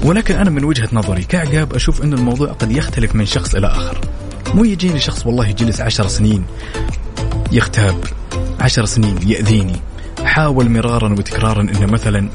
ولكن 0.03 0.35
أنا 0.35 0.51
من 0.51 0.65
وجهة 0.65 0.89
نظري 0.93 1.23
كعقاب 1.23 1.75
أشوف 1.75 2.03
إن 2.03 2.13
الموضوع 2.13 2.49
قد 2.49 2.73
يختلف 2.73 3.15
من 3.15 3.27
شخص 3.27 3.55
إلى 3.55 3.67
آخر. 3.67 4.01
مو 4.55 4.65
يجيني 4.65 4.99
شخص 4.99 5.27
والله 5.27 5.51
جلس 5.51 5.81
عشر 5.81 6.09
سنين 6.09 6.45
يغتاب 7.53 8.05
عشر 8.61 8.85
سنين 8.85 9.19
يأذيني 9.27 9.77
حاول 10.25 10.71
مرارا 10.71 11.13
وتكرارا 11.13 11.63
إنه 11.63 11.87
مثلا 11.87 12.29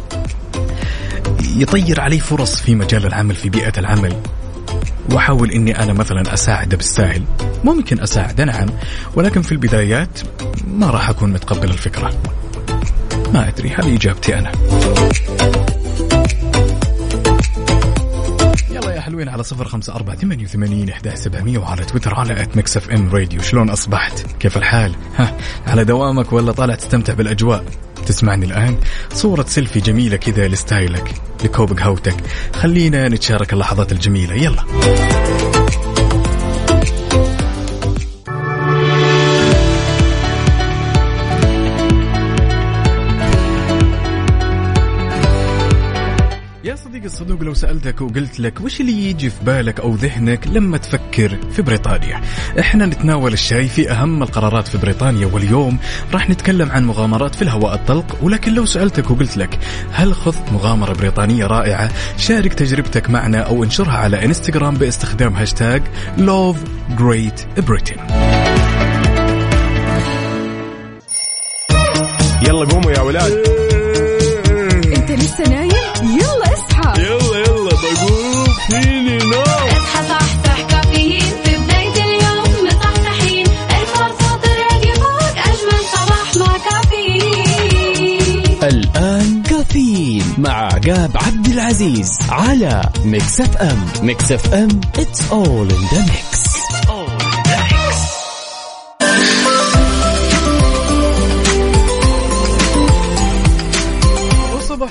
يطير 1.56 2.02
علي 2.02 2.20
فرص 2.20 2.62
في 2.62 2.76
مجال 2.76 3.06
العمل 3.06 3.36
في 3.36 3.50
بيئة 3.50 3.80
العمل. 3.80 4.16
وأحاول 5.12 5.52
إني 5.52 5.84
أنا 5.84 5.94
مثلا 5.94 6.34
اساعده 6.34 6.78
بالساهل 6.78 7.24
ممكن 7.64 8.00
اساعده 8.00 8.46
نعم. 8.46 8.70
ولكن 9.16 9.42
في 9.42 9.52
البدايات 9.52 10.20
ما 10.68 10.90
راح 10.90 11.10
أكون 11.10 11.34
متقبل 11.34 11.70
الفكرة. 11.70 12.14
ما 13.34 13.48
أدري 13.48 13.70
هذه 13.70 13.96
إجابتي 13.96 14.38
أنا؟ 14.38 14.52
يلا 18.72 18.92
يا 18.96 19.02
حلوين 19.02 19.30
على 19.30 19.44
صفر 19.44 19.66
خمسة 19.66 19.96
أربعة 19.96 20.16
ثمانية 20.16 20.44
وثمانين 20.44 20.90
إحداش 20.90 21.16
سبعمية 21.16 21.58
وعلى 21.58 21.86
تويتر 21.86 22.16
على 22.16 22.42
at 22.42 22.56
Mix 22.58 22.78
FM 22.78 23.10
Radio 23.10 23.42
شلون 23.42 23.70
أصبحت؟ 23.70 24.26
كيف 24.40 24.58
الحال؟ 24.58 24.96
ها 25.18 25.38
على 25.68 25.84
دوامك 25.84 26.34
ولا 26.34 26.52
طالع 26.52 26.76
تستمتع 26.76 27.14
بالأجواء؟ 27.14 27.64
تسمعني 28.04 28.46
الآن. 28.46 28.78
صورة 29.14 29.46
سيلفي 29.48 29.80
جميلة 29.80 30.18
كذا 30.18 30.48
لستايلك 30.48 31.14
لكوب 31.44 31.80
قهوتك 31.80 32.16
خلينا 32.54 33.08
نتشارك 33.08 33.54
اللحظات 33.54 33.92
الجميلة. 33.92 34.36
يلا. 34.36 34.64
الصدوق 47.14 47.44
لو 47.44 47.54
سألتك 47.54 48.02
وقلت 48.02 48.40
لك 48.40 48.62
وش 48.62 48.82
اللي 48.82 49.10
يجي 49.10 49.30
في 49.30 49.44
بالك 49.46 49.80
أو 49.80 49.96
ذهنك 49.96 50.48
لما 50.48 50.78
تفكر 50.78 51.38
في 51.52 51.62
بريطانيا؟ 51.62 52.22
إحنا 52.60 52.86
نتناول 52.86 53.34
الشاي 53.34 53.68
في 53.68 53.92
أهم 53.92 54.24
القرارات 54.24 54.68
في 54.68 54.78
بريطانيا 54.78 55.28
واليوم 55.28 55.78
راح 56.14 56.30
نتكلم 56.30 56.72
عن 56.72 56.86
مغامرات 56.86 57.36
في 57.36 57.42
الهواء 57.42 57.74
الطلق. 57.74 58.18
ولكن 58.22 58.54
لو 58.54 58.66
سألتك 58.66 59.12
وقلت 59.12 59.38
لك 59.38 59.60
هل 59.92 60.14
خضت 60.16 60.52
مغامرة 60.52 60.94
بريطانية 60.94 61.48
رائعة 61.48 61.92
شارك 62.18 62.54
تجربتك 62.54 63.10
معنا 63.10 63.40
أو 63.40 63.64
انشرها 63.64 63.98
على 63.98 64.26
إنستغرام 64.26 64.76
باستخدام 64.76 65.36
هاشتاج 65.36 65.84
Love 66.18 66.58
Great 66.98 67.64
Britain 67.70 68.00
يلا 72.48 72.66
قوموا 72.66 72.92
يا 72.92 73.02
ولاد. 73.02 73.32
أنت 74.98 75.12
لسه 75.12 75.44
نايم؟ 75.50 75.73
صحصحيني 78.70 79.18
نو. 79.18 79.42
اصحى 79.42 80.08
صحصح 80.10 80.62
كافيين 80.70 81.22
في 81.44 81.58
بداية 81.58 82.04
اليوم 82.06 82.68
مصحصحين 82.68 83.46
الفرصة 83.48 84.40
تراك 84.44 84.98
فوق 84.98 85.38
أجمل 85.38 85.84
صباح 85.94 86.36
مع 86.48 86.58
كافيين. 86.70 88.58
الآن 88.64 89.44
كافيين 89.44 90.24
مع 90.38 90.52
عقاب 90.66 91.12
عبد 91.16 91.48
العزيز 91.48 92.20
على 92.30 92.82
Mix 93.06 93.42
FM. 93.42 93.86
Mix 94.02 94.32
FM 94.32 94.68
It's 95.00 95.32
all 95.32 95.70
in 95.72 95.86
the 95.94 96.02
mix 96.02 96.53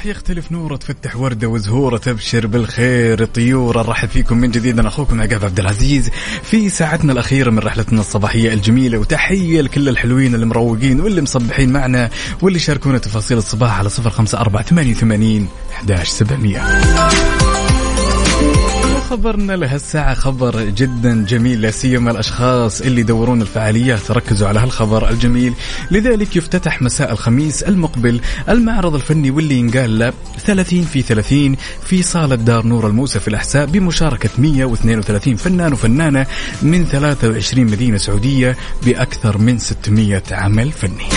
راح 0.03 0.07
يختلف 0.11 0.53
نوره 0.53 0.77
تفتح 0.77 1.17
وردة 1.17 1.49
وزهورة 1.49 1.97
تبشر 1.97 2.47
بالخير. 2.47 3.25
طيورة 3.25 3.83
رحب 3.83 4.09
فيكم 4.09 4.37
من 4.37 4.51
جديد. 4.51 4.79
أنا 4.79 4.89
أخوكم 4.89 5.21
عقاب 5.21 5.45
عبد 5.45 5.61
العزيز. 5.61 6.11
في 6.43 6.69
ساعتنا 6.69 7.13
الأخيرة 7.13 7.51
من 7.51 7.59
رحلتنا 7.59 8.01
الصباحية 8.01 8.53
الجميلة 8.53 8.99
وتحية 8.99 9.61
لكل 9.61 9.89
الحلوين 9.89 10.35
المروقين 10.35 11.01
واللي 11.01 11.23
مصبحين 11.23 11.73
معنا 11.73 12.11
واللي 12.43 12.59
شاركونا 12.59 12.99
تفاصيل 12.99 13.39
الصباح 13.39 13.79
على 13.79 13.89
054 14.05 14.95
88 14.95 15.49
11700 15.81 17.42
خبرنا 19.13 19.53
لهالساعة 19.53 20.15
خبر 20.15 20.65
جدا 20.65 21.25
جميل. 21.25 21.61
لا 21.61 21.71
سيما 21.71 22.11
الأشخاص 22.11 22.81
اللي 22.81 23.01
يدورون 23.01 23.43
الفعاليات. 23.43 24.11
ركزوا 24.11 24.49
على 24.49 24.61
هالخبر 24.61 25.11
الجميل. 25.11 25.55
لذلك 25.91 26.37
يفتتح 26.37 26.83
مساء 26.83 27.13
الخميس 27.13 27.63
المقبل 27.63 28.21
المعرض 28.49 28.95
الفني 28.95 29.31
واللي 29.31 29.55
ينقال 29.55 29.99
له 29.99 30.13
30 30.39 30.85
في 30.85 31.03
30 31.03 31.57
في 31.85 32.03
صالة 32.03 32.35
دار 32.35 32.67
نور 32.67 32.87
الموسى 32.87 33.21
في 33.21 33.29
الأحساء 33.29 33.67
بمشاركة 33.67 34.31
132 34.39 35.37
فنان 35.37 35.73
وفنانة 35.73 36.27
من 36.63 36.85
23 36.85 37.65
مدينة 37.65 37.97
سعودية 37.97 38.57
بأكثر 38.87 39.39
من 39.39 39.59
600 39.59 40.23
عمل 40.31 40.73
فني. 40.73 41.09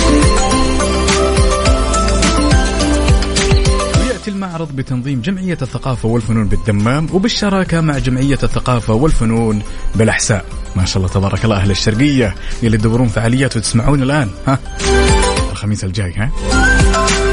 يأتي 4.25 4.35
المعرض 4.35 4.75
بتنظيم 4.75 5.21
جمعية 5.21 5.57
الثقافة 5.61 6.09
والفنون 6.09 6.47
بالدمام 6.47 7.07
وبالشراكة 7.13 7.81
مع 7.81 7.97
جمعية 7.97 8.39
الثقافة 8.43 8.93
والفنون 8.93 9.61
بالأحساء. 9.95 10.45
ما 10.75 10.85
شاء 10.85 10.97
الله 10.97 11.13
تبارك 11.13 11.45
الله 11.45 11.55
أهل 11.55 11.71
الشرقية 11.71 12.35
اللي 12.63 12.77
تدورون 12.77 13.07
فعاليات 13.07 13.57
وتسمعون 13.57 14.03
الآن. 14.03 14.29
ها؟ 14.47 14.59
الخميس 15.51 15.83
الجاي 15.83 16.13
ها؟ 16.13 17.24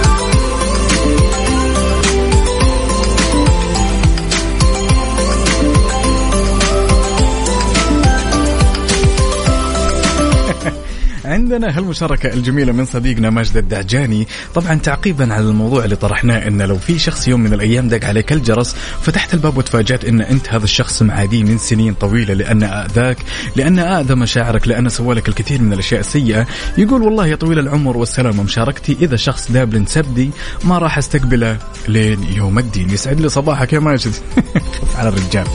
عندنا 11.32 11.78
هالمشاركة 11.78 12.32
الجميلة 12.32 12.72
من 12.72 12.84
صديقنا 12.84 13.30
ماجد 13.30 13.56
الدعجاني. 13.56 14.26
طبعا 14.54 14.74
تعقيبا 14.74 15.34
على 15.34 15.44
الموضوع 15.44 15.84
اللي 15.84 15.96
طرحناه 15.96 16.48
إن 16.48 16.62
لو 16.62 16.78
في 16.78 16.98
شخص 16.98 17.28
يوم 17.28 17.40
من 17.40 17.54
الأيام 17.54 17.88
دق 17.88 18.06
عليك 18.06 18.32
الجرس 18.32 18.76
فتحت 19.02 19.34
الباب 19.34 19.56
وتفاجأت 19.56 20.04
إن 20.04 20.20
أنت 20.20 20.48
هذا 20.48 20.64
الشخص 20.64 21.02
معاديه 21.02 21.44
من 21.44 21.58
سنين 21.58 21.94
طويلة 21.94 22.34
لأن 22.34 22.62
آذاك 22.62 23.18
لأن 23.56 23.78
آذى 23.78 24.14
مشاعرك 24.14 24.68
لأن 24.68 24.88
سوى 24.88 25.14
لك 25.14 25.28
الكثير 25.28 25.62
من 25.62 25.72
الأشياء 25.72 26.00
السيئة. 26.00 26.46
يقول 26.78 27.02
والله 27.02 27.26
يا 27.26 27.36
طويل 27.36 27.58
العمر 27.58 27.96
والسلامة 27.96 28.42
مشاركتي 28.42 28.96
إذا 29.00 29.16
شخص 29.16 29.52
دابل 29.52 29.88
سبدي 29.88 30.30
ما 30.64 30.78
راح 30.78 30.98
أستقبله 30.98 31.58
لين 31.88 32.22
يوم 32.36 32.58
الدين. 32.58 32.90
يسعد 32.90 33.20
لي 33.20 33.28
صباحك 33.28 33.72
يا 33.72 33.78
ماجد. 33.78 34.12
على 34.98 35.08
الرجال. 35.08 35.46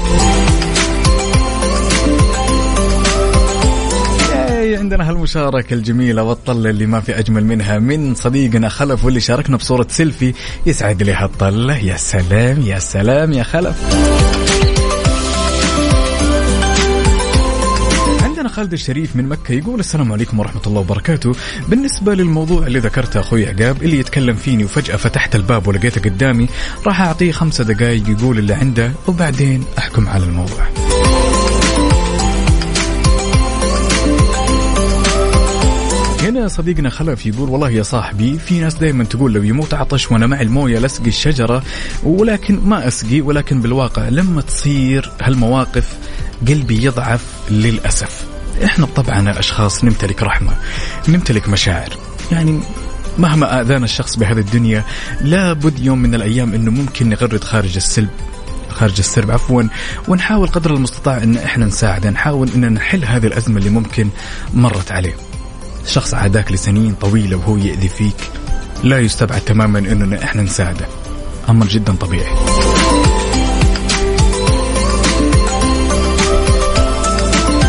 عندنا 4.87 5.09
هالمشاركة 5.09 5.73
الجميلة 5.73 6.23
والطلة 6.23 6.69
اللي 6.69 6.85
ما 6.85 6.99
في 6.99 7.19
أجمل 7.19 7.45
منها 7.45 7.79
من 7.79 8.15
صديقنا 8.15 8.69
خلف 8.69 9.05
واللي 9.05 9.19
شاركنا 9.19 9.57
بصورة 9.57 9.87
سيلفي 9.89 10.33
يسعد 10.65 11.03
لي 11.03 11.13
هالطلة 11.13 11.77
يا 11.77 11.97
سلام 11.97 12.61
يا 12.61 12.79
سلام 12.79 13.33
يا 13.33 13.43
خلف. 13.43 13.75
عندنا 18.23 18.49
خالد 18.49 18.73
الشريف 18.73 19.15
من 19.15 19.29
مكة 19.29 19.51
يقول 19.51 19.79
السلام 19.79 20.11
عليكم 20.11 20.39
ورحمة 20.39 20.61
الله 20.67 20.79
وبركاته. 20.79 21.31
بالنسبة 21.67 22.15
للموضوع 22.15 22.67
اللي 22.67 22.79
ذكرته 22.79 23.19
أخوي 23.19 23.47
عقاب 23.47 23.83
اللي 23.83 23.99
يتكلم 23.99 24.35
فيني 24.35 24.63
وفجأة 24.63 24.95
فتحت 24.95 25.35
الباب 25.35 25.67
ولقيته 25.67 26.01
قدامي 26.01 26.47
راح 26.85 27.01
أعطيه 27.01 27.31
خمسة 27.31 27.63
دقايق 27.63 28.09
يقول 28.09 28.37
اللي 28.39 28.53
عنده 28.53 28.91
وبعدين 29.07 29.63
أحكم 29.77 30.07
على 30.07 30.23
الموضوع. 30.23 30.86
صديقنا 36.47 36.89
خلف 36.89 37.25
يقول 37.25 37.49
والله 37.49 37.69
يا 37.69 37.83
صاحبي 37.83 38.39
في 38.39 38.59
ناس 38.59 38.73
دائما 38.73 39.03
تقول 39.03 39.33
لو 39.33 39.43
يموت 39.43 39.73
عطش 39.73 40.11
وأنا 40.11 40.27
معي 40.27 40.41
الموية 40.43 40.79
لأسقي 40.79 41.07
الشجرة 41.07 41.63
ولكن 42.03 42.59
ما 42.59 42.87
أسقي 42.87 43.21
ولكن 43.21 43.61
بالواقع 43.61 44.09
لما 44.09 44.41
تصير 44.41 45.11
هالمواقف 45.21 45.97
قلبي 46.47 46.83
يضعف 46.85 47.25
للأسف. 47.49 48.25
إحنا 48.63 48.85
طبعا 48.95 49.39
اشخاص 49.39 49.83
نمتلك 49.83 50.23
رحمة 50.23 50.53
نمتلك 51.07 51.49
مشاعر. 51.49 51.97
يعني 52.31 52.59
مهما 53.17 53.61
آذانا 53.61 53.85
الشخص 53.85 54.15
بهذه 54.15 54.39
الدنيا 54.39 54.83
لابد 55.21 55.79
يوم 55.79 55.99
من 55.99 56.15
الأيام 56.15 56.53
إنه 56.53 56.71
ممكن 56.71 57.09
نغرد 57.09 57.43
خارج 57.43 57.75
السلب 57.75 58.09
خارج 58.69 58.97
السرب 58.99 59.31
عفوا 59.31 59.63
ونحاول 60.07 60.47
قدر 60.47 60.73
المستطاع 60.73 61.23
إن 61.23 61.37
إحنا 61.37 61.65
نساعده 61.65 62.09
نحاول 62.09 62.49
إن 62.55 62.73
نحل 62.73 63.05
هذه 63.05 63.27
الأزمة 63.27 63.57
اللي 63.57 63.69
ممكن 63.69 64.09
مرت 64.53 64.91
عليه. 64.91 65.15
شخص 65.87 66.13
عاداك 66.13 66.51
لسنين 66.51 66.95
طويلة 67.01 67.37
وهو 67.37 67.57
يأذي 67.57 67.89
فيك 67.89 68.31
لا 68.83 68.99
يستبعد 68.99 69.41
تماما 69.41 69.79
إننا 69.79 70.23
إحنا 70.23 70.41
نساعده. 70.41 70.87
أمر 71.49 71.67
جدا 71.67 71.95
طبيعي. 71.95 72.76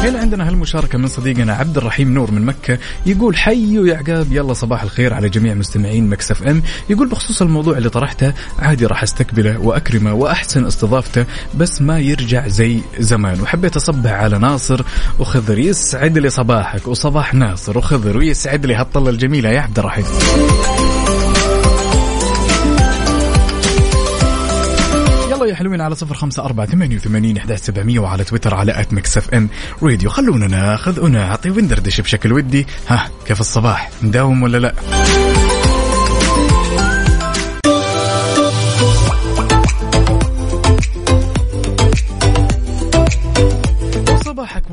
هنا 0.08 0.18
عندنا 0.18 0.48
هالمشاركة 0.48 0.98
من 0.98 1.08
صديقنا 1.08 1.52
عبد 1.54 1.76
الرحيم 1.76 2.14
نور 2.14 2.30
من 2.30 2.44
مكة؟ 2.44 2.78
يقول 3.06 3.36
حيوا 3.36 3.86
يا 3.86 3.96
عقاب 3.96 4.26
يلا 4.32 4.52
صباح 4.52 4.82
الخير 4.82 5.14
على 5.14 5.28
جميع 5.28 5.54
مستمعين 5.54 6.08
مكسف 6.08 6.42
ام. 6.42 6.62
يقول 6.90 7.08
بخصوص 7.08 7.42
الموضوع 7.42 7.78
اللي 7.78 7.88
طرحته 7.88 8.32
عادي 8.58 8.86
راح 8.86 9.02
استقبله 9.02 9.58
وأكرمه 9.58 10.12
وأحسن 10.14 10.66
استضافته 10.66 11.24
بس 11.54 11.82
ما 11.82 11.98
يرجع 11.98 12.48
زي 12.48 12.80
زمان. 12.98 13.40
وحبيت 13.40 13.76
أصبح 13.76 14.10
على 14.10 14.38
ناصر 14.38 14.82
وخضر 15.18 15.58
يسعد 15.58 16.18
لي 16.18 16.30
صباحك 16.30 16.88
وصباح 16.88 17.34
ناصر 17.34 17.78
وخضر 17.78 18.16
ويسعد 18.18 18.66
لي 18.66 18.74
هالطلة 18.74 19.10
الجميلة 19.10 19.48
يا 19.50 19.60
عبد 19.60 19.78
الرحيم 19.78 20.04
يا 25.48 25.54
حلوين 25.54 25.80
على 25.80 25.94
صفر 25.94 26.14
خمسة 26.14 26.44
أربعة 26.44 26.66
ثمانية 26.66 26.96
وثمانين 26.96 27.36
إحداش 27.36 27.66
سبعمية 27.66 27.98
وعلى 27.98 28.24
تويتر 28.24 28.54
على 28.54 28.80
at 28.80 28.92
Mix 28.92 29.16
FM 29.16 29.48
Radio. 29.82 30.10
خلونا 30.10 30.46
ناخذ 30.46 31.04
ونعطي 31.04 31.50
وندردش 31.50 32.00
بشكل 32.00 32.32
ودي. 32.32 32.66
ها 32.88 33.10
كيف 33.26 33.40
الصباح؟ 33.40 33.90
مداوم 34.02 34.42
ولا 34.42 34.58
لا؟ 34.58 34.74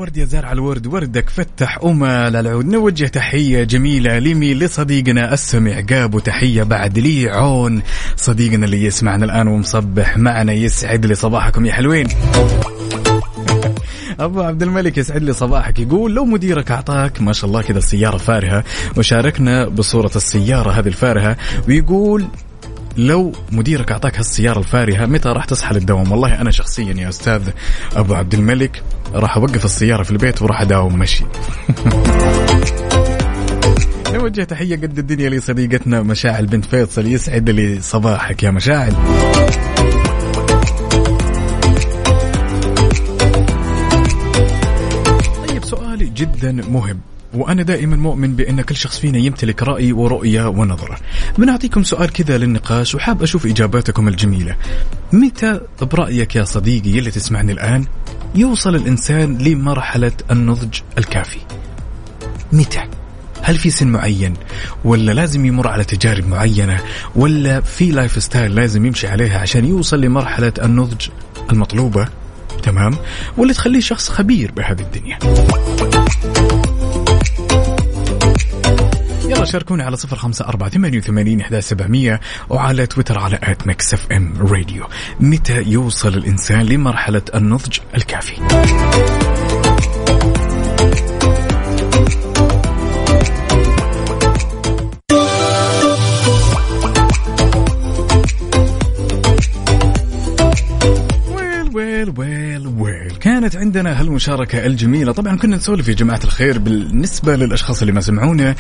ورد 0.06 0.18
يا 0.18 0.26
زارع 0.26 0.52
الورد 0.52 0.88
وردك 0.88 1.30
فتح 1.30 1.80
أمال 1.84 2.36
العود 2.36 2.66
نوجه 2.66 3.06
تحية 3.06 3.64
جميلة 3.64 4.20
لمي 4.20 4.54
لصديقنا 4.54 5.34
السمع 5.34 5.82
قاب 5.90 6.16
وتحية 6.16 6.64
بعد 6.64 7.00
لي 7.00 7.30
عون. 7.30 7.82
صديقنا 8.16 8.66
اللي 8.66 8.84
يسمعنا 8.84 9.26
الآن 9.26 9.48
ومصبح 9.48 10.18
معنا 10.18 10.54
يسعد 10.54 11.06
لي 11.06 11.16
صباحكم 11.16 11.66
يا 11.66 11.74
حلوين. 11.74 12.08
أبو 14.20 14.42
عبد 14.42 14.64
الملك 14.64 14.98
يسعد 14.98 15.24
لي 15.24 15.34
صباحك. 15.34 15.80
يقول 15.80 16.14
لو 16.14 16.26
مديرك 16.26 16.72
أعطاك 16.72 17.22
ما 17.22 17.34
شاء 17.34 17.48
الله 17.48 17.62
كذا 17.62 17.78
السيارة 17.78 18.18
فارهة 18.18 18.64
وشاركنا 18.98 19.68
بصورة 19.68 20.12
السيارة 20.16 20.72
هذه 20.72 20.88
الفارهة 20.88 21.38
ويقول 21.68 22.26
لو 22.98 23.32
مديرك 23.52 23.92
أعطاك 23.92 24.18
هالسيارة 24.18 24.60
الفارهة 24.60 25.06
متى 25.06 25.30
راح 25.30 25.46
تصحى 25.46 25.76
للدوام 25.76 26.12
والله 26.12 26.42
أنا 26.42 26.52
شخصيا 26.52 26.94
يا 26.94 27.10
أستاذ 27.10 27.50
أبو 27.96 28.14
عبد 28.14 28.34
الملك 28.34 28.84
راح 29.14 29.38
أوقف 29.38 29.66
السيارة 29.66 30.04
في 30.04 30.12
البيت 30.12 30.42
وراح 30.42 30.62
أداوم 30.62 31.00
مشي. 31.00 31.26
نوجه 34.14 34.44
تحية 34.44 34.76
قد 34.76 34.98
الدنيا 35.00 35.30
لصديقتنا 35.30 36.02
مشاعل 36.02 36.46
بنت 36.46 36.66
فيصل 36.66 37.06
يسعد 37.06 37.50
لي 37.50 37.82
صباحك 37.82 38.44
يا 38.44 38.52
مشاعل. 38.52 38.94
طيب 45.48 45.64
سؤالي 45.64 46.10
جدا 46.10 46.52
مهم. 46.52 47.00
وأنا 47.36 47.64
دائما 47.64 47.96
مؤمن 47.96 48.36
بأن 48.36 48.62
كل 48.62 48.76
شخص 48.76 49.00
فينا 49.00 49.18
يمتلك 49.18 49.64
رأي 49.64 49.92
ورؤية 49.92 50.48
ونظرة 50.48 50.98
بنعطيكم 51.38 51.84
سؤال 51.84 52.14
كذا 52.14 52.38
للنقاش 52.38 52.96
وحاب 52.96 53.24
أشوف 53.24 53.46
إجاباتكم 53.46 54.08
الجميلة. 54.08 54.56
متى 55.14 55.60
برأيك 55.82 56.36
يا 56.36 56.44
صديقي 56.44 57.00
اللي 57.00 57.12
تسمعني 57.12 57.52
الآن؟ 57.52 57.86
يوصل 58.36 58.76
الإنسان 58.76 59.38
لمرحلة 59.38 60.12
النضج 60.32 60.80
الكافي. 60.98 61.40
متى؟ 62.52 62.84
هل 63.42 63.58
في 63.58 63.70
سن 63.70 63.88
معين؟ 63.88 64.34
ولا 64.84 65.12
لازم 65.12 65.46
يمر 65.46 65.68
على 65.68 65.84
تجارب 65.84 66.28
معينة؟ 66.28 66.80
ولا 67.16 67.62
في 67.62 67.92
lifestyle 67.92 68.56
لازم 68.56 68.86
يمشي 68.86 69.08
عليها 69.08 69.40
عشان 69.40 69.66
يوصل 69.66 70.02
لمرحلة 70.02 70.54
النضج 70.64 71.08
المطلوبة؟ 71.52 72.08
تمام؟ 72.64 72.96
واللي 73.38 73.54
تخليه 73.54 73.80
شخص 73.80 74.10
خبير 74.10 74.52
بهذه 74.52 74.82
الدنيا. 74.82 75.20
شاركونا 79.46 79.84
على 79.84 79.96
صفر 79.96 80.16
خمسة 80.16 80.46
أربعة 80.46 80.70
ثمانية 80.70 80.98
وثمانين 80.98 81.42
إحداش 81.42 81.62
سبعمية 81.62 82.20
وعلى 82.50 82.88
تويتر 82.88 83.20
على 83.20 83.40
at 83.44 83.68
Mix 83.68 83.94
FM 83.94 84.34
Radio. 84.38 84.86
متى 85.20 85.62
يوصل 85.62 86.14
الإنسان 86.14 86.62
لمرحلة 86.62 87.22
النضج 87.36 87.80
الكافي؟ 87.96 88.36
كانت 103.46 103.56
عندنا 103.56 104.02
هالمشاركة 104.02 104.66
الجميلة. 104.66 105.12
طبعا 105.12 105.38
كنا 105.38 105.56
نسولف 105.56 105.88
يا 105.88 105.94
جماعة 105.94 106.20
الخير 106.24 106.58
بالنسبة 106.60 107.36
للأشخاص 107.36 107.82
اللي 107.82 107.94
ما 107.94 108.02
سمعونا. 108.02 108.56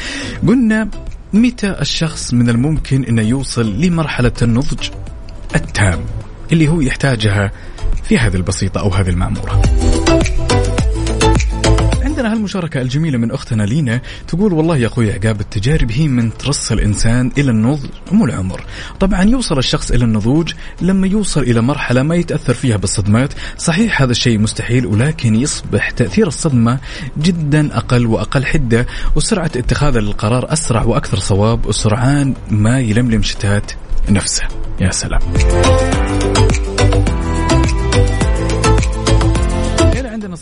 قلنا 0.48 0.90
متى 1.34 1.76
الشخص 1.82 2.34
من 2.34 2.50
الممكن 2.50 3.04
أنه 3.04 3.22
يوصل 3.22 3.82
لمرحلة 3.82 4.32
النضج 4.42 4.90
التام 5.56 6.00
اللي 6.52 6.68
هو 6.68 6.82
يحتاجها 6.82 7.52
في 8.04 8.18
هذه 8.18 8.36
البسيطة 8.36 8.80
أو 8.80 8.90
هذه 8.90 9.10
المعمورة 9.10 9.62
عندنا 12.16 12.34
هالمشاركة 12.34 12.82
الجميلة 12.82 13.18
من 13.18 13.32
أختنا 13.32 13.64
لينا 13.64 14.02
تقول 14.28 14.54
والله 14.54 14.78
يا 14.78 14.88
أخوي 14.88 15.14
عقاب 15.14 15.42
التجارب 15.42 15.92
هي 15.92 16.08
من 16.08 16.38
ترص 16.38 16.72
الإنسان 16.72 17.32
إلى 17.38 17.52
النضج 17.52 17.90
مو 18.12 18.26
العمر. 18.26 18.66
طبعا 19.00 19.24
يوصل 19.24 19.58
الشخص 19.58 19.92
إلى 19.92 20.04
النضوج 20.06 20.54
لما 20.82 21.08
يوصل 21.08 21.42
إلى 21.42 21.62
مرحلة 21.62 22.04
ما 22.04 22.16
يتأثر 22.16 22.54
فيها 22.54 22.78
بالصدمات. 22.78 23.34
صحيح 23.58 24.02
هذا 24.02 24.12
الشيء 24.12 24.40
مستحيل 24.40 24.86
ولكن 24.86 25.36
يصبح 25.36 25.90
تأثير 25.90 26.28
الصدمة 26.28 26.80
جدا 27.18 27.78
أقل 27.78 28.06
وأقل 28.06 28.46
حدة 28.46 28.88
وسرعة 29.16 29.52
اتخاذ 29.56 29.96
القرار 29.96 30.54
أسرع 30.54 30.84
وأكثر 30.84 31.20
صواب 31.20 31.66
وسرعان 31.66 32.34
ما 32.50 32.80
يلملم 32.80 33.22
شتات 33.22 33.72
نفسه. 34.10 34.44
يا 34.82 34.92
سلام. 34.92 35.22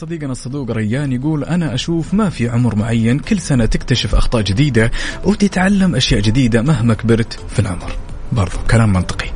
صديقنا 0.04 0.32
الصدوق 0.32 0.72
ريان 0.72 1.12
يقول 1.12 1.44
أنا 1.44 1.74
أشوف 1.74 2.14
ما 2.14 2.30
في 2.30 2.50
عمر 2.50 2.76
معين 2.76 3.20
كل 3.20 3.40
سنة 3.40 3.66
تكتشف 3.66 4.16
أخطاء 4.16 4.42
جديدة 4.42 4.92
وتتعلم 5.26 5.96
أشياء 5.96 6.22
جديدة 6.22 6.62
مهما 6.62 6.94
كبرت 6.94 7.40
في 7.50 7.60
العمر. 7.60 7.96
برضو 8.32 8.58
كلام 8.72 8.94
منطقي. 8.94 9.28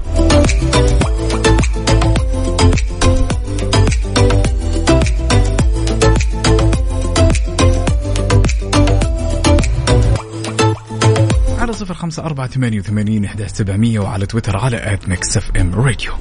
على 11.59 11.74
صفر 11.74 11.93
خمسة 11.93 12.24
أربعة 12.24 12.47
ثمانية 12.47 12.80
وثمانين 12.80 13.26
إحداش 13.26 13.47
سبعمية 13.47 13.99
وعلى 13.99 14.26
تويتر 14.26 14.57
على 14.57 14.93
at 14.93 15.10
Mix 15.10 15.38
FM 15.38 15.76
Radio. 15.76 16.12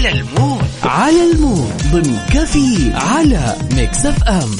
على 0.00 0.20
ال 0.20 0.27
mood. 0.27 0.64
على 0.82 1.32
ال 1.32 1.40
mood 1.40 1.72
ضمن 1.92 2.18
كافيين 2.32 2.92
على 2.94 3.56
Mix 3.72 4.06
FM. 4.06 4.50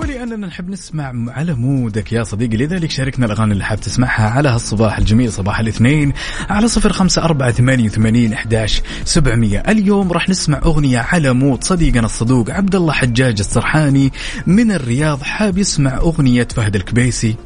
ولأننا 0.00 0.46
نحب 0.46 0.70
نسمع 0.70 1.12
على 1.28 1.54
mood 1.54 2.00
ك 2.00 2.12
يا 2.12 2.22
صديقي 2.22 2.56
لذلك 2.56 2.90
شاركنا 2.90 3.26
الأغاني 3.26 3.52
اللي 3.52 3.64
حاب 3.64 3.80
تسمعها 3.80 4.30
على 4.30 4.48
هالصباح 4.48 4.98
الجميل 4.98 5.32
صباح 5.32 5.60
الاثنين 5.60 6.12
على 6.50 6.68
صفر 6.68 6.92
خمسة 6.92 7.22
أربعة 7.22 7.50
ثمانية 7.52 7.84
وثمانين 7.84 8.32
إحداش 8.32 8.82
سبعمية. 9.04 9.62
اليوم 9.68 10.12
راح 10.12 10.28
نسمع 10.28 10.58
أغنية 10.64 10.98
على 10.98 11.32
mood 11.32 11.64
صديقنا 11.64 12.06
الصدوق 12.06 12.50
عبد 12.50 12.74
الله 12.74 12.92
حجاج 12.92 13.38
السرحاني 13.40 14.12
من 14.46 14.72
الرياض 14.72 15.22
حاب 15.22 15.58
يسمع 15.58 15.96
أغنية 15.96 16.48
فهد 16.56 16.76
الكبيسي 16.76 17.36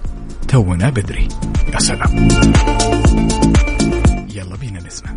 تونا 0.49 0.91
بدري. 0.91 1.29
يا 1.75 1.79
سلام. 1.79 2.29
يلا 4.47 4.57
بينا 4.57 4.81
نسمع. 4.81 5.11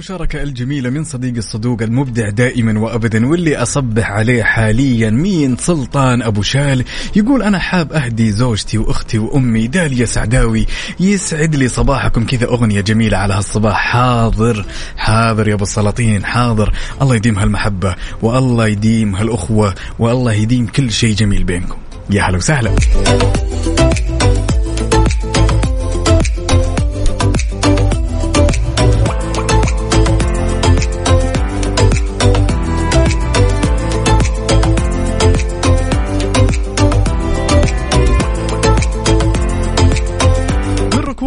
عندنا 0.00 0.16
هالمشاركة 0.16 0.42
الجميلة 0.42 0.90
من 0.90 1.04
صديق 1.04 1.36
الصدوق 1.36 1.82
المبدع 1.82 2.28
دائما 2.28 2.80
وأبدا 2.80 3.26
واللي 3.26 3.56
أصبح 3.56 4.10
عليه 4.10 4.42
حاليا 4.42 5.10
مين 5.10 5.56
سلطان 5.56 6.22
أبو 6.22 6.42
شال. 6.42 6.84
يقول 7.16 7.42
أنا 7.42 7.58
حاب 7.58 7.92
أهدي 7.92 8.32
زوجتي 8.32 8.78
وأختي 8.78 9.18
وأمي 9.18 9.66
داليا 9.66 10.06
سعداوي. 10.06 10.66
يسعد 11.00 11.54
لي 11.54 11.68
صباحكم. 11.68 12.26
كذا 12.26 12.46
أغنية 12.46 12.80
جميلة 12.80 13.16
على 13.16 13.34
هالصباح. 13.34 13.76
حاضر 13.76 14.66
حاضر 14.96 15.48
يا 15.48 15.54
أبو 15.54 15.64
السلاطين 15.64 16.24
حاضر. 16.24 16.72
الله 17.02 17.16
يديم 17.16 17.38
هالمحبة 17.38 17.94
والله 18.22 18.66
يديم 18.66 19.16
هالأخوة 19.16 19.74
والله 19.98 20.32
يديم 20.32 20.66
كل 20.66 20.92
شيء 20.92 21.14
جميل 21.14 21.44
بينكم. 21.44 21.78
يا 22.10 22.22
هلا 22.22 22.36
وسهلا. 22.36 22.70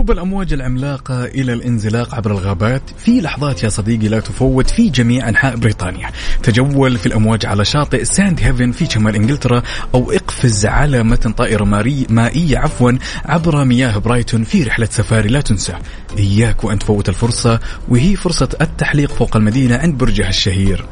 ركوب 0.03 0.15
الأمواج 0.15 0.53
العملاقة 0.53 1.25
إلى 1.25 1.53
الانزلاق 1.53 2.15
عبر 2.15 2.31
الغابات 2.31 2.81
في 2.97 3.21
لحظات 3.21 3.63
يا 3.63 3.69
صديقي 3.69 4.07
لا 4.07 4.19
تفوت 4.19 4.69
في 4.69 4.89
جميع 4.89 5.29
أنحاء 5.29 5.55
بريطانيا. 5.55 6.09
تجول 6.43 6.97
في 6.97 7.05
الأمواج 7.05 7.45
على 7.45 7.65
شاطئ 7.65 8.03
ساند 8.03 8.39
هيفن 8.41 8.71
في 8.71 8.85
شمال 8.85 9.15
إنجلترا 9.15 9.63
أو 9.95 10.11
إقفز 10.11 10.65
على 10.65 11.03
متن 11.03 11.31
طائرة 11.31 11.63
ماري 11.63 12.07
مائية 12.09 12.57
عفوا 12.57 12.91
عبر 13.25 13.63
مياه 13.63 13.97
برايتون 13.97 14.43
في 14.43 14.63
رحلة 14.63 14.87
سفاري 14.91 15.29
لا 15.29 15.41
تنسى. 15.41 15.73
إياك 16.17 16.63
وأن 16.63 16.79
تفوت 16.79 17.09
الفرصة 17.09 17.59
وهي 17.89 18.15
فرصة 18.15 18.49
التحليق 18.61 19.11
فوق 19.11 19.35
المدينة 19.35 19.77
عند 19.77 19.97
برجها 19.97 20.29
الشهير 20.29 20.85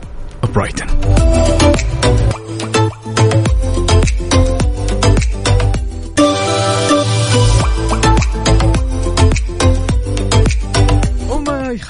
برايتون. 0.55 0.87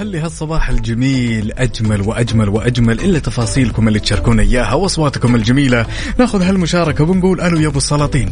يخلي 0.02 0.20
هالصباح 0.20 0.70
الجميل 0.70 1.52
أجمل 1.52 2.02
وأجمل 2.02 2.50
وأجمل 2.50 3.00
إلا 3.00 3.20
تفاصيلكم 3.20 3.88
اللي 3.88 4.00
تشاركونا 4.00 4.42
إياها 4.42 4.74
وأصواتكم 4.74 5.36
الجميلة. 5.36 5.86
ناخذ 6.20 6.42
هالمشاركة 6.42 7.04
ونقول 7.04 7.42
ألو 7.42 7.60
يا 7.60 7.68
أبو 7.68 7.78
السلاطين. 7.78 8.32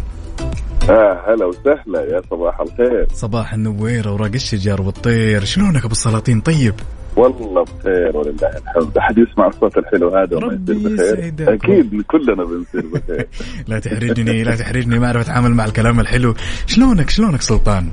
آه 0.90 1.24
هلا 1.28 1.46
وسهلا 1.46 2.02
يا 2.02 2.22
صباح 2.32 2.62
الخير. 2.62 3.08
صباح 3.14 3.54
النويرة 3.54 4.14
ورق 4.14 4.34
الشجر 4.34 4.82
والطير. 4.82 5.44
شلونك 5.44 5.86
أبو 5.86 5.92
السلاطين؟ 5.92 6.42
طيب. 6.42 6.74
والله 7.16 7.64
بخير 7.64 8.18
ولله 8.18 8.50
الحمد. 8.58 8.98
أحد 8.98 9.18
يسمع 9.18 9.48
الصوت 9.48 9.78
الحلو 9.78 10.10
هذا 10.10 10.38
وما 10.38 10.54
يصير 10.70 11.32
بخير. 11.32 11.54
أكيد 11.54 12.02
كلنا 12.02 12.44
بنصير 12.44 12.86
بخير. 12.94 13.28
لا 13.70 13.80
تحرجني 13.80 14.44
لا 14.44 14.56
تحرجني 14.56 15.00
ما 15.00 15.08
أعرف 15.08 15.22
أتعامل 15.22 15.52
مع 15.52 15.66
الكلام 15.66 16.00
الحلو. 16.00 16.34
شلونك؟ 16.66 17.10
شلونك 17.10 17.42
سلطان؟ 17.42 17.90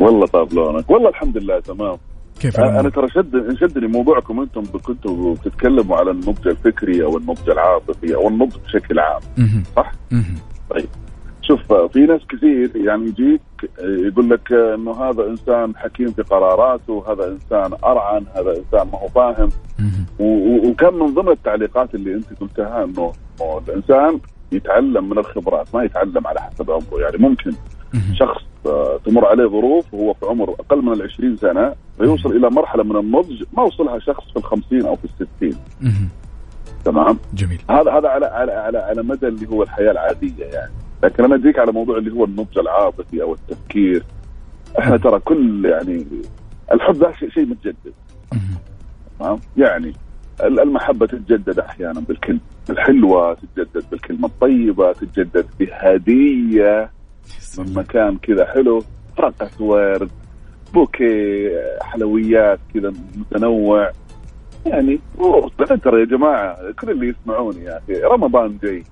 والله 0.00 0.26
طاب 0.26 0.52
لونك. 0.52 0.90
والله 0.90 1.08
الحمد 1.08 1.38
لله 1.38 1.60
تمام. 1.60 1.96
كيف؟ 2.40 2.60
أنا 2.60 2.88
ترى 2.90 3.08
شد 3.08 3.56
شدني 3.60 3.86
موضوعكم 3.86 4.40
أنتم 4.40 4.62
كنتوا 4.62 5.34
بتتكلموا 5.34 5.96
على 5.96 6.10
النضج 6.10 6.48
الفكري 6.48 7.04
أو 7.04 7.16
النضج 7.18 7.50
العاطفي 7.50 8.14
أو 8.14 8.28
النضج 8.28 8.56
بشكل 8.66 8.98
عام. 8.98 9.20
صح؟ 9.76 9.92
طيب 10.70 10.88
شوف 11.42 11.72
في 11.72 11.98
ناس 11.98 12.20
كثير 12.28 12.70
يعني 12.76 13.04
يجيك 13.08 13.40
آه، 13.80 14.06
يقول 14.06 14.30
لك 14.30 14.52
إنه 14.52 14.92
هذا 14.92 15.26
إنسان 15.26 15.76
حكيم 15.76 16.06
في 16.12 16.22
قراراته 16.22 17.04
هذا 17.12 17.28
إنسان 17.28 17.78
أرعن 17.84 18.24
هذا 18.36 18.50
إنسان 18.50 18.88
ما 18.92 18.98
هو 18.98 19.08
فاهم 19.08 19.48
وكان 20.18 20.94
من 20.94 21.14
ضمن 21.14 21.28
التعليقات 21.28 21.94
اللي 21.94 22.14
أنت 22.14 22.40
قلتها 22.40 22.84
إنه 22.84 23.12
الإنسان 23.68 24.20
يتعلم 24.52 25.08
من 25.08 25.18
الخبرات 25.18 25.74
ما 25.74 25.84
يتعلم 25.84 26.26
على 26.26 26.40
حسب 26.40 26.70
عمره 26.70 27.00
يعني 27.00 27.16
ممكن. 27.18 27.52
شخص 28.14 28.42
آه، 28.66 29.00
تمر 29.06 29.26
عليه 29.26 29.46
ظروف 29.46 29.94
وهو 29.94 30.14
في 30.14 30.26
عمر 30.26 30.50
أقل 30.50 30.82
من 30.82 30.92
العشرين 30.92 31.36
سنة 31.36 31.74
فيوصل 31.98 32.36
إلى 32.36 32.50
مرحلة 32.50 32.82
من 32.82 32.96
النضج 32.96 33.42
ما 33.56 33.62
وصلها 33.62 33.98
شخص 33.98 34.24
في 34.30 34.36
الخمسين 34.36 34.86
أو 34.86 34.96
في 34.96 35.04
الستين. 35.04 35.56
تمام؟ 36.84 37.18
جميل. 37.34 37.58
هذا 37.70 37.90
هذا 37.92 38.08
على 38.08 38.26
على 38.26 38.52
على, 38.52 38.78
على 38.78 39.02
مدى 39.02 39.28
اللي 39.28 39.48
هو 39.48 39.62
الحياة 39.62 39.90
العادية 39.90 40.44
يعني. 40.44 40.72
لكن 41.04 41.24
أنا 41.24 41.34
أجيك 41.34 41.58
على 41.58 41.72
موضوع 41.72 41.98
اللي 41.98 42.10
هو 42.12 42.24
النضج 42.24 42.58
العاطفي 42.58 43.22
أو 43.22 43.34
التفكير. 43.34 44.02
إحنا 44.78 44.96
ترى 44.96 45.18
كل 45.20 45.64
يعني 45.64 46.06
الحب 46.72 46.94
ذا 46.94 47.12
شيء 47.18 47.30
شيء 47.30 47.46
متجدد. 47.46 47.92
تمام؟ 49.18 49.38
يعني 49.56 49.92
ال- 50.42 50.60
المحبة 50.60 51.06
تتجدد 51.06 51.58
أحيانا 51.58 52.00
بالكلمة. 52.00 52.40
الحلوة 52.70 53.34
تتجدد 53.34 53.84
بالكلمة. 53.90 54.26
الطيبة 54.26 54.92
تتجدد 54.92 55.46
بهدية. 55.60 56.90
من 57.58 57.74
مكان 57.74 58.16
كذا 58.16 58.52
حلو 58.52 58.82
ورقه 59.18 59.50
ورد 59.60 60.10
بوكي 60.74 61.50
حلويات 61.82 62.58
كذا 62.74 62.92
متنوع. 63.16 63.90
يعني 64.66 64.98
ترى 65.84 66.00
يا 66.00 66.04
جماعة 66.04 66.72
كل 66.80 66.90
اللي 66.90 67.08
يسمعوني 67.08 67.64
يا 67.64 67.78
أخي 67.78 68.00
رمضان 68.00 68.58
جاي. 68.62 68.84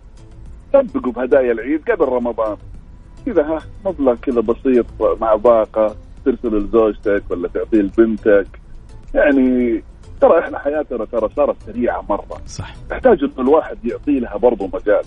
سبقوا 0.72 1.12
بهدايا 1.12 1.52
العيد 1.52 1.90
قبل 1.90 2.04
رمضان. 2.04 2.56
كذا 3.26 3.42
ها 3.42 3.58
مبلغ 3.84 4.14
كذا 4.14 4.40
بسيط 4.40 4.86
مع 5.20 5.34
باقة 5.34 5.96
ترسل 6.24 6.56
لزوجتك 6.56 7.22
ولا 7.30 7.48
تعطيه 7.48 7.78
لبنتك. 7.78 8.46
يعني 9.14 9.82
ترى 10.20 10.38
إحنا 10.38 10.58
حياتنا 10.58 11.04
ترى 11.04 11.28
صارت 11.36 11.56
سريعة 11.66 12.04
مرة. 12.08 12.42
صح. 12.46 12.74
تحتاج 12.90 13.24
إنه 13.24 13.48
الواحد 13.48 13.84
يعطي 13.84 14.20
لها 14.20 14.36
برضه 14.36 14.66
مجال. 14.66 15.04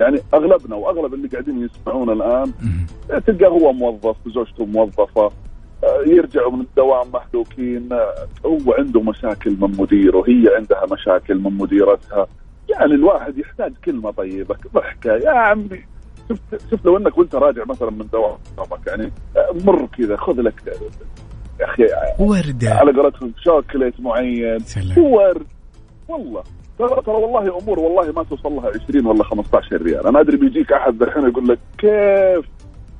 يعني 0.00 0.20
أغلبنا 0.34 0.76
وأغلب 0.76 1.14
اللي 1.14 1.28
قاعدين 1.28 1.64
يسمعونا 1.64 2.12
الآن 2.12 2.52
تلقاه 3.26 3.48
هو 3.48 3.72
موظف 3.72 4.16
وزوجته 4.26 4.64
موظفة 4.66 5.30
آه، 5.84 6.02
يرجعوا 6.06 6.52
من 6.52 6.60
الدوام 6.60 7.06
محلوكين 7.12 7.92
آه، 7.92 8.14
هو 8.46 8.72
عنده 8.78 9.00
مشاكل 9.00 9.50
من 9.50 9.76
مديره 9.78 10.24
هي 10.28 10.56
عندها 10.56 10.86
مشاكل 10.92 11.38
من 11.38 11.56
مديرتها. 11.58 12.26
يعني 12.68 12.94
الواحد 12.94 13.38
يحتاج 13.38 13.72
كلمة 13.84 14.10
طيبة 14.10 14.56
ضحكة. 14.74 15.12
يا 15.12 15.30
عمي 15.30 15.84
شفت 16.28 16.70
شفت 16.70 16.84
لو 16.84 16.96
إنك 16.96 17.18
وأنت 17.18 17.34
راجع 17.34 17.64
مثلا 17.64 17.90
من 17.90 18.06
دوامك 18.12 18.86
يعني 18.86 19.12
آه، 19.36 19.54
مر 19.64 19.86
كذا 19.98 20.16
خذ 20.16 20.40
لك 20.40 20.62
يا 21.60 21.66
أخي 21.66 21.82
وردة 22.18 22.70
على 22.70 22.92
قولتهم 22.92 23.32
شوكليت 23.44 24.00
معين. 24.00 24.58
سلام. 24.58 24.98
ورد. 24.98 25.46
والله. 26.08 26.42
ترى 26.88 27.02
ترى 27.02 27.14
والله 27.14 27.58
أمور 27.58 27.78
والله 27.78 28.12
ما 28.12 28.22
توصل 28.22 28.52
لها 28.52 28.70
20 28.84 29.06
ولا 29.06 29.24
15 29.24 29.82
ريال. 29.82 30.06
أنا 30.06 30.20
أدري 30.20 30.36
بيجيك 30.36 30.72
أحد 30.72 31.02
الحين 31.02 31.28
يقول 31.28 31.48
لك 31.48 31.58
كيف؟ 31.78 32.46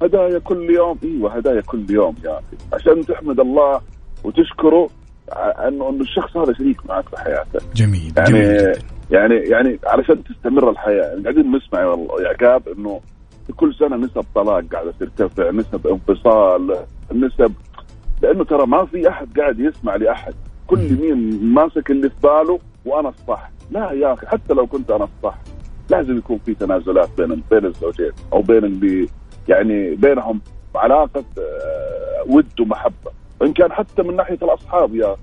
هدايا 0.02 0.38
كل 0.38 0.70
يوم. 0.70 0.98
إيوه 1.04 1.36
هدايا 1.36 1.60
كل 1.60 1.90
يوم 1.90 2.14
يا 2.24 2.30
أخي. 2.30 2.56
عشان 2.72 3.06
تحمد 3.06 3.40
الله 3.40 3.80
وتشكره 4.24 4.88
انه 5.68 5.88
إنه 5.88 6.00
الشخص 6.00 6.36
هذا 6.36 6.52
شريك 6.52 6.86
معك 6.86 7.08
في 7.08 7.16
حياتك 7.16 7.62
جميل 7.74 8.12
يعني 8.16 8.30
جميل 8.30 8.76
يعني 9.10 9.34
يعني 9.34 9.78
علشان 9.86 10.24
تستمر 10.24 10.70
الحياة. 10.70 11.04
يعني 11.04 11.22
قاعدين 11.22 11.56
نسمع 11.56 11.84
والله 11.84 12.22
يا 12.22 12.28
عقاب 12.28 12.68
إنه 12.68 13.00
كل 13.56 13.74
سنة 13.74 13.96
نسب 13.96 14.24
طلاق 14.34 14.64
قاعدة 14.72 14.94
ترتفع 15.00 15.50
نسب 15.50 15.86
انفصال 15.86 16.76
نسب 17.12 17.52
لأنه 18.22 18.44
ترى 18.44 18.66
ما 18.66 18.84
في 18.84 19.08
أحد 19.08 19.38
قاعد 19.38 19.60
يسمع 19.60 19.96
لأحد. 19.96 20.34
كل 20.66 20.78
مين 21.00 21.44
ماسك 21.54 21.90
اللي 21.90 22.08
في 22.08 22.14
باله 22.22 22.58
وأنا 22.84 23.08
الصح 23.08 23.50
لا 23.70 23.92
يا 23.92 24.12
أخي 24.12 24.26
حتى 24.26 24.54
لو 24.54 24.66
كنت 24.66 24.90
أنا 24.90 25.04
الصح 25.04 25.38
لازم 25.90 26.18
يكون 26.18 26.38
في 26.46 26.54
تنازلات 26.54 27.08
بين 27.18 27.42
بين 27.50 27.66
الزوجين 27.66 28.12
أو 28.32 28.42
بين 28.42 28.64
اللي 28.64 29.08
يعني 29.48 29.94
بينهم 29.94 30.40
علاقة 30.74 31.24
آه، 31.38 32.24
ود 32.26 32.60
ومحبة. 32.60 33.10
وان 33.40 33.52
كان 33.52 33.72
حتى 33.72 34.02
من 34.02 34.16
ناحية 34.16 34.38
الأصحاب 34.42 34.94
يا 34.94 35.16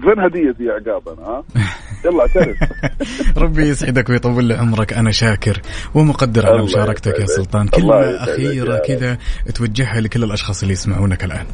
فين 0.00 0.18
هديتي 0.18 0.64
يا 0.64 0.72
عقاب 0.72 1.08
أنا 1.08 1.26
ها؟ 1.28 1.44
يلا 2.04 2.20
اعترف 2.20 2.56
ربي 3.42 3.62
يسعدك 3.68 4.08
ويطول 4.08 4.44
لي 4.44 4.54
عمرك 4.54 4.92
أنا 4.92 5.10
شاكر 5.10 5.60
ومقدر 5.94 6.46
على 6.46 6.62
مشاركتك 6.62 7.20
يا. 7.20 7.26
سلطان. 7.26 7.68
كلمة 7.68 7.94
أخيرة 7.94 8.78
كذا 8.78 9.18
توجهها 9.54 10.00
لكل 10.00 10.24
الأشخاص 10.24 10.62
اللي 10.62 10.72
يسمعونك 10.72 11.24
الآن. 11.24 11.46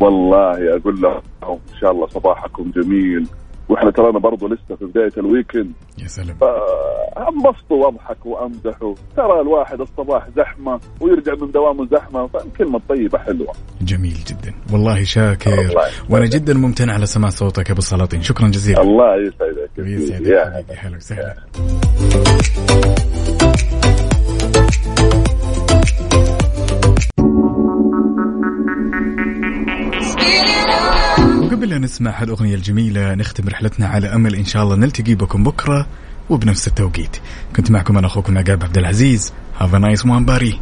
والله 0.00 0.76
أقول 0.76 1.00
لهم 1.00 1.20
إن 1.72 1.78
شاء 1.80 1.90
الله 1.90 2.06
صباحكم 2.06 2.70
جميل. 2.76 3.26
وإحنا 3.68 3.90
ترانا 3.90 4.18
برضو 4.18 4.48
لسه 4.48 4.76
في 4.78 4.84
بداية 4.84 5.12
الويكند. 5.18 5.72
يا 5.98 6.06
سلام. 6.06 6.36
انبسطوا 7.16 7.84
واضحكوا 7.86 8.38
وامدحوا 8.38 8.94
ترى 9.16 9.40
الواحد 9.40 9.80
الصباح 9.80 10.28
زحمة 10.36 10.80
ويرجع 11.00 11.34
من 11.40 11.50
دوامه 11.50 11.86
زحمة 11.86 12.26
فالكلمه 12.26 12.76
الطيبه 12.76 13.18
حلوة. 13.18 13.52
جميل 13.82 14.16
جدا. 14.26 14.54
والله 14.72 15.04
شاكر. 15.04 15.60
الله. 15.60 15.82
وأنا 16.10 16.26
جدا 16.26 16.54
ممتن 16.54 16.90
على 16.90 17.06
سماع 17.06 17.30
صوتك 17.30 17.66
يا 17.66 17.72
أبو 17.72 17.78
السلاطين 17.78 18.22
شكرا 18.22 18.48
جزيلا. 18.48 18.82
الله 18.82 19.16
يسعدك. 19.16 19.70
يسعدك 19.78 20.26
يا 20.26 20.44
حبيبي. 20.44 20.78
هلا. 20.78 20.96
وسهلا. 20.96 21.34
وقبل 31.52 31.68
لا 31.68 31.78
نسمع 31.78 32.22
هالأغنية 32.22 32.54
الجميلة 32.54 33.14
نختم 33.14 33.48
رحلتنا 33.48 33.86
على 33.86 34.14
أمل 34.14 34.34
إن 34.34 34.44
شاء 34.44 34.62
الله 34.62 34.76
نلتقي 34.76 35.14
بكم 35.14 35.44
بكرة 35.44 35.86
وبنفس 36.30 36.68
التوقيت. 36.68 37.16
كنت 37.56 37.70
معكم 37.70 37.98
أنا 37.98 38.06
أخوكم 38.06 38.38
عقاب 38.38 38.64
عبد 38.64 38.78
العزيز. 38.78 39.32
Have 39.58 39.74
nice 39.74 40.06
one 40.06 40.24
باري 40.24 40.60